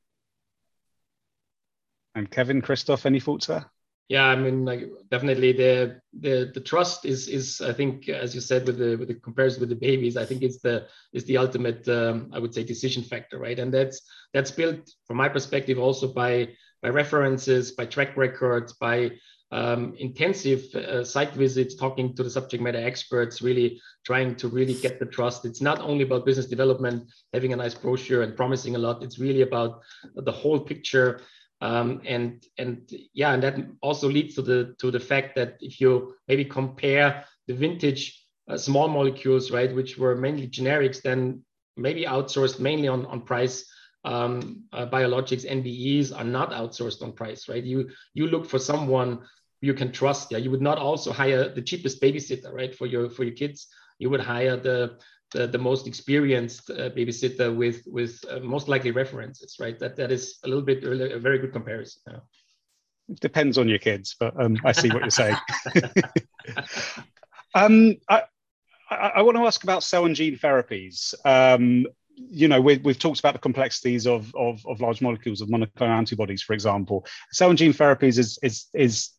And 2.15 2.30
Kevin, 2.32 2.61
Christoph, 2.61 3.05
any 3.05 3.20
thoughts 3.20 3.45
there? 3.45 3.65
Yeah 4.10 4.26
i 4.26 4.36
mean 4.36 4.66
like 4.66 4.89
definitely 5.10 5.51
the 5.51 5.99
the 6.20 6.51
the 6.53 6.62
trust 6.62 7.05
is 7.05 7.28
is 7.28 7.62
i 7.62 7.74
think 7.74 8.10
as 8.10 8.34
you 8.34 8.41
said 8.41 8.66
with 8.66 8.78
the 8.78 8.95
with 8.95 9.08
the 9.08 9.16
comparison 9.16 9.60
with 9.60 9.70
the 9.70 9.76
babies 9.76 10.18
i 10.18 10.26
think 10.26 10.41
it's 10.43 10.60
the 10.60 10.86
is 11.14 11.26
the 11.26 11.38
ultimate 11.38 11.88
um, 11.89 12.30
i 12.34 12.39
would 12.39 12.53
say 12.53 12.64
decision 12.64 13.03
factor 13.03 13.38
right? 13.38 13.60
And 13.60 13.74
that's 13.74 14.01
that's 14.34 14.51
built 14.51 14.89
from 15.05 15.18
my 15.18 15.30
perspective 15.30 15.80
also 15.80 16.08
by 16.08 16.49
by 16.82 16.89
references 16.89 17.72
by 17.72 17.86
track 17.86 18.18
records 18.18 18.74
by 18.74 19.12
um, 19.49 19.95
intensive 19.97 20.76
uh, 20.76 21.05
site 21.05 21.32
visits 21.32 21.76
talking 21.76 22.14
to 22.16 22.24
the 22.24 22.30
subject 22.30 22.62
matter 22.62 22.86
experts 22.86 23.41
really 23.41 23.82
trying 24.05 24.36
to 24.36 24.49
really 24.49 24.74
get 24.74 24.99
the 24.99 25.05
trust. 25.05 25.45
It's 25.45 25.62
not 25.62 25.80
only 25.80 26.03
about 26.03 26.26
business 26.26 26.47
development 26.47 27.10
having 27.34 27.53
a 27.53 27.55
nice 27.55 27.74
brochure 27.74 28.24
and 28.24 28.36
promising 28.36 28.76
a 28.76 28.80
lot. 28.80 29.03
It's 29.03 29.20
really 29.20 29.43
about 29.43 29.84
the 30.16 30.34
whole 30.34 30.60
picture 30.60 31.22
um, 31.62 32.01
and 32.05 32.45
and 32.58 32.91
yeah, 33.14 33.34
and 33.34 33.41
that 33.43 33.58
also 33.82 34.08
leads 34.08 34.36
to 34.36 34.41
the 34.41 34.76
to 34.80 34.91
the 34.91 34.99
fact 34.99 35.36
that 35.36 35.58
if 35.60 35.82
you 35.82 36.16
maybe 36.28 36.45
compare 36.45 37.26
the 37.47 37.53
vintage 37.53 38.24
uh, 38.49 38.58
small 38.58 38.88
molecules, 38.88 39.51
right, 39.51 39.74
which 39.74 39.97
were 39.97 40.16
mainly 40.16 40.47
generics, 40.47 41.01
then 41.01 41.43
maybe 41.76 42.05
outsourced 42.05 42.60
mainly 42.60 42.88
on 42.88 43.05
on 43.08 43.22
price. 43.22 43.66
Um, 44.05 44.64
uh, 44.72 44.86
biologics 44.86 45.45
NBEs 45.45 46.18
are 46.18 46.24
not 46.24 46.51
outsourced 46.51 47.01
on 47.01 47.12
price, 47.14 47.49
right? 47.49 47.64
You 47.64 47.89
you 48.14 48.28
look 48.28 48.45
for 48.45 48.60
someone 48.60 49.20
you 49.62 49.74
can 49.74 49.91
trust. 49.91 50.32
Yeah, 50.32 50.38
you 50.38 50.51
would 50.51 50.62
not 50.62 50.78
also 50.78 51.12
hire 51.12 51.49
the 51.49 51.62
cheapest 51.62 52.01
babysitter, 52.01 52.53
right, 52.53 52.76
for 52.76 52.86
your 52.86 53.10
for 53.10 53.24
your 53.24 53.36
kids. 53.36 53.68
You 53.99 54.12
would 54.12 54.22
hire 54.22 54.58
the 54.58 54.99
the, 55.32 55.47
the 55.47 55.57
most 55.57 55.88
experienced 55.88 56.69
uh, 56.69 56.89
babysitter 56.89 57.55
with 57.55 57.84
with 57.88 58.23
uh, 58.30 58.39
most 58.39 58.67
likely 58.67 58.91
references, 58.91 59.57
right? 59.59 59.78
That 59.80 59.95
that 59.97 60.11
is 60.11 60.39
a 60.43 60.47
little 60.47 60.63
bit 60.63 60.84
a 60.84 61.19
very 61.19 61.39
good 61.39 61.53
comparison. 61.53 62.01
It 63.09 63.19
depends 63.19 63.57
on 63.57 63.69
your 63.69 63.80
kids, 63.80 64.15
but 64.19 64.39
um, 64.41 64.57
I 64.65 64.71
see 64.73 64.89
what 64.89 65.01
you're 65.01 65.09
saying. 65.09 65.38
um, 67.55 67.95
I, 68.09 68.23
I, 68.89 69.11
I, 69.15 69.21
want 69.21 69.38
to 69.38 69.45
ask 69.45 69.63
about 69.63 69.84
cell 69.84 70.05
and 70.05 70.15
gene 70.15 70.38
therapies. 70.38 71.13
Um, 71.25 71.88
you 72.15 72.47
know, 72.47 72.59
we, 72.59 72.73
have 72.75 72.99
talked 72.99 73.19
about 73.19 73.34
the 73.34 73.39
complexities 73.39 74.07
of, 74.07 74.34
of, 74.36 74.65
of 74.65 74.82
large 74.82 75.01
molecules 75.01 75.39
of 75.39 75.49
monoclonal 75.49 75.97
antibodies, 75.97 76.41
for 76.41 76.53
example. 76.53 77.05
Cell 77.32 77.49
and 77.49 77.57
gene 77.57 77.73
therapies 77.73 78.17
is 78.17 78.39
is 78.41 78.65
is 78.73 79.11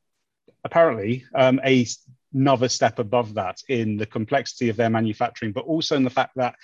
apparently 0.65 1.25
um, 1.35 1.61
a 1.65 1.87
another 2.35 2.69
step 2.69 2.99
above 2.99 3.35
that 3.35 3.59
in 3.69 3.97
the 3.97 4.07
complexity 4.07 4.69
of 4.69 4.77
their 4.77 4.91
manufacturing, 4.91 5.53
but 5.53 5.65
also 5.65 5.97
in 5.97 6.05
the 6.05 6.11
fact 6.11 6.33
that 6.37 6.55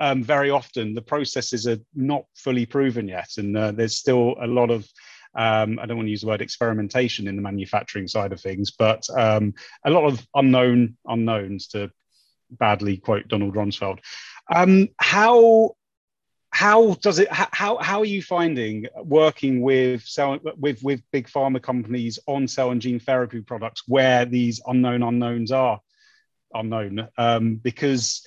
um, 0.00 0.22
very 0.22 0.50
often 0.50 0.94
the 0.94 1.02
processes 1.02 1.66
are 1.66 1.78
not 1.94 2.24
fully 2.34 2.66
proven 2.66 3.08
yet, 3.08 3.30
and 3.36 3.56
uh, 3.56 3.72
there's 3.72 3.96
still 3.96 4.36
a 4.40 4.46
lot 4.46 4.70
of 4.70 4.86
um, 5.34 5.78
I 5.78 5.86
don't 5.86 5.96
want 5.96 6.06
to 6.06 6.10
use 6.10 6.22
the 6.22 6.28
word 6.28 6.40
experimentation 6.40 7.28
in 7.28 7.36
the 7.36 7.42
manufacturing 7.42 8.08
side 8.08 8.32
of 8.32 8.40
things, 8.40 8.70
but 8.70 9.04
um, 9.16 9.54
a 9.84 9.90
lot 9.90 10.04
of 10.04 10.26
unknown 10.34 10.96
unknowns 11.06 11.68
to 11.68 11.90
badly 12.50 12.96
quote 12.96 13.28
Donald 13.28 13.54
Rumsfeld. 13.54 13.98
Um, 14.52 14.88
how 14.98 15.76
how 16.58 16.94
does 16.94 17.18
it 17.18 17.28
how 17.30 17.78
how 17.78 18.00
are 18.00 18.12
you 18.16 18.22
finding 18.22 18.86
working 18.96 19.60
with 19.60 20.02
cell 20.02 20.38
with 20.56 20.82
with 20.82 21.00
big 21.12 21.28
pharma 21.28 21.62
companies 21.62 22.18
on 22.26 22.48
cell 22.48 22.70
and 22.70 22.82
gene 22.82 23.00
therapy 23.00 23.40
products 23.40 23.82
where 23.86 24.24
these 24.24 24.60
unknown 24.66 25.02
unknowns 25.02 25.52
are 25.52 25.80
unknown 26.54 27.08
um, 27.16 27.56
because 27.56 28.26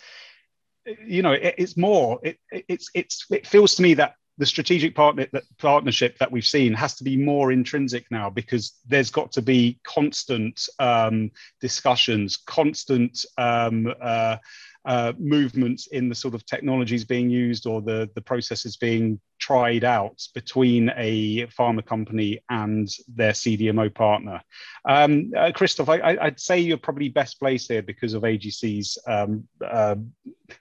you 1.05 1.21
know, 1.21 1.33
it, 1.33 1.55
it's 1.57 1.77
more. 1.77 2.19
It, 2.23 2.39
it's 2.51 2.89
it's 2.93 3.25
it 3.29 3.47
feels 3.47 3.75
to 3.75 3.81
me 3.81 3.93
that 3.95 4.15
the 4.37 4.45
strategic 4.45 4.95
partner 4.95 5.27
that 5.33 5.43
partnership 5.59 6.17
that 6.17 6.31
we've 6.31 6.45
seen 6.45 6.73
has 6.73 6.95
to 6.95 7.03
be 7.03 7.17
more 7.17 7.51
intrinsic 7.51 8.05
now 8.09 8.29
because 8.29 8.73
there's 8.87 9.11
got 9.11 9.31
to 9.33 9.41
be 9.41 9.79
constant 9.83 10.67
um, 10.79 11.31
discussions, 11.59 12.37
constant 12.37 13.25
um, 13.37 13.93
uh, 14.01 14.37
uh, 14.85 15.13
movements 15.19 15.87
in 15.87 16.09
the 16.09 16.15
sort 16.15 16.33
of 16.33 16.45
technologies 16.45 17.05
being 17.05 17.29
used 17.29 17.67
or 17.67 17.81
the 17.81 18.09
the 18.15 18.21
processes 18.21 18.77
being 18.77 19.19
tried 19.39 19.83
out 19.83 20.25
between 20.33 20.91
a 20.95 21.45
pharma 21.47 21.85
company 21.85 22.39
and 22.49 22.89
their 23.07 23.31
CDMO 23.31 23.93
partner. 23.93 24.41
Um, 24.85 25.31
uh, 25.37 25.51
Christoph, 25.53 25.89
I, 25.89 26.13
would 26.23 26.39
say 26.39 26.59
you're 26.59 26.77
probably 26.77 27.09
best 27.09 27.39
placed 27.39 27.67
here 27.67 27.81
because 27.81 28.13
of 28.13 28.23
AGC's 28.23 28.97
um, 29.07 29.47
uh, 29.63 29.95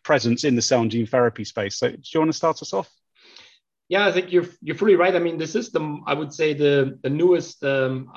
presence 0.02 0.44
in 0.44 0.56
the 0.56 0.62
cell 0.62 0.82
and 0.82 0.90
gene 0.90 1.06
therapy 1.06 1.44
space. 1.44 1.78
So, 1.78 1.90
do 1.90 1.98
you 2.12 2.20
want 2.20 2.32
to 2.32 2.36
start 2.36 2.60
us 2.62 2.72
off? 2.72 2.90
Yeah, 3.88 4.06
I 4.06 4.12
think 4.12 4.32
you're 4.32 4.46
you're 4.62 4.76
fully 4.76 4.96
right. 4.96 5.16
I 5.16 5.18
mean, 5.18 5.38
this 5.38 5.54
is 5.54 5.70
the 5.72 6.00
I 6.06 6.14
would 6.14 6.32
say 6.32 6.54
the 6.54 6.98
the 7.02 7.10
newest 7.10 7.64
um, 7.64 8.12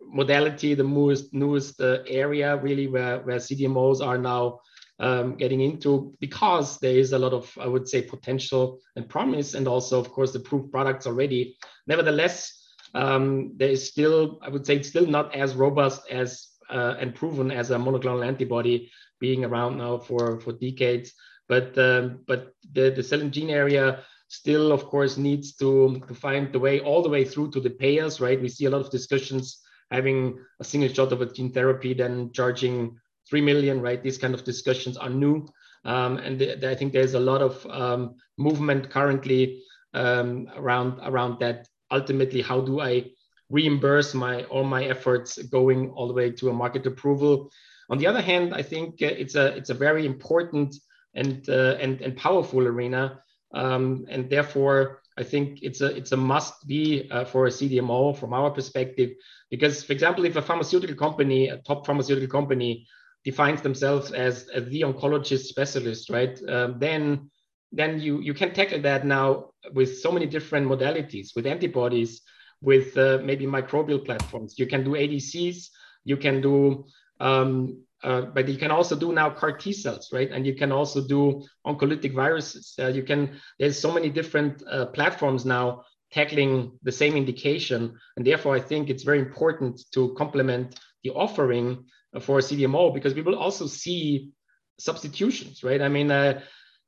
modality, 0.00 0.74
the 0.74 0.84
newest 0.84 1.32
newest 1.34 1.80
uh, 1.80 1.98
area 2.06 2.56
really 2.56 2.86
where 2.86 3.20
where 3.20 3.38
CDMOs 3.38 4.04
are 4.04 4.18
now 4.18 4.60
um, 5.00 5.36
getting 5.36 5.60
into 5.60 6.14
because 6.20 6.78
there 6.78 6.96
is 6.96 7.12
a 7.12 7.18
lot 7.18 7.32
of 7.32 7.56
I 7.60 7.66
would 7.66 7.88
say 7.88 8.02
potential 8.02 8.80
and 8.96 9.08
promise, 9.08 9.54
and 9.54 9.68
also 9.68 10.00
of 10.00 10.10
course 10.10 10.32
the 10.32 10.40
proof 10.40 10.70
products 10.70 11.06
already. 11.06 11.56
Nevertheless, 11.86 12.52
um, 12.94 13.52
there 13.56 13.70
is 13.70 13.88
still 13.88 14.38
I 14.42 14.48
would 14.48 14.66
say 14.66 14.76
it's 14.76 14.88
still 14.88 15.06
not 15.06 15.34
as 15.34 15.54
robust 15.54 16.02
as 16.10 16.48
uh, 16.70 16.96
and 16.98 17.14
proven 17.14 17.50
as 17.50 17.70
a 17.70 17.76
monoclonal 17.76 18.26
antibody 18.26 18.90
being 19.20 19.44
around 19.44 19.78
now 19.78 19.98
for 19.98 20.40
for 20.40 20.52
decades. 20.52 21.12
But 21.48 21.78
um, 21.78 22.20
but 22.26 22.52
the 22.72 22.90
the 22.90 23.02
cell 23.02 23.20
and 23.20 23.32
gene 23.32 23.50
area 23.50 24.04
still, 24.28 24.72
of 24.72 24.84
course, 24.84 25.16
needs 25.16 25.54
to, 25.56 26.00
to 26.06 26.14
find 26.14 26.52
the 26.52 26.58
way 26.58 26.80
all 26.80 27.02
the 27.02 27.08
way 27.08 27.24
through 27.24 27.50
to 27.50 27.60
the 27.60 27.70
payers, 27.70 28.20
right? 28.20 28.40
We 28.40 28.48
see 28.48 28.66
a 28.66 28.70
lot 28.70 28.82
of 28.82 28.90
discussions 28.90 29.62
having 29.90 30.38
a 30.60 30.64
single 30.64 30.92
shot 30.92 31.12
of 31.12 31.22
a 31.22 31.32
gene 31.32 31.50
therapy, 31.50 31.94
then 31.94 32.30
charging 32.32 32.98
3 33.28 33.40
million, 33.40 33.80
right? 33.80 34.02
These 34.02 34.18
kind 34.18 34.34
of 34.34 34.44
discussions 34.44 34.96
are 34.96 35.10
new. 35.10 35.46
Um, 35.84 36.18
and 36.18 36.42
I 36.64 36.74
think 36.74 36.92
there's 36.92 37.14
a 37.14 37.20
lot 37.20 37.40
of 37.40 37.64
um, 37.66 38.16
movement 38.36 38.90
currently 38.90 39.62
um, 39.94 40.48
around, 40.56 41.00
around 41.02 41.40
that. 41.40 41.68
Ultimately, 41.90 42.42
how 42.42 42.60
do 42.60 42.80
I 42.80 43.06
reimburse 43.48 44.12
my 44.12 44.44
all 44.44 44.64
my 44.64 44.84
efforts 44.84 45.42
going 45.44 45.88
all 45.90 46.06
the 46.06 46.12
way 46.12 46.30
to 46.32 46.50
a 46.50 46.52
market 46.52 46.86
approval? 46.86 47.50
On 47.88 47.96
the 47.96 48.06
other 48.06 48.20
hand, 48.20 48.52
I 48.52 48.62
think 48.62 49.00
it's 49.00 49.36
a 49.36 49.56
it's 49.56 49.70
a 49.70 49.74
very 49.74 50.04
important 50.04 50.76
and 51.14 51.48
uh, 51.48 51.76
and 51.80 52.02
and 52.02 52.14
powerful 52.14 52.66
arena 52.66 53.22
um, 53.54 54.06
and 54.08 54.28
therefore, 54.28 55.00
I 55.16 55.24
think 55.24 55.60
it's 55.62 55.80
a 55.80 55.96
it's 55.96 56.12
a 56.12 56.16
must 56.16 56.66
be 56.66 57.08
uh, 57.10 57.24
for 57.24 57.46
a 57.46 57.50
CDMO 57.50 58.16
from 58.16 58.32
our 58.32 58.50
perspective, 58.50 59.10
because 59.50 59.82
for 59.82 59.92
example, 59.92 60.24
if 60.24 60.36
a 60.36 60.42
pharmaceutical 60.42 60.96
company, 60.96 61.48
a 61.48 61.58
top 61.58 61.86
pharmaceutical 61.86 62.28
company, 62.28 62.86
defines 63.24 63.62
themselves 63.62 64.12
as, 64.12 64.48
as 64.48 64.64
the 64.66 64.82
oncologist 64.82 65.46
specialist, 65.46 66.10
right? 66.10 66.38
Um, 66.48 66.78
then 66.78 67.30
then 67.70 68.00
you 68.00 68.20
you 68.20 68.32
can 68.32 68.54
tackle 68.54 68.80
that 68.80 69.04
now 69.04 69.50
with 69.74 69.98
so 69.98 70.10
many 70.10 70.26
different 70.26 70.66
modalities, 70.66 71.36
with 71.36 71.46
antibodies, 71.46 72.22
with 72.62 72.96
uh, 72.96 73.18
maybe 73.22 73.46
microbial 73.46 74.02
platforms. 74.04 74.58
You 74.58 74.66
can 74.66 74.84
do 74.84 74.92
ADCs, 74.92 75.68
you 76.04 76.16
can 76.16 76.40
do 76.40 76.86
um, 77.20 77.84
uh, 78.04 78.22
but 78.22 78.48
you 78.48 78.56
can 78.56 78.70
also 78.70 78.94
do 78.94 79.12
now 79.12 79.28
CAR 79.28 79.52
T 79.52 79.72
cells, 79.72 80.10
right? 80.12 80.30
And 80.30 80.46
you 80.46 80.54
can 80.54 80.70
also 80.70 81.06
do 81.06 81.42
oncolytic 81.66 82.14
viruses. 82.14 82.74
Uh, 82.78 82.86
you 82.86 83.02
can. 83.02 83.40
There's 83.58 83.78
so 83.78 83.92
many 83.92 84.08
different 84.08 84.62
uh, 84.70 84.86
platforms 84.86 85.44
now 85.44 85.84
tackling 86.12 86.78
the 86.82 86.92
same 86.92 87.16
indication, 87.16 87.98
and 88.16 88.26
therefore 88.26 88.54
I 88.54 88.60
think 88.60 88.88
it's 88.88 89.02
very 89.02 89.18
important 89.18 89.82
to 89.92 90.14
complement 90.14 90.78
the 91.02 91.10
offering 91.10 91.84
for 92.20 92.38
CDMO 92.38 92.92
because 92.94 93.14
we 93.14 93.22
will 93.22 93.36
also 93.36 93.66
see 93.66 94.30
substitutions, 94.78 95.62
right? 95.62 95.82
I 95.82 95.88
mean, 95.88 96.10
uh, 96.10 96.40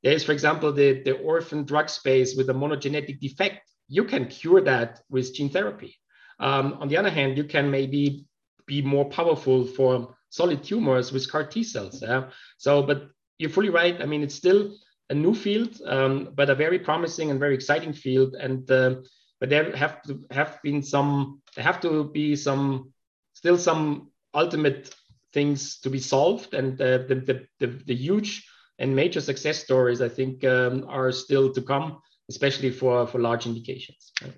there's 0.03 0.23
for 0.23 0.31
example 0.31 0.71
the 0.71 1.03
the 1.03 1.17
orphan 1.19 1.63
drug 1.63 1.89
space 1.89 2.35
with 2.35 2.49
a 2.49 2.53
monogenetic 2.53 3.19
defect. 3.19 3.61
You 3.87 4.05
can 4.05 4.27
cure 4.27 4.61
that 4.61 5.01
with 5.09 5.33
gene 5.33 5.49
therapy. 5.49 5.97
Um, 6.39 6.77
on 6.79 6.87
the 6.87 6.97
other 6.97 7.09
hand, 7.09 7.37
you 7.37 7.43
can 7.43 7.69
maybe 7.69 8.25
be 8.65 8.81
more 8.81 9.05
powerful 9.09 9.65
for 9.65 10.15
solid 10.29 10.63
tumors 10.63 11.11
with 11.11 11.29
CAR 11.29 11.45
T 11.45 11.63
cells. 11.63 12.01
Yeah? 12.01 12.29
So, 12.57 12.81
but 12.81 13.09
you're 13.37 13.49
fully 13.49 13.69
right. 13.69 14.01
I 14.01 14.05
mean, 14.05 14.23
it's 14.23 14.35
still 14.35 14.75
a 15.09 15.13
new 15.13 15.35
field, 15.35 15.79
um, 15.85 16.29
but 16.33 16.49
a 16.49 16.55
very 16.55 16.79
promising 16.79 17.29
and 17.29 17.39
very 17.39 17.53
exciting 17.53 17.93
field. 17.93 18.35
And 18.35 18.69
uh, 18.71 18.95
but 19.39 19.49
there 19.49 19.75
have 19.75 20.01
to 20.03 20.23
have 20.31 20.59
been 20.63 20.81
some, 20.83 21.41
there 21.55 21.65
have 21.65 21.81
to 21.81 22.05
be 22.05 22.35
some, 22.35 22.93
still 23.33 23.57
some 23.57 24.11
ultimate 24.33 24.93
things 25.33 25.79
to 25.79 25.89
be 25.89 25.99
solved. 25.99 26.53
And 26.53 26.77
the, 26.77 27.05
the, 27.07 27.47
the, 27.59 27.83
the, 27.85 27.95
huge 27.95 28.47
and 28.79 28.95
major 28.95 29.21
success 29.21 29.63
stories, 29.63 30.01
I 30.01 30.09
think, 30.09 30.43
um, 30.43 30.85
are 30.87 31.11
still 31.11 31.53
to 31.53 31.61
come, 31.61 32.01
especially 32.29 32.71
for, 32.71 33.07
for 33.07 33.19
large 33.19 33.45
indications. 33.45 34.11
Uh, 34.23 34.29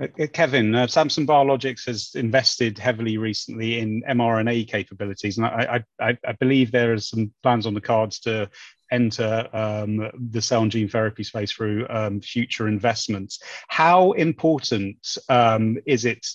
uh, 0.00 0.26
Kevin, 0.32 0.74
uh, 0.74 0.86
Samsung 0.86 1.26
Biologics 1.26 1.86
has 1.86 2.14
invested 2.14 2.78
heavily 2.78 3.16
recently 3.16 3.80
in 3.80 4.02
mRNA 4.02 4.68
capabilities, 4.68 5.38
and 5.38 5.46
I, 5.46 5.82
I, 5.98 6.18
I 6.26 6.32
believe 6.32 6.70
there 6.70 6.92
are 6.92 6.98
some 6.98 7.32
plans 7.42 7.66
on 7.66 7.74
the 7.74 7.80
cards 7.80 8.20
to 8.20 8.50
enter 8.90 9.48
um, 9.52 10.10
the 10.30 10.42
cell 10.42 10.62
and 10.62 10.70
gene 10.70 10.88
therapy 10.88 11.22
space 11.22 11.52
through 11.52 11.86
um, 11.88 12.20
future 12.20 12.68
investments. 12.68 13.40
How 13.68 14.12
important 14.12 15.16
um, 15.28 15.78
is 15.86 16.04
it 16.04 16.26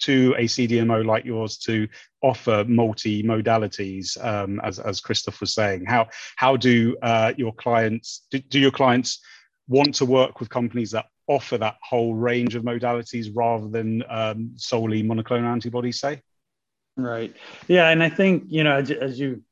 to 0.00 0.34
a 0.38 0.44
CDMO 0.44 1.04
like 1.04 1.24
yours 1.24 1.58
to 1.58 1.88
offer 2.22 2.64
multi 2.66 3.22
modalities, 3.22 4.22
um, 4.24 4.60
as, 4.64 4.78
as 4.78 5.00
Christoph 5.00 5.40
was 5.40 5.54
saying? 5.54 5.84
How 5.86 6.08
how 6.36 6.56
do 6.56 6.96
uh, 7.02 7.32
your 7.36 7.52
clients 7.52 8.26
do, 8.30 8.38
do 8.38 8.58
your 8.58 8.70
clients 8.70 9.20
want 9.68 9.94
to 9.96 10.04
work 10.04 10.40
with 10.40 10.48
companies 10.48 10.90
that 10.92 11.06
offer 11.26 11.58
that 11.58 11.76
whole 11.82 12.14
range 12.14 12.54
of 12.54 12.62
modalities 12.62 13.30
rather 13.34 13.68
than 13.68 14.02
um, 14.08 14.52
solely 14.56 15.02
monoclonal 15.02 15.44
antibodies, 15.44 16.00
say? 16.00 16.22
Right. 16.96 17.36
Yeah, 17.68 17.90
and 17.90 18.02
I 18.02 18.08
think 18.08 18.44
you 18.48 18.64
know 18.64 18.76
as, 18.76 18.90
as 18.90 19.20
you 19.20 19.42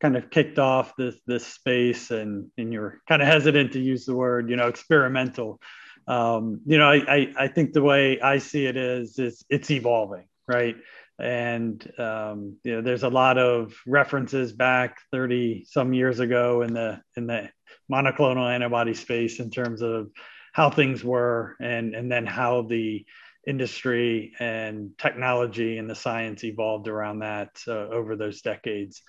kind 0.00 0.16
of 0.16 0.30
kicked 0.30 0.58
off 0.58 0.94
this 0.96 1.16
this 1.26 1.46
space, 1.46 2.10
and 2.10 2.50
and 2.56 2.72
you're 2.72 3.00
kind 3.08 3.22
of 3.22 3.28
hesitant 3.28 3.72
to 3.72 3.80
use 3.80 4.04
the 4.04 4.14
word 4.14 4.48
you 4.48 4.56
know 4.56 4.68
experimental. 4.68 5.60
Um, 6.06 6.60
you 6.66 6.78
know, 6.78 6.88
I, 6.88 6.96
I 6.96 7.32
I 7.38 7.48
think 7.48 7.72
the 7.72 7.82
way 7.82 8.20
I 8.20 8.38
see 8.38 8.66
it 8.66 8.76
is 8.76 9.18
is 9.18 9.44
it's 9.48 9.70
evolving, 9.70 10.26
right? 10.46 10.76
And 11.22 11.90
um, 11.98 12.56
you 12.64 12.74
know 12.74 12.82
there's 12.82 13.04
a 13.04 13.08
lot 13.08 13.38
of 13.38 13.74
references 13.86 14.52
back 14.52 14.98
30 15.12 15.64
some 15.68 15.94
years 15.94 16.18
ago 16.20 16.62
in 16.62 16.74
the 16.74 17.00
in 17.16 17.26
the 17.26 17.48
monoclonal 17.90 18.52
antibody 18.52 18.94
space 18.94 19.38
in 19.38 19.50
terms 19.50 19.82
of 19.82 20.10
how 20.52 20.68
things 20.68 21.04
were 21.04 21.56
and 21.60 21.94
and 21.94 22.10
then 22.10 22.26
how 22.26 22.62
the 22.62 23.06
industry 23.46 24.32
and 24.38 24.90
technology 24.98 25.78
and 25.78 25.88
the 25.88 25.94
science 25.94 26.44
evolved 26.44 26.88
around 26.88 27.20
that 27.20 27.50
uh, 27.66 27.72
over 27.88 28.16
those 28.16 28.42
decades. 28.42 29.02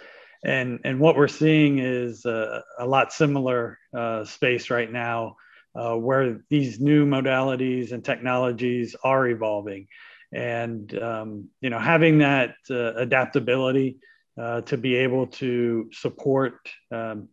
And 0.45 0.79
and 0.83 0.99
what 0.99 1.15
we're 1.15 1.27
seeing 1.27 1.79
is 1.79 2.25
a, 2.25 2.63
a 2.77 2.85
lot 2.85 3.13
similar 3.13 3.79
uh, 3.95 4.25
space 4.25 4.69
right 4.69 4.91
now 4.91 5.37
uh, 5.75 5.95
where 5.95 6.41
these 6.49 6.79
new 6.79 7.05
modalities 7.05 7.91
and 7.91 8.03
technologies 8.03 8.95
are 9.03 9.27
evolving 9.27 9.87
and 10.33 10.97
um, 11.01 11.49
you 11.61 11.69
know 11.69 11.79
having 11.79 12.19
that 12.19 12.55
uh, 12.69 12.93
adaptability 12.95 13.97
uh, 14.39 14.61
to 14.61 14.77
be 14.77 14.95
able 14.95 15.27
to 15.27 15.89
support 15.91 16.55
um, 16.91 17.29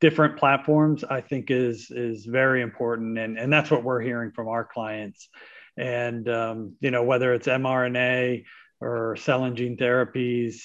different 0.00 0.38
platforms 0.38 1.04
i 1.04 1.20
think 1.20 1.50
is 1.50 1.90
is 1.90 2.24
very 2.24 2.62
important. 2.62 3.18
And 3.18 3.38
and 3.38 3.52
that's 3.52 3.70
what 3.70 3.84
we're 3.84 4.00
hearing 4.00 4.32
from 4.32 4.48
our 4.48 4.64
clients. 4.64 5.28
And 5.76 6.28
um, 6.28 6.76
you 6.80 6.90
know 6.90 7.04
whether 7.04 7.34
it's 7.34 7.46
mrna 7.46 8.44
or 8.80 9.16
cell 9.16 9.44
and 9.44 9.56
gene 9.56 9.76
therapies 9.76 10.62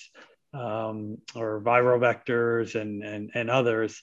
um, 0.53 1.17
or 1.35 1.61
viral 1.61 1.99
vectors 1.99 2.79
and, 2.79 3.03
and 3.03 3.31
and 3.33 3.49
others 3.49 4.01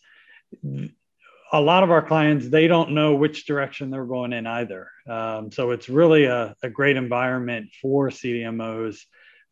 a 1.53 1.61
lot 1.61 1.83
of 1.83 1.91
our 1.91 2.03
clients 2.03 2.49
they 2.49 2.67
don't 2.67 2.93
know 2.93 3.15
which 3.15 3.47
direction 3.47 3.91
they're 3.91 4.05
going 4.05 4.33
in 4.33 4.47
either 4.47 4.89
um, 5.09 5.51
so 5.51 5.71
it's 5.71 5.89
really 5.89 6.25
a, 6.25 6.55
a, 6.63 6.71
great 6.71 6.97
environment 6.97 7.69
for 7.81 8.09
cdmos 8.09 9.01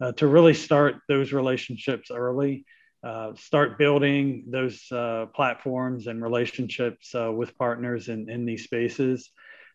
uh, 0.00 0.12
to 0.12 0.26
really 0.26 0.54
start 0.54 0.96
those 1.08 1.32
relationships 1.32 2.10
early 2.10 2.64
uh, 3.02 3.34
start 3.34 3.78
building 3.78 4.44
those 4.46 4.90
uh, 4.92 5.24
platforms 5.34 6.06
and 6.06 6.22
relationships 6.22 7.14
uh, 7.14 7.32
with 7.32 7.56
partners 7.56 8.08
in, 8.08 8.28
in 8.28 8.44
these 8.44 8.64
spaces. 8.64 9.30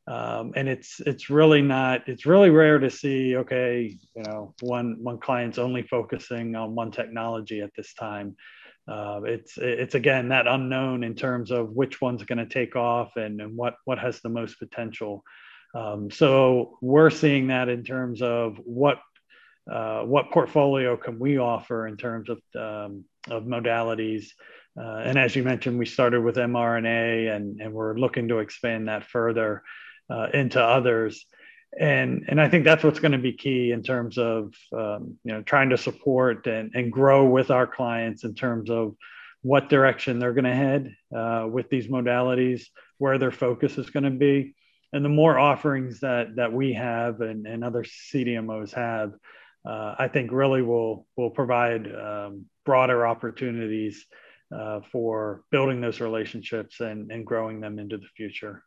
Um, 0.07 0.53
and 0.55 0.69
it's 0.69 0.99
it's 0.99 1.31
really 1.31 1.63
not 1.63 2.07
it's 2.07 2.27
really 2.27 2.51
rare 2.51 2.77
to 2.77 2.91
see 2.91 3.37
okay 3.37 3.97
you 4.15 4.21
know 4.21 4.53
one 4.61 4.97
one 5.01 5.17
client's 5.17 5.57
only 5.57 5.81
focusing 5.81 6.55
on 6.55 6.75
one 6.75 6.91
technology 6.91 7.61
at 7.61 7.71
this 7.75 7.95
time 7.95 8.35
uh, 8.87 9.21
it's 9.23 9.57
it's 9.57 9.95
again 9.95 10.29
that 10.29 10.47
unknown 10.47 11.03
in 11.03 11.15
terms 11.15 11.51
of 11.51 11.71
which 11.71 12.01
one's 12.01 12.23
going 12.23 12.37
to 12.37 12.45
take 12.45 12.75
off 12.75 13.15
and, 13.15 13.41
and 13.41 13.55
what 13.55 13.75
what 13.85 13.97
has 13.97 14.21
the 14.21 14.29
most 14.29 14.59
potential. 14.59 15.23
Um, 15.73 16.09
so 16.11 16.77
we're 16.81 17.09
seeing 17.09 17.47
that 17.47 17.67
in 17.67 17.83
terms 17.83 18.21
of 18.21 18.57
what 18.63 18.99
uh, 19.71 20.01
what 20.01 20.31
portfolio 20.31 20.95
can 20.95 21.17
we 21.17 21.39
offer 21.39 21.87
in 21.87 21.97
terms 21.97 22.29
of 22.29 22.39
um, 22.55 23.05
of 23.29 23.43
modalities. 23.43 24.27
Uh, 24.79 24.97
and 25.05 25.17
as 25.17 25.35
you 25.35 25.41
mentioned, 25.41 25.79
we 25.79 25.85
started 25.85 26.21
with 26.21 26.35
mRNA, 26.35 27.35
and 27.35 27.59
and 27.59 27.73
we're 27.73 27.97
looking 27.97 28.27
to 28.27 28.39
expand 28.39 28.87
that 28.87 29.03
further 29.03 29.63
uh, 30.09 30.27
into 30.33 30.61
others 30.61 31.25
and 31.79 32.25
and 32.27 32.39
I 32.39 32.49
think 32.49 32.63
that's 32.63 32.83
what's 32.83 32.99
going 32.99 33.11
to 33.11 33.17
be 33.17 33.33
key 33.33 33.71
in 33.71 33.83
terms 33.83 34.17
of 34.17 34.53
um, 34.73 35.17
you 35.23 35.33
know 35.33 35.41
trying 35.41 35.69
to 35.69 35.77
support 35.77 36.47
and, 36.47 36.71
and 36.73 36.91
grow 36.91 37.25
with 37.25 37.51
our 37.51 37.67
clients 37.67 38.23
in 38.23 38.33
terms 38.33 38.69
of 38.69 38.95
what 39.41 39.69
direction 39.69 40.17
they're 40.17 40.33
going 40.33 40.45
to 40.45 40.55
head 40.55 40.95
uh, 41.15 41.47
with 41.49 41.69
these 41.69 41.87
modalities, 41.87 42.63
where 42.97 43.17
their 43.17 43.31
focus 43.31 43.77
is 43.77 43.89
going 43.89 44.03
to 44.03 44.09
be, 44.09 44.55
and 44.93 45.03
the 45.03 45.09
more 45.09 45.37
offerings 45.37 45.99
that 45.99 46.35
that 46.37 46.53
we 46.53 46.73
have 46.73 47.21
and, 47.21 47.45
and 47.45 47.63
other 47.63 47.83
CDMOs 47.83 48.73
have, 48.73 49.13
uh, 49.67 49.95
I 49.99 50.07
think 50.07 50.31
really 50.31 50.61
will 50.61 51.05
will 51.17 51.29
provide 51.29 51.93
um, 51.93 52.45
broader 52.65 53.05
opportunities 53.05 54.05
uh, 54.55 54.79
for 54.91 55.43
building 55.51 55.81
those 55.81 55.99
relationships 55.99 56.79
and, 56.79 57.11
and 57.11 57.25
growing 57.25 57.59
them 57.59 57.79
into 57.79 57.97
the 57.97 58.07
future 58.15 58.63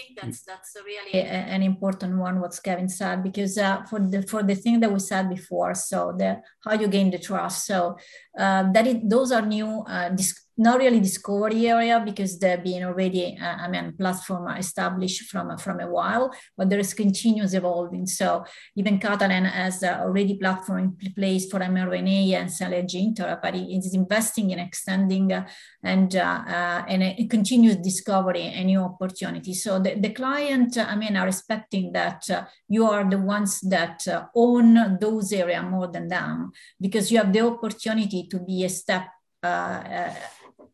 think 0.00 0.18
that's 0.20 0.42
that's 0.42 0.76
really 0.84 1.22
an 1.22 1.62
important 1.62 2.16
one 2.16 2.40
what 2.40 2.58
kevin 2.62 2.88
said 2.88 3.22
because 3.22 3.58
uh, 3.58 3.82
for 3.84 4.00
the 4.00 4.22
for 4.22 4.42
the 4.42 4.54
thing 4.54 4.80
that 4.80 4.92
we 4.92 4.98
said 4.98 5.28
before 5.28 5.74
so 5.74 6.14
the 6.16 6.40
how 6.64 6.74
you 6.74 6.88
gain 6.88 7.10
the 7.10 7.18
trust 7.18 7.66
so 7.66 7.96
uh, 8.38 8.70
that 8.72 8.86
it, 8.86 9.08
those 9.08 9.32
are 9.32 9.42
new 9.42 9.80
uh, 9.86 10.10
not 10.60 10.78
really 10.78 11.00
discovery 11.00 11.68
area 11.68 12.02
because 12.04 12.38
they've 12.38 12.62
been 12.62 12.84
already, 12.84 13.38
uh, 13.40 13.56
I 13.64 13.68
mean, 13.68 13.94
platform 13.96 14.46
established 14.48 15.22
from, 15.30 15.56
from 15.56 15.80
a 15.80 15.86
while, 15.86 16.30
but 16.54 16.68
there 16.68 16.78
is 16.78 16.92
continuous 16.92 17.54
evolving. 17.54 18.06
So 18.06 18.44
even 18.76 18.98
Catalent 18.98 19.46
has 19.46 19.82
uh, 19.82 20.00
already 20.02 20.36
platform 20.36 20.98
in 21.00 21.14
place 21.14 21.50
for 21.50 21.60
mRNA 21.60 22.34
and 22.34 22.52
cell 22.52 22.74
and 22.74 22.86
gene 22.86 23.14
therapy. 23.14 23.74
It 23.74 23.86
is 23.86 23.94
investing 23.94 24.50
in 24.50 24.58
extending 24.58 25.32
uh, 25.32 25.48
and, 25.82 26.14
uh, 26.14 26.42
uh, 26.46 26.84
and 26.86 27.02
a 27.04 27.26
continuous 27.26 27.76
discovery 27.76 28.42
and 28.42 28.66
new 28.66 28.80
opportunities. 28.80 29.64
So 29.64 29.78
the, 29.78 29.94
the 29.94 30.10
client, 30.10 30.76
I 30.76 30.94
mean, 30.94 31.16
are 31.16 31.28
expecting 31.28 31.92
that 31.92 32.28
uh, 32.28 32.44
you 32.68 32.84
are 32.84 33.08
the 33.08 33.18
ones 33.18 33.60
that 33.62 34.06
own 34.34 34.98
those 35.00 35.32
areas 35.32 35.64
more 35.64 35.88
than 35.88 36.08
them 36.08 36.52
because 36.78 37.10
you 37.10 37.16
have 37.16 37.32
the 37.32 37.40
opportunity 37.40 38.26
to 38.30 38.38
be 38.40 38.64
a 38.64 38.68
step 38.68 39.06
uh, 39.42 40.12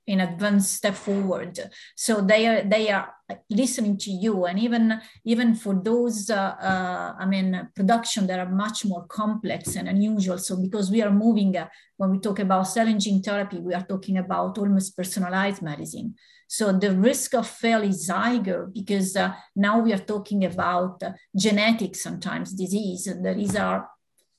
in 0.07 0.21
advance 0.21 0.71
step 0.71 0.95
forward. 0.95 1.59
So 1.97 2.21
they 2.21 2.47
are 2.47 2.63
they 2.63 2.91
are 2.91 3.13
listening 3.51 3.99
to 3.99 4.11
you. 4.11 4.45
And 4.45 4.59
even 4.59 5.01
even 5.25 5.55
for 5.55 5.75
those 5.75 6.31
uh, 6.31 6.55
uh, 6.61 7.15
i 7.19 7.27
mean 7.27 7.69
production 7.75 8.27
that 8.27 8.39
are 8.39 8.51
much 8.51 8.85
more 8.85 9.07
complex 9.07 9.77
and 9.77 9.89
unusual. 9.89 10.39
So 10.39 10.57
because 10.57 10.91
we 10.91 11.03
are 11.03 11.11
moving 11.11 11.57
uh, 11.57 11.69
when 11.97 12.11
we 12.11 12.19
talk 12.19 12.39
about 12.39 12.69
cell 12.69 12.87
and 12.87 13.01
gene 13.01 13.23
therapy 13.23 13.59
we 13.59 13.75
are 13.75 13.87
talking 13.87 14.19
about 14.19 14.59
almost 14.59 14.97
personalized 14.97 15.63
medicine. 15.63 16.15
So 16.49 16.73
the 16.73 16.93
risk 16.93 17.35
of 17.35 17.49
fail 17.49 17.83
is 17.83 18.09
higher 18.09 18.71
because 18.73 19.17
uh, 19.17 19.35
now 19.57 19.81
we 19.81 19.93
are 19.93 19.99
talking 19.99 20.45
about 20.45 21.03
uh, 21.03 21.13
genetic 21.37 21.97
sometimes 21.97 22.53
disease. 22.53 23.09
That 23.23 23.39
is 23.39 23.57
our 23.57 23.89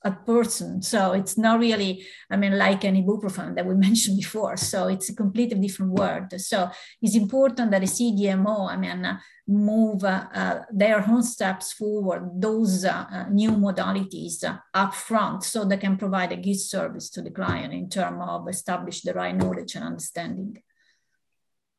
a 0.04 0.12
person. 0.12 0.80
So 0.82 1.12
it's 1.12 1.36
not 1.36 1.58
really, 1.58 2.06
I 2.30 2.36
mean, 2.36 2.56
like 2.56 2.84
an 2.84 2.94
ibuprofen 2.94 3.54
that 3.56 3.66
we 3.66 3.74
mentioned 3.88 4.16
before. 4.18 4.56
So 4.56 4.88
it's 4.88 5.08
a 5.10 5.14
completely 5.14 5.58
different 5.60 5.92
word. 5.92 6.40
So 6.40 6.70
it's 7.02 7.16
important 7.16 7.70
that 7.70 7.82
a 7.82 7.86
CDMO, 7.86 8.70
I 8.70 8.76
mean, 8.76 9.04
uh, 9.04 9.18
move 9.48 10.04
uh, 10.04 10.26
uh, 10.34 10.60
their 10.70 11.02
own 11.08 11.22
steps 11.22 11.72
forward, 11.72 12.30
those 12.34 12.84
uh, 12.84 13.06
uh, 13.10 13.24
new 13.30 13.50
modalities 13.52 14.44
uh, 14.44 14.58
up 14.74 14.94
front, 14.94 15.42
so 15.42 15.64
they 15.64 15.78
can 15.78 15.96
provide 15.96 16.32
a 16.32 16.36
good 16.36 16.60
service 16.60 17.08
to 17.08 17.22
the 17.22 17.30
client 17.30 17.72
in 17.72 17.88
terms 17.88 18.22
of 18.28 18.48
establish 18.48 19.00
the 19.00 19.14
right 19.14 19.34
knowledge 19.34 19.74
and 19.74 19.84
understanding. 19.84 20.62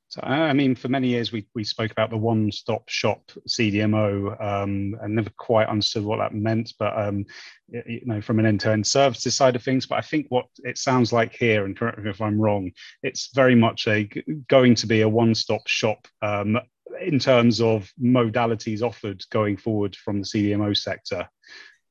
So, 0.09 0.21
I 0.23 0.53
mean, 0.53 0.73
for 0.73 0.87
many 0.87 1.07
years 1.07 1.31
we, 1.31 1.45
we 1.53 1.63
spoke 1.63 1.91
about 1.91 2.09
the 2.09 2.17
one-stop 2.17 2.89
shop 2.89 3.31
CDMO 3.47 4.43
um, 4.43 4.97
and 5.01 5.15
never 5.15 5.29
quite 5.37 5.67
understood 5.67 6.03
what 6.03 6.17
that 6.17 6.33
meant. 6.33 6.73
But 6.79 6.97
um, 6.99 7.25
you 7.67 8.01
know, 8.05 8.19
from 8.19 8.39
an 8.39 8.47
end-to-end 8.47 8.87
services 8.87 9.35
side 9.35 9.55
of 9.55 9.61
things. 9.61 9.85
But 9.85 9.99
I 9.99 10.01
think 10.01 10.25
what 10.29 10.47
it 10.63 10.79
sounds 10.79 11.13
like 11.13 11.35
here, 11.35 11.65
and 11.65 11.77
correct 11.77 11.99
me 11.99 12.09
if 12.09 12.21
I'm 12.21 12.41
wrong, 12.41 12.71
it's 13.03 13.29
very 13.35 13.53
much 13.53 13.87
a 13.87 14.09
going 14.47 14.73
to 14.75 14.87
be 14.87 15.01
a 15.01 15.09
one-stop 15.09 15.67
shop 15.67 16.07
um, 16.23 16.57
in 16.99 17.19
terms 17.19 17.61
of 17.61 17.91
modalities 18.01 18.81
offered 18.81 19.23
going 19.29 19.57
forward 19.57 19.95
from 19.95 20.21
the 20.21 20.25
CDMO 20.25 20.75
sector. 20.75 21.29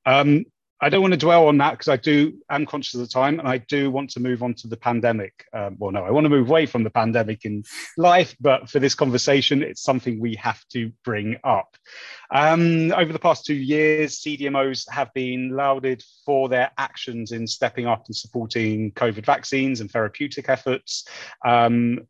Um, 0.06 0.44
I 0.80 0.88
don't 0.88 1.02
want 1.02 1.12
to 1.12 1.18
dwell 1.18 1.48
on 1.48 1.58
that 1.58 1.72
because 1.72 1.88
I 1.88 1.96
do 1.96 2.38
am 2.50 2.64
conscious 2.64 2.94
of 2.94 3.00
the 3.00 3.08
time 3.08 3.40
and 3.40 3.48
I 3.48 3.58
do 3.58 3.90
want 3.90 4.10
to 4.10 4.20
move 4.20 4.42
on 4.42 4.54
to 4.54 4.68
the 4.68 4.76
pandemic. 4.76 5.44
Um, 5.52 5.76
well, 5.78 5.90
no, 5.90 6.04
I 6.04 6.10
want 6.10 6.24
to 6.24 6.30
move 6.30 6.48
away 6.48 6.66
from 6.66 6.84
the 6.84 6.90
pandemic 6.90 7.44
in 7.44 7.64
life, 7.96 8.36
but 8.40 8.70
for 8.70 8.78
this 8.78 8.94
conversation, 8.94 9.62
it's 9.62 9.82
something 9.82 10.20
we 10.20 10.36
have 10.36 10.64
to 10.68 10.92
bring 11.04 11.36
up. 11.42 11.76
Um, 12.30 12.92
over 12.92 13.12
the 13.12 13.18
past 13.18 13.44
two 13.44 13.54
years, 13.54 14.20
CDMOs 14.20 14.88
have 14.90 15.12
been 15.14 15.50
lauded 15.50 16.04
for 16.24 16.48
their 16.48 16.70
actions 16.78 17.32
in 17.32 17.46
stepping 17.48 17.86
up 17.86 18.06
and 18.06 18.14
supporting 18.14 18.92
COVID 18.92 19.26
vaccines 19.26 19.80
and 19.80 19.90
therapeutic 19.90 20.48
efforts. 20.48 21.08
Um, 21.44 22.06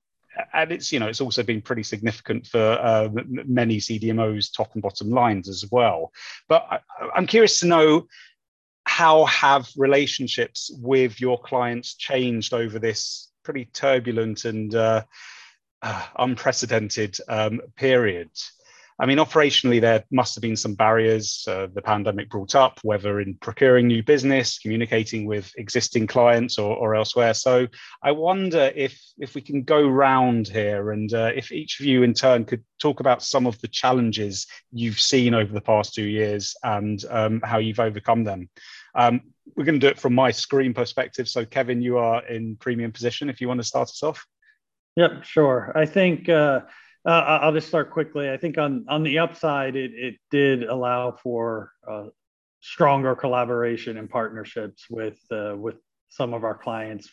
and 0.53 0.71
it's 0.71 0.93
you 0.93 1.01
know 1.01 1.09
it's 1.09 1.21
also 1.21 1.43
been 1.43 1.61
pretty 1.61 1.83
significant 1.83 2.47
for 2.47 2.61
uh, 2.61 3.09
many 3.27 3.79
CDMOs 3.79 4.53
top 4.55 4.73
and 4.75 4.83
bottom 4.83 5.11
lines 5.11 5.49
as 5.49 5.65
well. 5.73 6.13
But 6.49 6.65
I, 6.71 6.79
I'm 7.15 7.27
curious 7.27 7.59
to 7.61 7.67
know 7.67 8.07
how 8.89 9.27
have 9.27 9.69
relationships 9.77 10.71
with 10.75 11.21
your 11.21 11.39
clients 11.39 11.95
changed 11.95 12.55
over 12.55 12.79
this 12.79 13.31
pretty 13.45 13.67
turbulent 13.67 14.47
and 14.47 14.75
uh, 14.75 15.05
uh, 15.83 16.07
unprecedented 16.19 17.19
um, 17.29 17.61
period? 17.77 18.31
I 19.01 19.07
mean, 19.07 19.19
operationally, 19.19 19.81
there 19.81 20.05
must 20.11 20.35
have 20.35 20.43
been 20.43 20.57
some 20.57 20.75
barriers 20.75 21.45
uh, 21.47 21.69
the 21.73 21.83
pandemic 21.83 22.29
brought 22.31 22.57
up, 22.57 22.81
whether 22.83 23.21
in 23.21 23.37
procuring 23.37 23.87
new 23.87 24.03
business, 24.03 24.59
communicating 24.59 25.25
with 25.25 25.53
existing 25.57 26.09
clients, 26.09 26.59
or, 26.59 26.77
or 26.77 26.97
elsewhere. 26.97 27.35
So, 27.35 27.69
I 28.03 28.11
wonder 28.11 28.73
if 28.75 29.01
if 29.19 29.37
we 29.37 29.41
can 29.41 29.63
go 29.63 29.87
round 29.87 30.49
here, 30.49 30.91
and 30.91 31.13
uh, 31.15 31.31
if 31.35 31.53
each 31.53 31.79
of 31.79 31.87
you, 31.87 32.03
in 32.03 32.13
turn, 32.13 32.45
could 32.45 32.65
talk 32.81 32.99
about 32.99 33.23
some 33.23 33.47
of 33.47 33.61
the 33.61 33.69
challenges 33.69 34.47
you've 34.73 35.01
seen 35.01 35.33
over 35.33 35.53
the 35.53 35.61
past 35.61 35.95
two 35.95 36.07
years 36.07 36.57
and 36.65 37.05
um, 37.09 37.41
how 37.45 37.59
you've 37.59 37.81
overcome 37.81 38.25
them. 38.25 38.49
Um, 38.97 39.21
we're 39.55 39.65
going 39.65 39.79
to 39.79 39.87
do 39.87 39.91
it 39.91 39.99
from 40.01 40.15
my 40.15 40.33
screen 40.33 40.75
perspective. 40.75 41.29
So, 41.29 41.45
Kevin, 41.45 41.83
you 41.83 41.99
are 41.99 42.27
in 42.27 42.57
premium 42.57 42.91
position. 42.91 43.31
If 43.31 43.41
you 43.41 43.47
want 43.47 43.61
to 43.61 43.67
start 43.67 43.89
us 43.89 44.03
off. 44.03 44.27
Yep, 44.97 45.23
sure. 45.23 45.73
I 45.77 45.87
think. 45.87 46.29
Uh, 46.29 46.63
uh, 47.07 47.39
I'll 47.43 47.53
just 47.53 47.69
start 47.69 47.91
quickly. 47.91 48.31
I 48.31 48.37
think 48.37 48.59
on 48.59 48.85
on 48.89 49.03
the 49.03 49.19
upside, 49.19 49.77
it 49.77 49.93
it 49.95 50.17
did 50.31 50.65
allow 50.65 51.13
for 51.13 51.73
uh, 51.91 52.07
stronger 52.61 53.15
collaboration 53.15 53.97
and 53.99 54.11
partnerships 54.11 54.87
with 54.91 55.19
uh, 55.31 55.55
with 55.57 55.77
some 56.11 56.33
of 56.35 56.45
our 56.45 56.57
clients, 56.57 57.11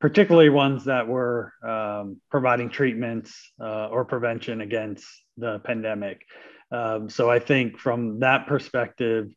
particularly 0.00 0.48
ones 0.48 0.84
that 0.84 1.06
were 1.06 1.52
um, 1.66 2.20
providing 2.30 2.70
treatments 2.70 3.52
uh, 3.60 3.88
or 3.88 4.04
prevention 4.04 4.60
against 4.60 5.04
the 5.36 5.58
pandemic. 5.60 6.22
Um, 6.70 7.08
so 7.08 7.30
I 7.30 7.38
think 7.38 7.78
from 7.78 8.20
that 8.20 8.46
perspective, 8.46 9.30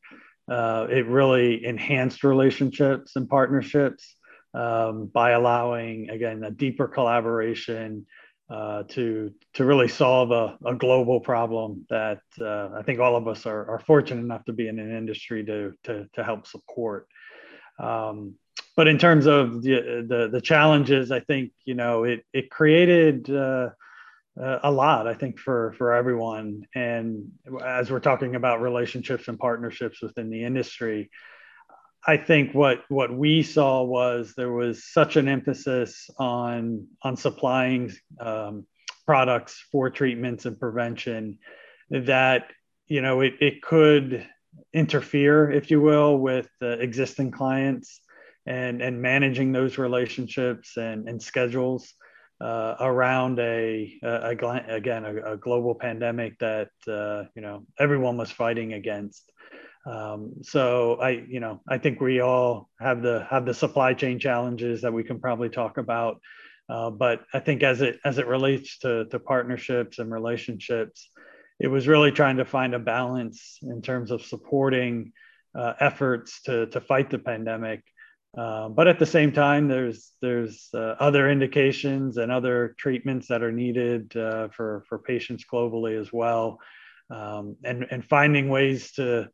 uh, 0.50 0.88
it 0.90 1.08
really 1.08 1.66
enhanced 1.66 2.24
relationships 2.24 3.16
and 3.16 3.28
partnerships 3.28 4.16
um, 4.54 5.08
by 5.14 5.32
allowing 5.32 6.10
again 6.10 6.44
a 6.44 6.52
deeper 6.52 6.88
collaboration 6.88 8.06
uh, 8.50 8.84
to 8.90 9.32
to 9.54 9.66
really 9.66 9.88
solve 9.88 10.32
a, 10.32 10.58
a 10.66 10.74
global 10.74 11.20
problem 11.20 11.86
that 11.90 12.22
uh, 12.42 12.70
I 12.76 12.82
think 12.84 13.00
all 13.00 13.16
of 13.16 13.28
us 13.28 13.46
are, 13.46 13.70
are, 13.70 13.80
fortunate 13.80 14.22
enough 14.22 14.44
to 14.46 14.54
be 14.54 14.68
in 14.68 14.80
an 14.80 14.96
industry 14.96 15.46
to 15.46 15.74
to, 15.84 16.08
to 16.14 16.24
help 16.24 16.48
support. 16.48 17.08
Um, 17.78 18.36
but 18.76 18.88
in 18.88 18.98
terms 18.98 19.28
of 19.28 19.62
the, 19.62 20.06
the, 20.08 20.30
the 20.32 20.42
challenges, 20.42 21.12
I 21.12 21.20
think 21.20 21.52
you 21.64 21.76
know 21.76 22.06
it 22.06 22.26
it 22.34 22.50
created 22.50 23.30
uh, 23.30 23.70
a 24.36 24.72
lot. 24.72 25.06
I 25.06 25.14
think 25.14 25.38
for 25.38 25.74
for 25.78 25.94
everyone, 25.94 26.66
and 26.74 27.32
as 27.64 27.92
we're 27.92 28.00
talking 28.00 28.36
about 28.36 28.62
relationships 28.62 29.28
and 29.28 29.38
partnerships 29.38 30.02
within 30.02 30.30
the 30.30 30.44
industry, 30.44 31.12
I 32.06 32.18
think 32.18 32.54
what 32.54 32.84
what 32.90 33.14
we 33.14 33.44
saw 33.44 33.84
was 33.84 34.34
there 34.36 34.52
was 34.52 34.86
such 34.86 35.16
an 35.16 35.28
emphasis 35.28 36.10
on 36.18 36.88
on 37.02 37.18
supplying 37.18 37.92
um, 38.20 38.66
products 39.06 39.66
for 39.72 39.90
treatments 39.90 40.46
and 40.46 40.60
prevention 40.60 41.40
that 41.90 42.52
you 42.88 43.02
know 43.02 43.22
it, 43.22 43.34
it 43.42 43.62
could 43.62 44.28
interfere, 44.74 45.52
if 45.52 45.72
you 45.72 45.82
will, 45.82 46.18
with 46.18 46.50
existing 46.62 47.32
clients 47.32 48.02
and 48.46 48.82
and 48.82 49.02
managing 49.02 49.52
those 49.52 49.78
relationships 49.78 50.78
and, 50.78 51.08
and 51.08 51.22
schedules 51.22 51.94
uh, 52.42 52.76
around 52.80 53.40
a, 53.40 53.94
a, 54.04 54.36
a 54.42 54.64
again 54.68 55.06
a, 55.06 55.34
a, 55.34 55.38
global 55.38 55.76
pandemic 55.76 56.38
that 56.40 56.70
uh, 56.88 57.24
you 57.36 57.42
know 57.42 57.66
everyone 57.78 58.18
was 58.18 58.32
fighting 58.32 58.74
against. 58.74 59.32
Um, 59.90 60.34
so 60.44 61.00
I 61.02 61.24
you 61.28 61.40
know 61.40 61.62
I 61.68 61.78
think 61.78 62.00
we 62.00 62.20
all 62.20 62.70
have 62.80 63.02
the 63.02 63.26
have 63.30 63.46
the 63.46 63.54
supply 63.54 63.94
chain 63.94 64.20
challenges 64.20 64.82
that 64.82 64.94
we 64.94 65.04
can 65.04 65.20
probably 65.20 65.50
talk 65.50 65.78
about. 65.78 66.22
Uh, 66.70 66.92
but 66.92 67.26
I 67.34 67.40
think 67.40 67.64
as 67.64 67.82
it 67.82 68.00
as 68.06 68.20
it 68.20 68.28
relates 68.28 68.78
to, 68.80 69.06
to 69.06 69.20
partnerships 69.20 69.98
and 69.98 70.12
relationships, 70.12 71.10
it 71.60 71.68
was 71.68 71.88
really 71.88 72.12
trying 72.12 72.38
to 72.38 72.46
find 72.46 72.76
a 72.76 72.80
balance 72.80 73.58
in 73.64 73.82
terms 73.82 74.12
of 74.12 74.22
supporting 74.22 75.12
uh, 75.56 75.74
efforts 75.80 76.44
to 76.44 76.68
to 76.68 76.80
fight 76.80 77.10
the 77.10 77.18
pandemic, 77.18 77.82
uh, 78.38 78.70
but 78.70 78.88
at 78.88 79.00
the 79.00 79.06
same 79.06 79.32
time, 79.32 79.68
there's 79.68 80.12
there's 80.22 80.70
uh, 80.74 80.96
other 81.00 81.30
indications 81.30 82.18
and 82.18 82.32
other 82.32 82.76
treatments 82.78 83.28
that 83.28 83.42
are 83.42 83.52
needed 83.52 84.16
uh, 84.16 84.50
for 84.50 84.84
for 84.88 85.00
patients 85.00 85.46
globally 85.52 86.00
as 86.00 86.14
well, 86.14 86.60
um, 87.10 87.56
and 87.64 87.88
and 87.90 88.06
finding 88.06 88.48
ways 88.50 88.92
to 88.92 89.28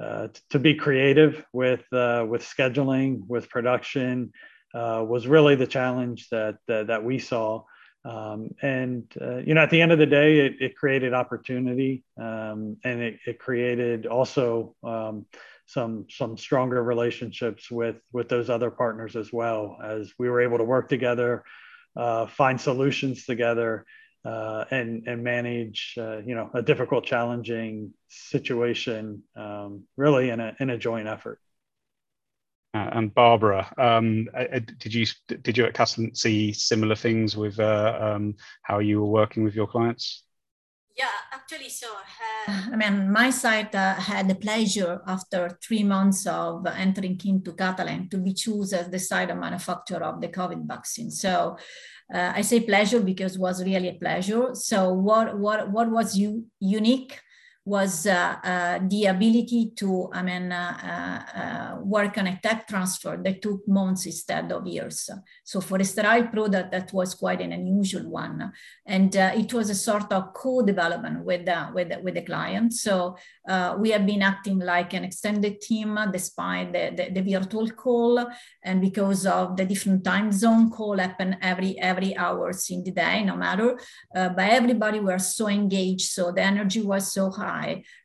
uh, 0.00 0.28
to 0.50 0.58
be 0.58 0.74
creative 0.74 1.44
with 1.52 1.84
with 1.90 2.42
scheduling, 2.42 3.26
with 3.26 3.48
production, 3.48 4.32
uh, 4.74 5.04
was 5.06 5.26
really 5.26 5.54
the 5.54 5.66
challenge 5.66 6.28
that 6.30 6.56
that, 6.66 6.88
that 6.88 7.04
we 7.04 7.18
saw. 7.18 7.62
Um, 8.04 8.50
and 8.60 9.04
uh, 9.18 9.38
you 9.38 9.54
know, 9.54 9.62
at 9.62 9.70
the 9.70 9.80
end 9.80 9.92
of 9.92 9.98
the 9.98 10.06
day, 10.06 10.40
it, 10.40 10.56
it 10.60 10.76
created 10.76 11.14
opportunity, 11.14 12.04
um, 12.18 12.76
and 12.84 13.00
it, 13.00 13.18
it, 13.26 13.38
created 13.38 14.04
also 14.04 14.74
um, 14.84 15.24
some 15.64 16.06
some 16.10 16.36
stronger 16.36 16.82
relationships 16.82 17.70
with 17.70 17.96
with 18.12 18.28
those 18.28 18.50
other 18.50 18.70
partners 18.70 19.16
as 19.16 19.32
well, 19.32 19.78
as 19.82 20.12
we 20.18 20.28
were 20.28 20.42
able 20.42 20.58
to 20.58 20.64
work 20.64 20.90
together, 20.90 21.44
uh, 21.96 22.26
find 22.26 22.60
solutions 22.60 23.24
together, 23.24 23.86
uh, 24.24 24.64
and 24.70 25.06
and 25.06 25.22
manage 25.22 25.94
uh, 25.98 26.18
you 26.18 26.34
know 26.34 26.50
a 26.54 26.62
difficult, 26.62 27.04
challenging 27.04 27.92
situation, 28.08 29.22
um, 29.36 29.84
really 29.96 30.30
in 30.30 30.40
a 30.40 30.56
in 30.60 30.70
a 30.70 30.78
joint 30.78 31.08
effort. 31.08 31.40
Uh, 32.74 32.90
and 32.92 33.14
Barbara, 33.14 33.72
um, 33.78 34.28
uh, 34.34 34.46
uh, 34.52 34.60
did 34.78 34.92
you 34.92 35.06
did 35.28 35.56
you 35.56 35.64
at 35.64 35.74
Catalent 35.74 36.16
see 36.18 36.52
similar 36.52 36.96
things 36.96 37.36
with 37.36 37.60
uh, 37.60 37.98
um, 38.00 38.34
how 38.62 38.80
you 38.80 39.00
were 39.00 39.06
working 39.06 39.44
with 39.44 39.54
your 39.54 39.68
clients? 39.68 40.24
Yeah, 40.96 41.10
actually, 41.32 41.68
so 41.70 41.88
uh, 41.88 42.52
I 42.72 42.76
mean, 42.76 43.10
my 43.10 43.30
side 43.30 43.74
uh, 43.74 43.94
had 43.94 44.28
the 44.28 44.36
pleasure 44.36 45.02
after 45.06 45.58
three 45.62 45.82
months 45.82 46.26
of 46.26 46.66
entering 46.66 47.20
into 47.24 47.52
Catalent 47.52 48.10
to 48.10 48.18
be 48.18 48.32
chosen 48.32 48.80
as 48.80 48.90
the 48.90 48.98
site 48.98 49.30
of 49.30 49.38
manufacturer 49.38 50.04
of 50.04 50.20
the 50.20 50.28
COVID 50.28 50.66
vaccine. 50.66 51.10
So 51.10 51.56
Uh, 52.12 52.32
I 52.34 52.42
say 52.42 52.60
pleasure 52.60 53.00
because 53.00 53.36
it 53.36 53.40
was 53.40 53.64
really 53.64 53.88
a 53.88 53.94
pleasure. 53.94 54.54
So 54.54 54.92
what 54.92 55.38
what 55.38 55.70
what 55.70 55.90
was 55.90 56.16
you 56.16 56.46
unique? 56.60 57.18
Was 57.66 58.06
uh, 58.06 58.36
uh, 58.44 58.78
the 58.88 59.06
ability 59.06 59.72
to, 59.74 60.10
I 60.12 60.22
mean, 60.22 60.52
uh, 60.52 60.76
uh, 60.84 61.40
uh, 61.40 61.80
work 61.80 62.18
on 62.18 62.26
a 62.26 62.38
tech 62.42 62.68
transfer 62.68 63.18
that 63.24 63.40
took 63.40 63.66
months 63.66 64.04
instead 64.04 64.52
of 64.52 64.66
years. 64.66 65.08
So 65.44 65.62
for 65.62 65.78
a 65.78 65.84
sterile 65.84 66.26
product, 66.26 66.72
that 66.72 66.92
was 66.92 67.14
quite 67.14 67.40
an 67.40 67.52
unusual 67.52 68.10
one, 68.10 68.52
and 68.84 69.16
uh, 69.16 69.32
it 69.34 69.54
was 69.54 69.70
a 69.70 69.74
sort 69.74 70.12
of 70.12 70.34
co-development 70.34 71.24
with 71.24 71.48
with 71.72 71.92
with 72.02 72.14
the 72.14 72.22
client. 72.22 72.74
So 72.74 73.16
we 73.78 73.90
have 73.90 74.06
been 74.06 74.22
acting 74.22 74.58
like 74.58 74.92
an 74.92 75.04
extended 75.04 75.60
team 75.60 75.98
despite 76.12 76.72
the, 76.72 76.92
the, 76.96 77.20
the 77.20 77.32
virtual 77.32 77.70
call, 77.70 78.26
and 78.62 78.80
because 78.80 79.26
of 79.26 79.56
the 79.56 79.64
different 79.64 80.04
time 80.04 80.32
zone, 80.32 80.70
call 80.70 80.98
happen 80.98 81.36
every 81.40 81.78
every 81.78 82.14
hours 82.16 82.68
in 82.68 82.84
the 82.84 82.90
day, 82.90 83.24
no 83.24 83.36
matter. 83.36 83.78
but 84.12 84.38
everybody 84.38 85.00
were 85.00 85.18
so 85.18 85.48
engaged, 85.48 86.10
so 86.10 86.30
the 86.30 86.42
energy 86.42 86.82
was 86.82 87.12
so 87.12 87.30
high 87.30 87.53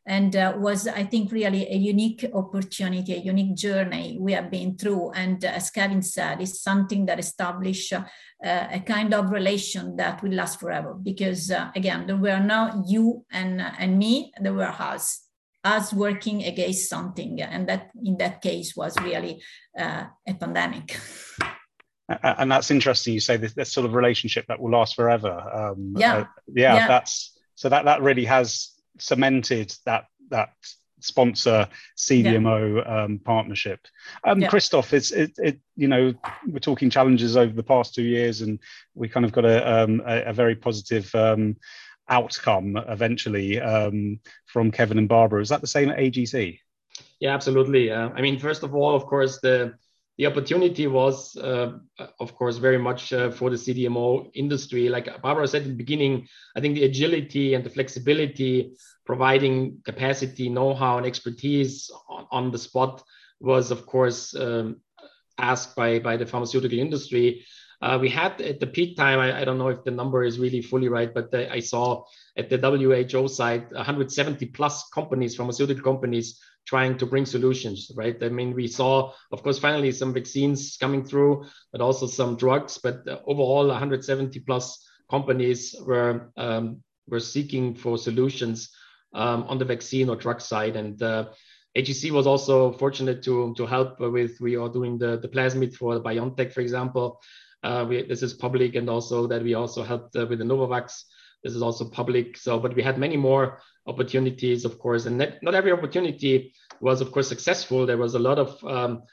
and 0.06 0.36
uh, 0.36 0.54
was, 0.58 0.88
I 0.88 1.04
think, 1.04 1.32
really 1.32 1.68
a 1.70 1.76
unique 1.76 2.26
opportunity, 2.34 3.14
a 3.14 3.20
unique 3.20 3.56
journey 3.56 4.18
we 4.20 4.34
have 4.34 4.50
been 4.50 4.78
through. 4.78 5.12
And 5.12 5.44
uh, 5.44 5.50
as 5.50 5.70
Kevin 5.70 6.02
said, 6.02 6.42
it's 6.42 6.62
something 6.62 7.06
that 7.06 7.20
established 7.20 7.94
uh, 7.94 8.04
a 8.44 8.80
kind 8.86 9.14
of 9.14 9.32
relation 9.32 9.96
that 9.98 10.22
will 10.24 10.34
last 10.34 10.60
forever. 10.60 10.94
Because 10.94 11.52
uh, 11.52 11.72
again, 11.76 12.08
there 12.08 12.18
were 12.18 12.40
not 12.40 12.88
you 12.88 13.26
and, 13.32 13.62
and 13.62 13.98
me, 13.98 14.32
there 14.42 14.54
were 14.54 14.74
us 14.80 15.26
us 15.64 15.92
working 15.92 16.44
against 16.44 16.90
something 16.90 17.42
and 17.42 17.68
that 17.68 17.90
in 18.06 18.18
that 18.18 18.42
case 18.42 18.78
was 18.78 18.96
really 19.02 19.44
uh, 19.78 20.06
a 20.26 20.34
pandemic 20.34 20.98
and 22.24 22.50
that's 22.50 22.72
interesting 22.72 23.14
you 23.14 23.20
say 23.20 23.36
this, 23.36 23.54
this 23.54 23.72
sort 23.72 23.86
of 23.86 23.94
relationship 23.94 24.46
that 24.48 24.60
will 24.60 24.72
last 24.72 24.96
forever 24.96 25.38
um, 25.54 25.94
yeah. 25.98 26.16
Uh, 26.16 26.26
yeah. 26.56 26.76
yeah 26.76 26.88
that's 26.88 27.38
so 27.56 27.68
that 27.68 27.84
that 27.84 28.02
really 28.02 28.24
has 28.24 28.72
cemented 29.02 29.76
that 29.86 30.06
that 30.30 30.50
sponsor 31.02 31.68
CDMO 31.98 32.78
yeah. 32.78 33.04
um, 33.04 33.20
partnership. 33.20 33.88
Um, 34.24 34.42
yeah. 34.42 34.50
Christoph, 34.50 34.94
it's 34.94 35.12
it, 35.12 35.32
it, 35.38 35.60
you 35.76 35.88
know 35.88 36.14
we're 36.48 36.60
talking 36.60 36.90
challenges 36.90 37.38
over 37.38 37.54
the 37.54 37.64
past 37.64 37.94
two 37.94 38.04
years, 38.04 38.42
and 38.42 38.60
we 38.96 39.10
kind 39.10 39.26
of 39.26 39.32
got 39.32 39.46
a 39.46 39.84
um, 39.84 40.02
a, 40.06 40.24
a, 40.24 40.34
very 40.34 40.56
positive 40.56 41.14
um, 41.16 41.56
outcome 42.10 42.78
eventually 42.88 43.60
um, 43.60 44.20
from 44.46 44.72
Kevin 44.72 44.98
and 44.98 45.10
Barbara. 45.10 45.42
Is 45.42 45.50
that 45.50 45.62
the 45.62 45.68
same 45.68 45.90
at 45.90 45.98
AGC? 45.98 46.60
Yeah, 47.20 47.34
absolutely. 47.34 47.92
Uh, 47.92 48.10
I 48.16 48.22
mean, 48.22 48.40
first 48.40 48.64
of 48.64 48.76
all, 48.76 48.96
of 48.96 49.06
course, 49.06 49.40
the 49.42 49.74
the 50.20 50.26
opportunity 50.26 50.86
was, 50.86 51.38
uh, 51.38 51.72
of 52.20 52.36
course, 52.36 52.58
very 52.58 52.78
much 52.78 53.14
uh, 53.14 53.32
for 53.32 53.50
the 53.50 53.56
CDMO 53.56 54.30
industry. 54.34 54.90
Like 54.90 55.22
Barbara 55.22 55.48
said 55.48 55.62
in 55.62 55.70
the 55.70 55.76
beginning, 55.76 56.28
I 56.58 56.60
think 56.60 56.76
the 56.76 56.84
agility 56.84 57.54
and 57.54 57.64
the 57.64 57.70
flexibility, 57.70 58.74
providing 59.06 59.78
capacity, 59.86 60.50
know-how, 60.50 60.98
and 60.98 61.06
expertise 61.06 61.90
on, 62.10 62.28
on 62.32 62.52
the 62.52 62.58
spot 62.58 63.02
was, 63.40 63.72
of 63.72 63.86
course, 63.86 64.36
um, 64.36 64.82
asked 65.38 65.74
by 65.78 66.00
by 66.00 66.18
the 66.18 66.26
pharmaceutical 66.26 66.78
industry. 66.78 67.46
Uh, 67.82 67.98
we 68.02 68.10
had 68.10 68.42
at 68.42 68.60
the 68.60 68.68
peak 68.68 68.98
time, 68.98 69.20
I, 69.20 69.40
I, 69.40 69.46
don't 69.46 69.58
know 69.58 69.70
if 69.70 69.86
the 69.86 69.92
number 69.92 70.26
is 70.26 70.38
really 70.38 70.62
fully 70.62 70.90
right, 70.90 71.14
but 71.14 71.32
the, 71.32 71.50
I 71.50 71.62
saw 71.62 72.04
at 72.36 72.50
the 72.50 72.58
WHO 72.58 73.30
side 73.30 73.72
170 73.72 74.48
plus 74.48 74.90
companies, 74.90 75.38
pharmaceutical 75.38 75.82
companies, 75.82 76.42
trying 76.66 76.98
to 76.98 77.06
bring 77.06 77.26
solutions, 77.26 77.92
right? 77.96 78.22
I 78.22 78.30
mean, 78.30 78.54
we 78.54 78.68
saw, 78.68 79.12
of 79.32 79.44
course, 79.44 79.58
finally 79.60 79.92
some 79.92 80.14
vaccines 80.14 80.78
coming 80.78 81.04
through, 81.04 81.46
but 81.72 81.82
also 81.82 82.06
some 82.06 82.36
drugs. 82.36 82.78
But 82.78 83.08
uh, 83.08 83.20
overall, 83.26 83.68
170 83.68 84.40
plus 84.42 84.88
companies 85.10 85.76
were 85.86 86.32
um, 86.38 86.84
were 87.08 87.20
seeking 87.20 87.74
for 87.74 87.98
solutions 87.98 88.70
um, 89.14 89.44
on 89.44 89.58
the 89.58 89.66
vaccine 89.66 90.10
or 90.10 90.16
drug 90.16 90.42
side, 90.42 90.76
and 90.76 91.02
uh, 91.02 91.30
AGC 91.78 92.12
was 92.12 92.28
also 92.28 92.72
fortunate 92.74 93.24
to 93.24 93.54
to 93.56 93.66
help 93.66 94.00
with. 94.00 94.40
We 94.40 94.56
are 94.56 94.70
doing 94.70 94.98
the 94.98 95.18
the 95.18 95.28
plasmid 95.28 95.76
for 95.76 96.00
BioNTech, 96.00 96.54
for 96.54 96.62
example. 96.62 97.22
Uh, 97.62 97.86
we, 97.90 98.04
this 98.04 98.24
is 98.24 98.34
public, 98.34 98.76
and 98.76 98.90
also 98.90 99.28
that 99.28 99.44
we 99.44 99.54
also 99.54 99.84
helped 99.84 100.16
uh, 100.16 100.26
with 100.30 100.40
the 100.40 100.46
Novavax. 100.46 101.04
This 101.44 101.56
is 101.56 101.62
also 101.62 101.90
public. 101.90 102.38
So, 102.38 102.60
but 102.60 102.76
we 102.76 102.84
had 102.84 102.98
many 102.98 103.18
more 103.18 103.60
opportunities, 103.88 104.66
of 104.66 104.78
course, 104.80 105.06
and 105.06 105.18
not, 105.18 105.56
every 105.56 105.72
opportunity 105.72 106.54
was, 106.82 107.02
of 107.02 107.12
course, 107.12 107.28
successful. 107.28 107.86
There 107.86 107.98
was 107.98 108.16
a 108.16 108.20
lot 108.20 108.40
of 108.40 108.64
um, 108.64 109.04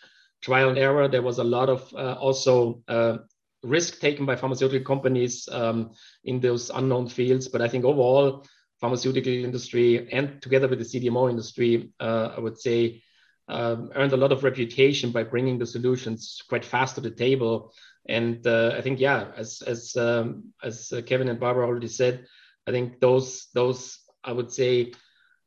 trial 0.43 0.69
and 0.69 0.79
error. 0.79 1.09
There 1.09 1.23
was 1.23 1.39
a 1.39 1.45
lot 1.45 1.69
of 1.69 1.93
uh, 1.95 2.15
also 2.15 2.83
uh, 2.89 3.19
risk 3.63 4.01
taken 4.01 4.27
by 4.27 4.37
pharmaceutical 4.37 4.85
companies 4.85 5.49
um, 5.51 5.93
in 6.25 6.41
those 6.41 6.71
unknown 6.71 7.09
fields. 7.09 7.49
But 7.49 7.63
I 7.63 7.69
think 7.69 7.85
overall, 7.85 8.45
pharmaceutical 8.81 9.33
industry 9.33 10.13
and 10.13 10.41
together 10.43 10.69
with 10.69 10.79
the 10.79 10.85
CDMO 10.85 11.31
industry, 11.31 11.93
uh, 11.99 12.35
I 12.37 12.41
would 12.41 12.59
say, 12.59 13.03
um, 13.49 13.91
earned 13.95 14.13
a 14.13 14.17
lot 14.17 14.33
of 14.33 14.45
reputation 14.45 15.13
by 15.13 15.23
bringing 15.23 15.59
the 15.59 15.67
solutions 15.67 16.43
quite 16.49 16.65
fast 16.65 16.95
to 16.95 17.01
the 17.01 17.11
table. 17.11 17.73
And 18.09 18.47
uh, 18.47 18.75
I 18.77 18.83
think, 18.83 19.01
yeah, 19.01 19.33
as 19.37 19.63
as 19.63 19.97
um, 19.97 20.53
as 20.63 20.93
Kevin 21.07 21.29
and 21.29 21.41
Barbara 21.41 21.67
already 21.67 21.89
said, 21.89 22.27
I 22.67 22.71
think 22.71 23.01
those 23.01 23.49
those 23.55 23.99
I 24.23 24.33
would 24.33 24.53
say, 24.53 24.93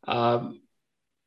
um, 0.08 0.62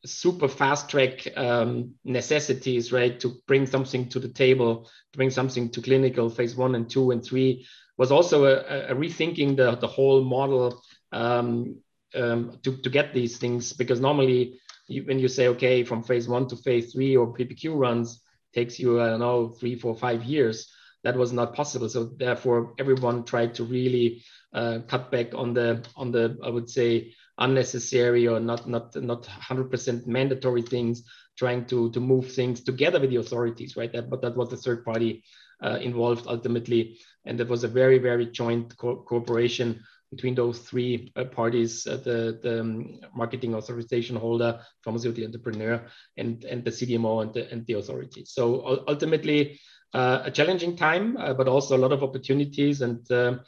super 0.04 0.48
fast 0.48 0.88
track 0.88 1.28
um, 1.36 1.94
necessities, 2.04 2.92
right, 2.92 3.20
to 3.20 3.36
bring 3.46 3.66
something 3.66 4.08
to 4.08 4.18
the 4.18 4.28
table, 4.28 4.90
bring 5.12 5.30
something 5.30 5.70
to 5.70 5.82
clinical 5.82 6.30
phase 6.30 6.56
one 6.56 6.74
and 6.74 6.90
two 6.90 7.10
and 7.12 7.24
three, 7.24 7.66
was 7.98 8.10
also 8.10 8.44
a, 8.44 8.90
a 8.90 8.94
rethinking 8.94 9.56
the, 9.56 9.76
the 9.76 9.86
whole 9.86 10.24
model 10.24 10.82
um, 11.12 11.76
um, 12.14 12.58
to, 12.62 12.76
to 12.78 12.90
get 12.90 13.14
these 13.14 13.36
things. 13.36 13.72
Because 13.72 14.00
normally, 14.00 14.60
when 15.00 15.18
you 15.18 15.28
say, 15.28 15.48
okay, 15.48 15.84
from 15.84 16.02
phase 16.02 16.28
one 16.28 16.46
to 16.48 16.56
phase 16.56 16.92
three 16.92 17.16
or 17.16 17.32
PPQ 17.32 17.74
runs, 17.74 18.22
takes 18.52 18.78
you, 18.78 19.00
I 19.00 19.08
don't 19.08 19.20
know, 19.20 19.48
three, 19.48 19.74
four, 19.76 19.94
five 19.96 20.24
years. 20.24 20.68
that 21.04 21.16
was 21.16 21.32
not 21.32 21.54
possible. 21.54 21.88
So 21.88 22.04
therefore, 22.16 22.74
everyone 22.78 23.24
tried 23.24 23.54
to 23.54 23.64
really 23.64 24.22
uh, 24.52 24.80
cut 24.86 25.10
back 25.10 25.34
on 25.34 25.52
the 25.54 25.84
on 25.96 26.12
the 26.12 26.38
I 26.44 26.50
would 26.50 26.68
say 26.70 27.14
unnecessary 27.38 28.28
or 28.28 28.38
not 28.40 28.68
not 28.68 28.94
not 28.96 29.22
100% 29.26 30.06
mandatory 30.06 30.62
things, 30.62 31.02
trying 31.36 31.64
to 31.66 31.90
to 31.90 32.00
move 32.00 32.30
things 32.32 32.62
together 32.62 33.00
with 33.00 33.10
the 33.10 33.16
authorities, 33.16 33.76
right? 33.76 33.92
That, 33.92 34.10
but 34.10 34.22
that 34.22 34.36
was 34.36 34.50
the 34.50 34.56
third 34.56 34.84
party 34.84 35.24
uh, 35.62 35.78
involved 35.80 36.26
ultimately, 36.28 36.98
and 37.24 37.40
it 37.40 37.48
was 37.48 37.64
a 37.64 37.68
very 37.68 37.98
very 37.98 38.26
joint 38.26 38.76
co- 38.76 39.02
cooperation 39.02 39.82
between 40.12 40.34
those 40.34 40.58
three 40.58 41.10
uh, 41.16 41.24
parties, 41.24 41.86
uh, 41.86 41.96
the, 41.96 42.38
the 42.42 42.60
um, 42.60 43.00
marketing 43.16 43.54
authorization 43.54 44.14
holder, 44.14 44.60
pharmaceutical 44.84 45.24
entrepreneur, 45.24 45.82
and, 46.18 46.44
and 46.44 46.64
the 46.64 46.70
CDMO 46.70 47.22
and 47.22 47.32
the, 47.32 47.50
and 47.50 47.66
the 47.66 47.74
authorities. 47.74 48.30
So 48.32 48.84
ultimately, 48.86 49.58
uh, 49.94 50.22
a 50.24 50.30
challenging 50.30 50.76
time, 50.76 51.16
uh, 51.16 51.32
but 51.32 51.48
also 51.48 51.76
a 51.76 51.82
lot 51.84 51.92
of 51.92 52.02
opportunities 52.02 52.82
and, 52.82 53.10
uh, 53.10 53.38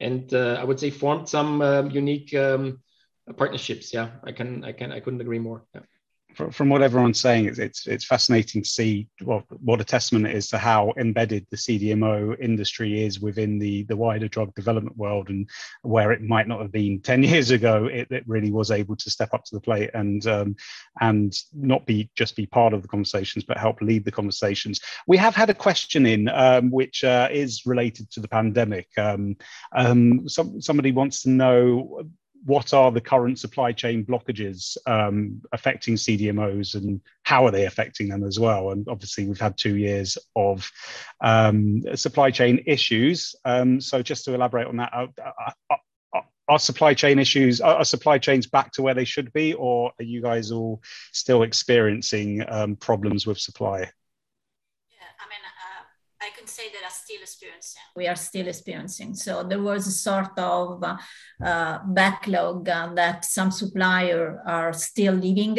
and 0.00 0.32
I 0.32 0.64
would 0.64 0.80
say 0.80 0.90
formed 0.90 1.28
some 1.28 1.60
um, 1.62 1.90
unique 1.90 2.34
um, 2.34 2.80
partnerships. 3.36 3.92
Yeah, 3.92 4.10
I 4.24 4.32
can, 4.32 4.64
I 4.64 4.72
can, 4.72 4.92
I 4.92 5.00
couldn't 5.00 5.20
agree 5.20 5.38
more. 5.38 5.64
Yeah 5.74 5.82
from 6.34 6.68
what 6.68 6.82
everyone's 6.82 7.20
saying, 7.20 7.46
it's, 7.46 7.58
it's, 7.58 7.86
it's 7.86 8.04
fascinating 8.04 8.62
to 8.62 8.68
see 8.68 9.08
what, 9.22 9.44
what 9.62 9.80
a 9.80 9.84
testament 9.84 10.26
it 10.26 10.34
is 10.34 10.48
to 10.48 10.58
how 10.58 10.92
embedded 10.96 11.46
the 11.50 11.56
CDMO 11.56 12.38
industry 12.40 13.04
is 13.04 13.20
within 13.20 13.58
the, 13.58 13.84
the 13.84 13.96
wider 13.96 14.28
drug 14.28 14.54
development 14.54 14.96
world 14.96 15.28
and 15.28 15.48
where 15.82 16.12
it 16.12 16.22
might 16.22 16.48
not 16.48 16.60
have 16.60 16.72
been 16.72 17.00
10 17.00 17.22
years 17.32 17.50
ago, 17.50 17.86
it, 17.86 18.10
it 18.10 18.24
really 18.26 18.50
was 18.50 18.70
able 18.70 18.96
to 18.96 19.10
step 19.10 19.32
up 19.34 19.44
to 19.44 19.54
the 19.54 19.60
plate 19.60 19.90
and, 19.94 20.26
um, 20.26 20.56
and 21.00 21.36
not 21.52 21.86
be 21.86 22.10
just 22.16 22.36
be 22.36 22.46
part 22.46 22.72
of 22.72 22.82
the 22.82 22.88
conversations, 22.88 23.44
but 23.44 23.58
help 23.58 23.80
lead 23.80 24.04
the 24.04 24.12
conversations. 24.12 24.80
We 25.06 25.16
have 25.18 25.34
had 25.34 25.50
a 25.50 25.54
question 25.54 26.06
in 26.06 26.28
um, 26.28 26.70
which 26.70 27.04
uh, 27.04 27.28
is 27.30 27.66
related 27.66 28.10
to 28.12 28.20
the 28.20 28.28
pandemic. 28.28 28.88
Um, 28.96 29.36
um 29.74 30.28
some, 30.28 30.60
somebody 30.60 30.92
wants 30.92 31.22
to 31.22 31.30
know 31.30 32.04
what 32.44 32.74
are 32.74 32.90
the 32.90 33.00
current 33.00 33.38
supply 33.38 33.72
chain 33.72 34.04
blockages 34.04 34.76
um, 34.86 35.42
affecting 35.52 35.94
CDMOs 35.94 36.74
and 36.74 37.00
how 37.22 37.46
are 37.46 37.50
they 37.50 37.66
affecting 37.66 38.08
them 38.08 38.24
as 38.24 38.38
well? 38.38 38.70
And 38.70 38.88
obviously, 38.88 39.26
we've 39.26 39.40
had 39.40 39.56
two 39.56 39.76
years 39.76 40.18
of 40.34 40.70
um, 41.20 41.82
supply 41.94 42.30
chain 42.30 42.62
issues. 42.66 43.34
Um, 43.44 43.80
so, 43.80 44.02
just 44.02 44.24
to 44.24 44.34
elaborate 44.34 44.66
on 44.66 44.76
that, 44.78 44.92
are, 44.92 45.08
are, 45.70 46.24
are 46.48 46.58
supply 46.58 46.94
chain 46.94 47.18
issues, 47.18 47.60
are, 47.60 47.84
supply 47.84 48.18
chains 48.18 48.46
back 48.46 48.72
to 48.72 48.82
where 48.82 48.94
they 48.94 49.04
should 49.04 49.32
be, 49.32 49.54
or 49.54 49.92
are 49.98 50.04
you 50.04 50.20
guys 50.20 50.50
all 50.50 50.82
still 51.12 51.42
experiencing 51.42 52.44
um, 52.48 52.76
problems 52.76 53.26
with 53.26 53.38
supply? 53.38 53.78
Yeah, 53.78 55.08
I 55.18 55.28
mean, 55.28 55.42
uh, 55.44 55.84
I 56.20 56.36
can 56.36 56.46
say 56.46 56.64
that 56.72 56.84
are 56.84 56.90
still 57.12 57.22
experiencing. 57.22 57.82
We 57.96 58.08
are 58.08 58.16
still 58.16 58.48
experiencing. 58.48 59.14
So 59.14 59.42
there 59.42 59.62
was 59.62 59.86
a 59.86 59.90
sort 59.90 60.38
of 60.38 60.82
uh, 61.44 61.78
backlog 61.86 62.68
uh, 62.68 62.94
that 62.94 63.24
some 63.24 63.50
suppliers 63.50 64.38
are 64.46 64.72
still 64.72 65.14
living. 65.14 65.58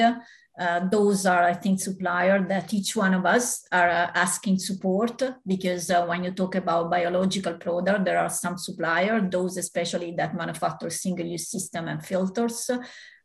Uh, 0.59 0.87
those 0.91 1.25
are, 1.25 1.43
I 1.43 1.53
think, 1.53 1.79
supplier 1.79 2.47
that 2.47 2.71
each 2.73 2.95
one 2.95 3.15
of 3.15 3.25
us 3.25 3.65
are 3.71 3.89
uh, 3.89 4.11
asking 4.13 4.59
support 4.59 5.19
because 5.47 5.89
uh, 5.89 6.05
when 6.05 6.23
you 6.23 6.31
talk 6.31 6.53
about 6.55 6.91
biological 6.91 7.55
product, 7.55 8.05
there 8.05 8.19
are 8.19 8.29
some 8.29 8.57
supplier, 8.57 9.19
those 9.19 9.57
especially 9.57 10.13
that 10.17 10.35
manufacture 10.35 10.91
single-use 10.91 11.49
system 11.49 11.87
and 11.87 12.05
filters, 12.05 12.69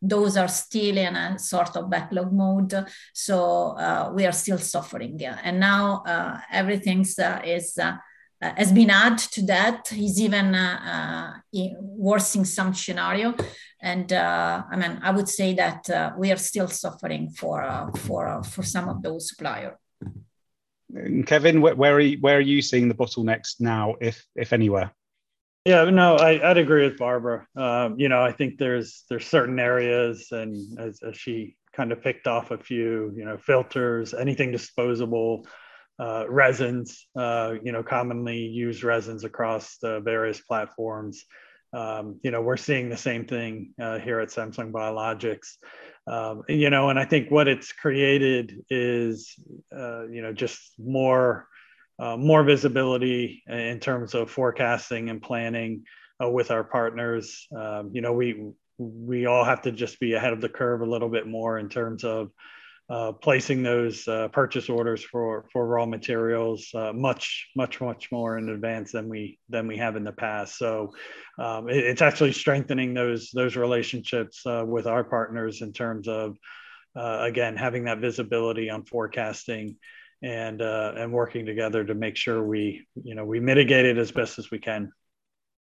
those 0.01 0.39
are 0.39 0.49
still 0.49 0.97
in 0.97 1.17
a 1.17 1.39
sort 1.39 1.77
of 1.77 1.91
backlog 1.91 2.33
mode. 2.33 2.87
So 3.13 3.77
uh, 3.77 4.11
we 4.15 4.25
are 4.25 4.33
still 4.33 4.59
suffering. 4.59 5.21
And 5.25 5.61
now 5.61 6.03
uh, 6.07 6.41
everything 6.51 7.05
is 7.45 7.79
uh, 8.41 8.53
has 8.57 8.73
been 8.73 8.91
added 8.91 9.19
to 9.19 9.43
that. 9.47 9.93
Is 9.93 10.21
even 10.21 10.55
uh, 10.55 11.41
uh, 11.53 11.69
worse 11.81 12.35
in 12.37 12.45
some 12.45 12.75
scenario. 12.75 13.35
And 13.81 14.13
I 14.13 14.77
mean, 14.77 14.99
I 15.03 15.11
would 15.11 15.29
say 15.29 15.55
that 15.55 16.15
we 16.19 16.33
are 16.33 16.37
still 16.37 16.69
suffering 16.69 17.31
for 17.31 17.91
for 17.97 18.43
for 18.43 18.63
some 18.63 18.89
of 18.89 19.03
those 19.03 19.29
suppliers. 19.29 19.77
Kevin, 21.27 21.61
where 21.61 21.95
are 21.95 22.01
you, 22.01 22.17
where 22.21 22.39
are 22.39 22.41
you 22.41 22.63
seeing 22.63 22.89
the 22.89 22.95
bottlenecks 22.95 23.61
now, 23.61 23.97
if 24.01 24.25
if 24.35 24.53
anywhere? 24.53 24.93
Yeah, 25.65 25.85
no, 25.91 26.17
I, 26.17 26.49
would 26.49 26.57
agree 26.57 26.85
with 26.85 26.97
Barbara. 26.97 27.47
Um, 27.55 27.99
you 27.99 28.09
know, 28.09 28.23
I 28.23 28.33
think 28.33 28.57
there's 28.57 29.05
there's 29.11 29.27
certain 29.27 29.59
areas, 29.59 30.29
and 30.33 30.57
as, 30.79 31.03
as, 31.03 31.15
she 31.15 31.57
kind 31.75 31.93
of 31.93 32.03
picked 32.03 32.27
off 32.27 32.53
a 32.53 32.59
few, 32.59 33.13
you 33.15 33.27
know, 33.27 33.37
filters, 33.37 34.15
anything 34.15 34.51
disposable, 34.51 35.47
uh, 35.99 36.25
resins, 36.29 37.07
uh, 37.17 37.55
you 37.63 37.73
know, 37.73 37.83
commonly 37.83 38.39
used 38.39 38.85
resins 38.85 39.25
across 39.25 39.79
the 39.79 40.01
various 40.01 40.41
platforms. 40.41 41.25
Um, 41.73 42.19
you 42.23 42.31
know, 42.31 42.41
we're 42.41 42.57
seeing 42.57 42.89
the 42.89 42.97
same 42.97 43.27
thing 43.27 43.75
uh, 43.81 43.99
here 43.99 44.21
at 44.21 44.29
Samsung 44.29 44.73
Biologics. 44.73 45.57
Um, 46.07 46.43
you 46.49 46.71
know, 46.71 46.89
and 46.89 46.99
I 46.99 47.05
think 47.05 47.31
what 47.31 47.49
it's 47.49 47.73
created 47.73 48.65
is, 48.71 49.35
uh, 49.77 50.07
you 50.09 50.23
know, 50.23 50.33
just 50.33 50.61
more 50.79 51.47
uh, 51.99 52.17
more 52.17 52.45
visibility 52.45 53.43
in 53.49 53.81
terms 53.81 54.15
of 54.15 54.31
forecasting 54.31 55.11
and 55.11 55.21
planning 55.21 55.85
uh, 56.23 56.29
with 56.29 56.51
our 56.51 56.63
partners. 56.63 57.47
Um, 57.55 57.91
you 57.93 58.01
know, 58.01 58.13
we 58.13 58.53
we 58.79 59.27
all 59.27 59.45
have 59.45 59.63
to 59.63 59.73
just 59.73 59.99
be 59.99 60.15
ahead 60.15 60.33
of 60.33 60.41
the 60.41 60.49
curve 60.49 60.81
a 60.81 60.87
little 60.87 61.09
bit 61.09 61.27
more 61.27 61.59
in 61.59 61.69
terms 61.69 62.05
of 62.05 62.31
uh, 62.91 63.13
placing 63.13 63.63
those 63.63 64.09
uh, 64.09 64.29
purchase 64.29 64.69
orders 64.69 65.05
for 65.05 65.47
for 65.53 65.67
raw 65.67 65.85
materials 65.85 66.71
uh, 66.75 66.93
much 66.93 67.49
much 67.55 67.81
much 67.81 68.11
more 68.11 68.39
in 68.39 68.49
advance 68.49 68.93
than 68.93 69.09
we 69.09 69.39
than 69.49 69.67
we 69.67 69.77
have 69.77 69.97
in 69.97 70.05
the 70.05 70.13
past. 70.13 70.57
So 70.57 70.95
um, 71.39 71.69
it, 71.69 71.85
it's 71.85 72.03
actually 72.03 72.33
strengthening 72.33 72.95
those 72.95 73.31
those 73.35 73.57
relationships 73.57 74.43
uh, 74.47 74.65
with 74.67 74.87
our 74.87 75.05
partners 75.05 75.63
in 75.63 75.73
terms 75.73 76.09
of 76.09 76.37
again 76.97 77.57
having 77.57 77.85
that 77.85 77.99
visibility 77.99 78.71
on 78.71 78.85
forecasting 78.85 79.77
and 80.23 80.61
uh, 80.61 80.95
and 80.97 81.13
working 81.13 81.47
together 81.47 81.85
to 81.85 81.95
make 81.95 82.17
sure 82.17 82.43
we 82.43 82.87
you 83.03 83.15
know 83.15 83.25
we 83.25 83.41
mitigate 83.41 83.87
it 83.87 83.99
as 83.99 84.11
best 84.11 84.39
as 84.39 84.51
we 84.51 84.59
can. 84.59 84.91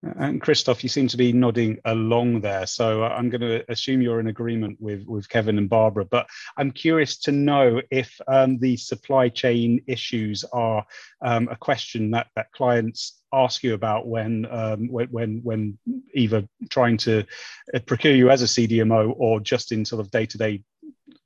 And 0.02 0.40
Christoph, 0.40 0.82
you 0.82 0.88
seem 0.88 1.08
to 1.08 1.16
be 1.18 1.32
nodding 1.32 1.78
along 1.84 2.40
there. 2.40 2.66
So 2.66 3.04
I'm 3.04 3.28
going 3.28 3.42
to 3.42 3.70
assume 3.70 4.00
you're 4.00 4.20
in 4.20 4.28
agreement 4.28 4.80
with, 4.80 5.04
with 5.04 5.28
Kevin 5.28 5.58
and 5.58 5.68
Barbara. 5.68 6.06
But 6.06 6.26
I'm 6.56 6.70
curious 6.70 7.18
to 7.18 7.32
know 7.32 7.82
if 7.90 8.18
um, 8.26 8.58
the 8.58 8.78
supply 8.78 9.28
chain 9.28 9.82
issues 9.86 10.42
are 10.52 10.86
um, 11.20 11.48
a 11.50 11.56
question 11.56 12.12
that, 12.12 12.28
that 12.34 12.50
clients 12.52 13.20
ask 13.32 13.62
you 13.62 13.74
about 13.74 14.06
when, 14.06 14.46
um, 14.50 14.88
when, 14.88 15.08
when, 15.08 15.40
when 15.42 15.78
either 16.14 16.48
trying 16.70 16.96
to 16.98 17.26
uh, 17.74 17.78
procure 17.80 18.14
you 18.14 18.30
as 18.30 18.40
a 18.40 18.46
CDMO 18.46 19.12
or 19.18 19.38
just 19.38 19.70
in 19.70 19.84
sort 19.84 20.00
of 20.00 20.10
day 20.10 20.24
to 20.24 20.38
day 20.38 20.62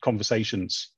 conversations. 0.02 0.90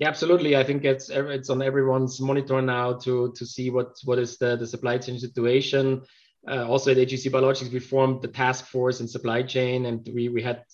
Yeah, 0.00 0.08
absolutely. 0.08 0.56
I 0.56 0.64
think 0.64 0.84
it's 0.84 1.08
it's 1.08 1.50
on 1.50 1.62
everyone's 1.62 2.20
monitor 2.20 2.60
now 2.60 2.94
to 2.94 3.32
to 3.36 3.46
see 3.46 3.70
what 3.70 3.94
what 4.04 4.18
is 4.18 4.38
the, 4.38 4.56
the 4.56 4.66
supply 4.66 4.98
chain 4.98 5.20
situation. 5.20 6.02
Uh, 6.46 6.66
also 6.68 6.90
at 6.90 6.96
AGC 6.96 7.30
Biologics, 7.30 7.72
we 7.72 7.78
formed 7.78 8.22
the 8.22 8.28
task 8.28 8.66
force 8.66 9.00
in 9.00 9.08
supply 9.08 9.42
chain, 9.42 9.86
and 9.86 10.06
we 10.12 10.28
we 10.28 10.42
had 10.42 10.64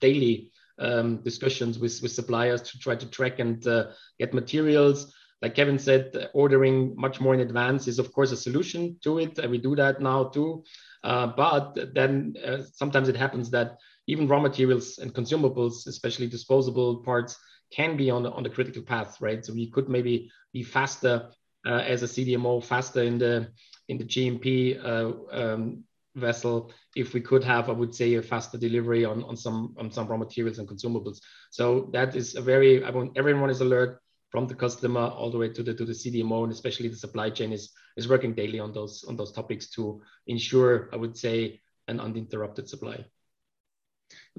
daily 0.00 0.52
um, 0.78 1.22
discussions 1.22 1.78
with 1.78 2.00
with 2.02 2.12
suppliers 2.12 2.62
to 2.62 2.78
try 2.78 2.94
to 2.94 3.06
track 3.10 3.38
and 3.38 3.66
uh, 3.66 3.86
get 4.18 4.34
materials. 4.34 5.12
Like 5.40 5.56
Kevin 5.56 5.78
said, 5.78 6.30
ordering 6.34 6.94
much 6.96 7.20
more 7.20 7.34
in 7.34 7.40
advance 7.40 7.88
is 7.88 7.98
of 7.98 8.12
course 8.12 8.30
a 8.30 8.36
solution 8.36 8.96
to 9.02 9.18
it, 9.18 9.38
and 9.38 9.50
we 9.50 9.58
do 9.58 9.74
that 9.74 10.00
now 10.00 10.24
too. 10.24 10.62
Uh, 11.02 11.26
but 11.26 11.94
then 11.94 12.34
uh, 12.46 12.58
sometimes 12.72 13.08
it 13.08 13.16
happens 13.16 13.50
that 13.50 13.78
even 14.06 14.28
raw 14.28 14.38
materials 14.40 14.98
and 14.98 15.12
consumables, 15.12 15.88
especially 15.88 16.28
disposable 16.28 16.98
parts, 16.98 17.36
can 17.72 17.96
be 17.96 18.10
on 18.10 18.22
the, 18.22 18.30
on 18.30 18.42
the 18.42 18.50
critical 18.50 18.82
path, 18.82 19.20
right? 19.20 19.44
So 19.44 19.52
we 19.52 19.70
could 19.70 19.88
maybe 19.88 20.30
be 20.52 20.62
faster 20.62 21.30
as 21.70 22.02
a 22.02 22.06
CDMO, 22.06 22.64
faster 22.64 23.02
in 23.02 23.18
the 23.18 23.48
in 23.88 23.98
the 23.98 24.04
GMP 24.04 24.78
uh, 24.82 25.12
um, 25.30 25.84
vessel 26.14 26.72
if 26.94 27.14
we 27.14 27.20
could 27.20 27.42
have, 27.44 27.68
I 27.68 27.72
would 27.72 27.94
say, 27.94 28.14
a 28.14 28.22
faster 28.22 28.58
delivery 28.58 29.04
on, 29.04 29.24
on 29.24 29.36
some 29.36 29.74
on 29.78 29.90
some 29.90 30.06
raw 30.06 30.16
materials 30.16 30.58
and 30.58 30.68
consumables. 30.68 31.20
So 31.50 31.90
that 31.92 32.14
is 32.14 32.34
a 32.34 32.42
very 32.42 32.84
I 32.84 32.90
want 32.90 33.16
everyone 33.16 33.50
is 33.50 33.60
alert 33.60 34.00
from 34.30 34.46
the 34.46 34.54
customer 34.54 35.00
all 35.00 35.30
the 35.30 35.38
way 35.38 35.48
to 35.50 35.62
the 35.62 35.74
to 35.74 35.84
the 35.84 35.92
CDMO 35.92 36.44
and 36.44 36.52
especially 36.52 36.88
the 36.88 36.96
supply 36.96 37.30
chain 37.30 37.52
is 37.52 37.72
is 37.96 38.08
working 38.08 38.34
daily 38.34 38.60
on 38.60 38.72
those 38.72 39.04
on 39.04 39.16
those 39.16 39.32
topics 39.32 39.70
to 39.70 40.02
ensure 40.26 40.88
I 40.92 40.96
would 40.96 41.16
say 41.16 41.60
an 41.88 42.00
uninterrupted 42.00 42.68
supply. 42.68 43.04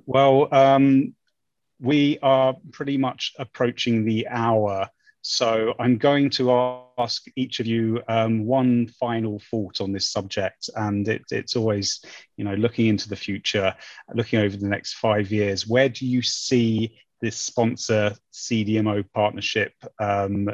Well, 0.06 0.54
um, 0.54 1.16
we 1.80 2.20
are 2.22 2.56
pretty 2.72 2.98
much 2.98 3.34
approaching 3.38 4.06
the 4.06 4.28
hour. 4.28 4.90
So 5.26 5.74
I'm 5.80 5.98
going 5.98 6.30
to 6.32 6.52
ask 6.98 7.24
each 7.38 7.62
of 7.62 7.66
you 7.66 8.02
um, 8.10 8.46
one 8.46 8.88
final 8.88 9.40
thought 9.40 9.80
on 9.80 9.94
this 9.94 10.08
subject, 10.08 10.70
and 10.76 11.08
it, 11.08 11.24
it's 11.32 11.56
always, 11.56 12.04
you 12.36 12.44
know, 12.44 12.56
looking 12.56 12.88
into 12.88 13.08
the 13.08 13.16
future, 13.16 13.74
looking 14.14 14.40
over 14.40 14.58
the 14.58 14.68
next 14.68 14.96
five 14.96 15.32
years. 15.32 15.66
Where 15.66 15.88
do 15.88 16.06
you 16.06 16.22
see 16.22 16.98
this 17.22 17.38
sponsor 17.38 18.14
CDMO 18.34 19.06
partnership 19.14 19.74
um, 19.98 20.50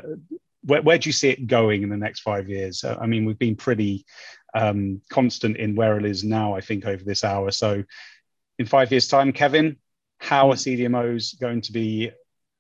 where, 0.63 0.82
where 0.82 0.97
do 0.97 1.09
you 1.09 1.13
see 1.13 1.30
it 1.30 1.47
going 1.47 1.84
in 1.84 1.89
the 1.89 1.97
next 1.97 2.20
five 2.20 2.49
years? 2.49 2.84
Uh, 2.84 2.97
I 2.99 3.07
mean, 3.07 3.26
we've 3.26 3.39
been 3.39 3.55
pretty 3.55 4.05
um, 4.53 5.01
constant 5.09 5.57
in 5.57 5.76
where 5.76 5.97
it 5.97 6.05
is 6.05 6.24
now, 6.24 6.53
I 6.53 6.61
think, 6.61 6.86
over 6.86 7.03
this 7.03 7.24
hour. 7.24 7.51
So, 7.51 7.84
in 8.57 8.65
five 8.65 8.91
years' 8.91 9.07
time, 9.07 9.32
Kevin, 9.32 9.78
how 10.20 10.51
are 10.51 10.55
CDMOs 10.55 11.39
going 11.39 11.61
to 11.61 11.72
be 11.72 12.11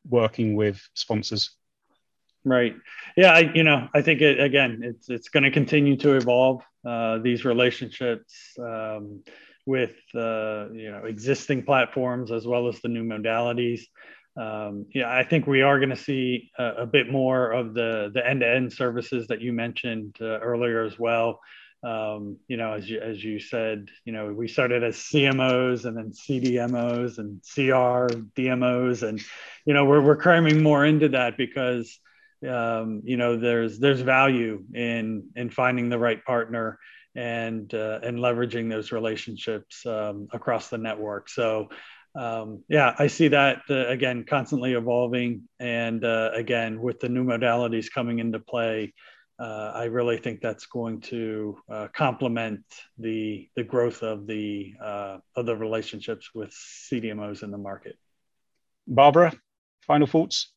working 0.07 0.55
with 0.55 0.81
sponsors? 0.93 1.51
Right. 2.45 2.75
Yeah. 3.17 3.33
I, 3.33 3.51
you 3.53 3.63
know, 3.63 3.89
I 3.93 4.01
think 4.01 4.21
it, 4.21 4.39
again, 4.39 4.79
it's 4.83 5.09
it's 5.09 5.29
going 5.29 5.43
to 5.43 5.51
continue 5.51 5.97
to 5.97 6.15
evolve. 6.15 6.61
Uh, 6.87 7.17
these 7.17 7.43
relationships 7.43 8.53
um, 8.57 9.21
with 9.65 9.95
uh, 10.15 10.69
you 10.71 10.89
know 10.89 11.01
existing 11.05 11.63
platforms 11.63 12.31
as 12.31 12.47
well 12.47 12.69
as 12.69 12.79
the 12.79 12.87
new 12.87 13.03
modalities 13.03 13.81
um, 14.39 14.85
yeah, 14.93 15.11
I 15.11 15.23
think 15.23 15.47
we 15.47 15.63
are 15.63 15.79
going 15.79 15.89
to 15.89 15.97
see 15.97 16.51
a, 16.57 16.83
a, 16.83 16.85
bit 16.85 17.11
more 17.11 17.51
of 17.51 17.73
the 17.73 18.09
the 18.13 18.25
end 18.25 18.39
to 18.39 18.47
end 18.47 18.71
services 18.71 19.27
that 19.27 19.41
you 19.41 19.51
mentioned 19.51 20.15
uh, 20.21 20.39
earlier 20.39 20.85
as 20.85 20.97
well. 20.97 21.41
Um, 21.83 22.37
you 22.47 22.55
know, 22.55 22.73
as 22.73 22.89
you 22.89 23.01
as 23.01 23.21
you 23.21 23.39
said, 23.39 23.89
you 24.05 24.13
know, 24.13 24.31
we 24.31 24.47
started 24.47 24.83
as 24.83 24.95
CMOs 24.95 25.83
and 25.83 25.97
then 25.97 26.11
CDMOs 26.11 27.17
and 27.17 27.41
CR 27.53 28.13
DMOs, 28.39 29.03
and 29.03 29.19
you 29.65 29.73
know, 29.73 29.83
we're 29.83 30.01
we're 30.01 30.15
cramming 30.15 30.63
more 30.63 30.85
into 30.85 31.09
that 31.09 31.35
because 31.35 31.99
um, 32.47 33.01
you 33.03 33.17
know 33.17 33.37
there's 33.37 33.79
there's 33.79 34.01
value 34.01 34.63
in 34.73 35.29
in 35.35 35.49
finding 35.49 35.89
the 35.89 35.99
right 35.99 36.23
partner 36.23 36.79
and 37.15 37.73
uh, 37.73 37.99
and 38.03 38.19
leveraging 38.19 38.69
those 38.69 38.91
relationships 38.91 39.85
um, 39.85 40.27
across 40.31 40.69
the 40.69 40.77
network. 40.77 41.29
So 41.29 41.69
um, 42.15 42.63
yeah, 42.69 42.95
I 42.97 43.07
see 43.07 43.29
that 43.29 43.61
uh, 43.69 43.87
again 43.87 44.25
constantly 44.27 44.73
evolving, 44.73 45.43
and 45.59 46.03
uh, 46.03 46.31
again 46.33 46.81
with 46.81 46.99
the 46.99 47.09
new 47.09 47.23
modalities 47.23 47.91
coming 47.91 48.19
into 48.19 48.39
play, 48.39 48.93
uh, 49.39 49.71
I 49.73 49.85
really 49.85 50.17
think 50.17 50.41
that's 50.41 50.65
going 50.65 51.01
to 51.01 51.57
uh, 51.69 51.87
complement 51.93 52.63
the 52.97 53.49
the 53.55 53.63
growth 53.63 54.03
of 54.03 54.27
the 54.27 54.73
uh, 54.81 55.17
of 55.35 55.45
the 55.45 55.55
relationships 55.55 56.31
with 56.33 56.51
CDMOs 56.51 57.43
in 57.43 57.51
the 57.51 57.57
market. 57.57 57.97
Barbara, 58.87 59.33
final 59.85 60.07
thoughts. 60.07 60.51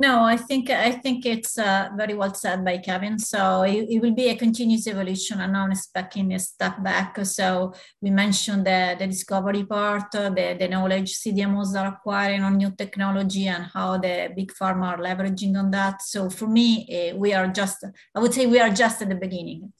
No, 0.00 0.22
I 0.22 0.38
think 0.38 0.70
I 0.70 0.92
think 0.92 1.26
it's 1.26 1.58
uh, 1.58 1.90
very 1.94 2.14
well 2.14 2.32
said 2.32 2.64
by 2.64 2.78
Kevin. 2.78 3.18
So 3.18 3.64
it, 3.64 3.86
it, 3.90 4.00
will 4.00 4.14
be 4.14 4.30
a 4.30 4.34
continuous 4.34 4.86
evolution 4.86 5.42
and 5.42 5.52
not 5.52 5.70
expecting 5.70 6.32
a 6.32 6.38
step 6.38 6.82
back. 6.82 7.18
So 7.26 7.74
we 8.00 8.08
mentioned 8.08 8.66
the, 8.66 8.96
the 8.98 9.06
discovery 9.06 9.62
part, 9.64 10.10
the, 10.12 10.56
the 10.58 10.68
knowledge 10.68 11.18
CDMOs 11.18 11.78
are 11.78 11.88
acquiring 11.88 12.42
on 12.42 12.56
new 12.56 12.70
technology 12.70 13.46
and 13.48 13.64
how 13.64 13.98
the 13.98 14.32
big 14.34 14.54
pharma 14.54 14.86
are 14.86 14.96
leveraging 14.96 15.58
on 15.58 15.70
that. 15.72 16.00
So 16.00 16.30
for 16.30 16.46
me, 16.46 17.10
uh, 17.12 17.16
we 17.18 17.34
are 17.34 17.48
just, 17.48 17.84
I 18.14 18.20
would 18.20 18.32
say 18.32 18.46
we 18.46 18.58
are 18.58 18.70
just 18.70 19.02
at 19.02 19.10
the 19.10 19.16
beginning. 19.16 19.70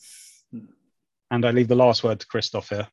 And 1.31 1.47
I 1.47 1.51
leave 1.51 1.69
the 1.69 1.77
last 1.77 2.05
word 2.05 2.21
to 2.21 2.27
Christoph 2.27 2.69
here. 2.69 2.89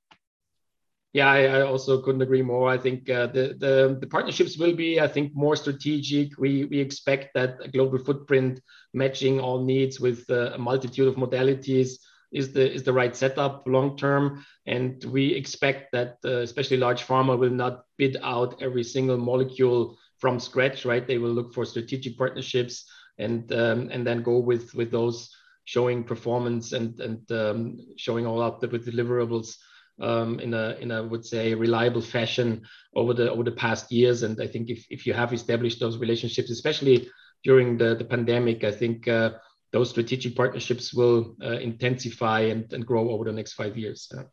Yeah, 1.13 1.29
I, 1.29 1.43
I, 1.45 1.61
also 1.61 2.01
couldn't 2.01 2.21
agree 2.21 2.41
more. 2.41 2.69
I 2.69 2.77
think 2.77 3.09
uh, 3.09 3.27
the, 3.27 3.55
the, 3.57 3.97
the 3.99 4.07
partnerships 4.07 4.57
will 4.57 4.75
be, 4.75 4.99
I 4.99 5.07
think, 5.07 5.33
more 5.33 5.55
strategic. 5.55 6.37
We 6.37 6.65
we 6.65 6.79
expect 6.79 7.33
that 7.33 7.57
a 7.63 7.69
global 7.69 7.97
footprint 7.97 8.59
matching 8.93 9.39
all 9.39 9.63
needs 9.63 9.99
with 9.99 10.29
uh, 10.29 10.51
a 10.53 10.57
multitude 10.57 11.07
of 11.07 11.15
modalities 11.15 11.93
is 12.31 12.51
the 12.51 12.71
is 12.71 12.83
the 12.83 12.93
right 12.93 13.15
setup 13.15 13.63
long 13.67 13.97
term. 13.97 14.45
And 14.65 15.03
we 15.05 15.33
expect 15.33 15.93
that 15.93 16.17
uh, 16.25 16.41
especially 16.41 16.77
large 16.77 17.03
pharma 17.07 17.39
will 17.39 17.51
not 17.63 17.83
bid 17.97 18.17
out 18.21 18.61
every 18.61 18.83
single 18.83 19.17
molecule 19.17 19.97
from 20.17 20.39
scratch. 20.39 20.85
Right? 20.85 21.07
They 21.07 21.19
will 21.19 21.31
look 21.31 21.53
for 21.53 21.65
strategic 21.65 22.17
partnerships 22.17 22.85
and 23.17 23.51
um, 23.53 23.89
and 23.91 24.05
then 24.05 24.23
go 24.23 24.39
with 24.39 24.73
with 24.75 24.91
those 24.91 25.33
showing 25.63 26.03
performance 26.03 26.73
and 26.73 26.99
and 26.99 27.31
um, 27.31 27.79
showing 27.95 28.27
all 28.27 28.41
up 28.41 28.61
with 28.61 28.85
deliverables 28.85 29.55
um, 29.99 30.39
in 30.39 30.53
a 30.53 30.77
in 30.79 30.91
a 30.91 31.03
would 31.03 31.25
say 31.25 31.53
reliable 31.53 32.01
fashion 32.01 32.63
over 32.95 33.13
the 33.13 33.31
over 33.31 33.43
the 33.43 33.51
past 33.51 33.91
years. 33.91 34.23
And 34.23 34.41
I 34.41 34.47
think 34.47 34.69
if 34.69 34.85
if 34.89 35.05
you 35.05 35.13
have 35.13 35.33
established 35.33 35.79
those 35.79 35.97
relationships, 35.97 36.49
especially 36.49 37.09
during 37.43 37.77
the 37.77 37.95
the 37.95 38.05
pandemic, 38.05 38.63
I 38.63 38.71
think. 38.71 39.07
Uh, 39.07 39.31
those 39.73 39.89
strategic 39.89 40.33
partnerships 40.33 40.93
will 40.93 41.35
uh, 41.43 41.59
intensify 41.59 42.39
and, 42.39 42.71
and 42.71 42.85
grow 42.85 43.09
over 43.09 43.25
the 43.25 43.33
next 43.33 43.53
five 43.53 43.77
years. 43.77 44.09
Yeah. 44.15 44.23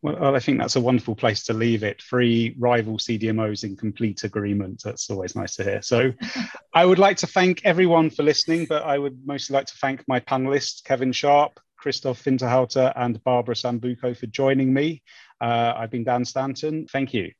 Well, 0.00 0.36
I 0.36 0.38
think 0.38 0.58
that's 0.58 0.76
a 0.76 0.80
wonderful 0.80 1.16
place 1.16 1.42
to 1.44 1.52
leave 1.52 1.82
it. 1.82 2.00
Three 2.00 2.54
rival 2.56 2.98
CDMOs 2.98 3.64
in 3.64 3.76
complete 3.76 4.22
agreement. 4.22 4.82
That's 4.84 5.10
always 5.10 5.34
nice 5.34 5.56
to 5.56 5.64
hear. 5.64 5.82
So, 5.82 6.12
I 6.74 6.84
would 6.84 7.00
like 7.00 7.16
to 7.18 7.26
thank 7.26 7.62
everyone 7.64 8.10
for 8.10 8.22
listening, 8.22 8.66
but 8.66 8.84
I 8.84 8.96
would 8.96 9.26
mostly 9.26 9.54
like 9.54 9.66
to 9.66 9.76
thank 9.78 10.06
my 10.06 10.20
panelists, 10.20 10.84
Kevin 10.84 11.10
Sharp, 11.10 11.58
Christoph 11.78 12.22
Winterhalter 12.24 12.92
and 12.96 13.22
Barbara 13.24 13.54
Sambuco 13.54 14.16
for 14.16 14.26
joining 14.26 14.72
me. 14.74 15.02
Uh, 15.40 15.74
I've 15.76 15.90
been 15.90 16.04
Dan 16.04 16.24
Stanton. 16.24 16.86
Thank 16.92 17.14
you. 17.14 17.32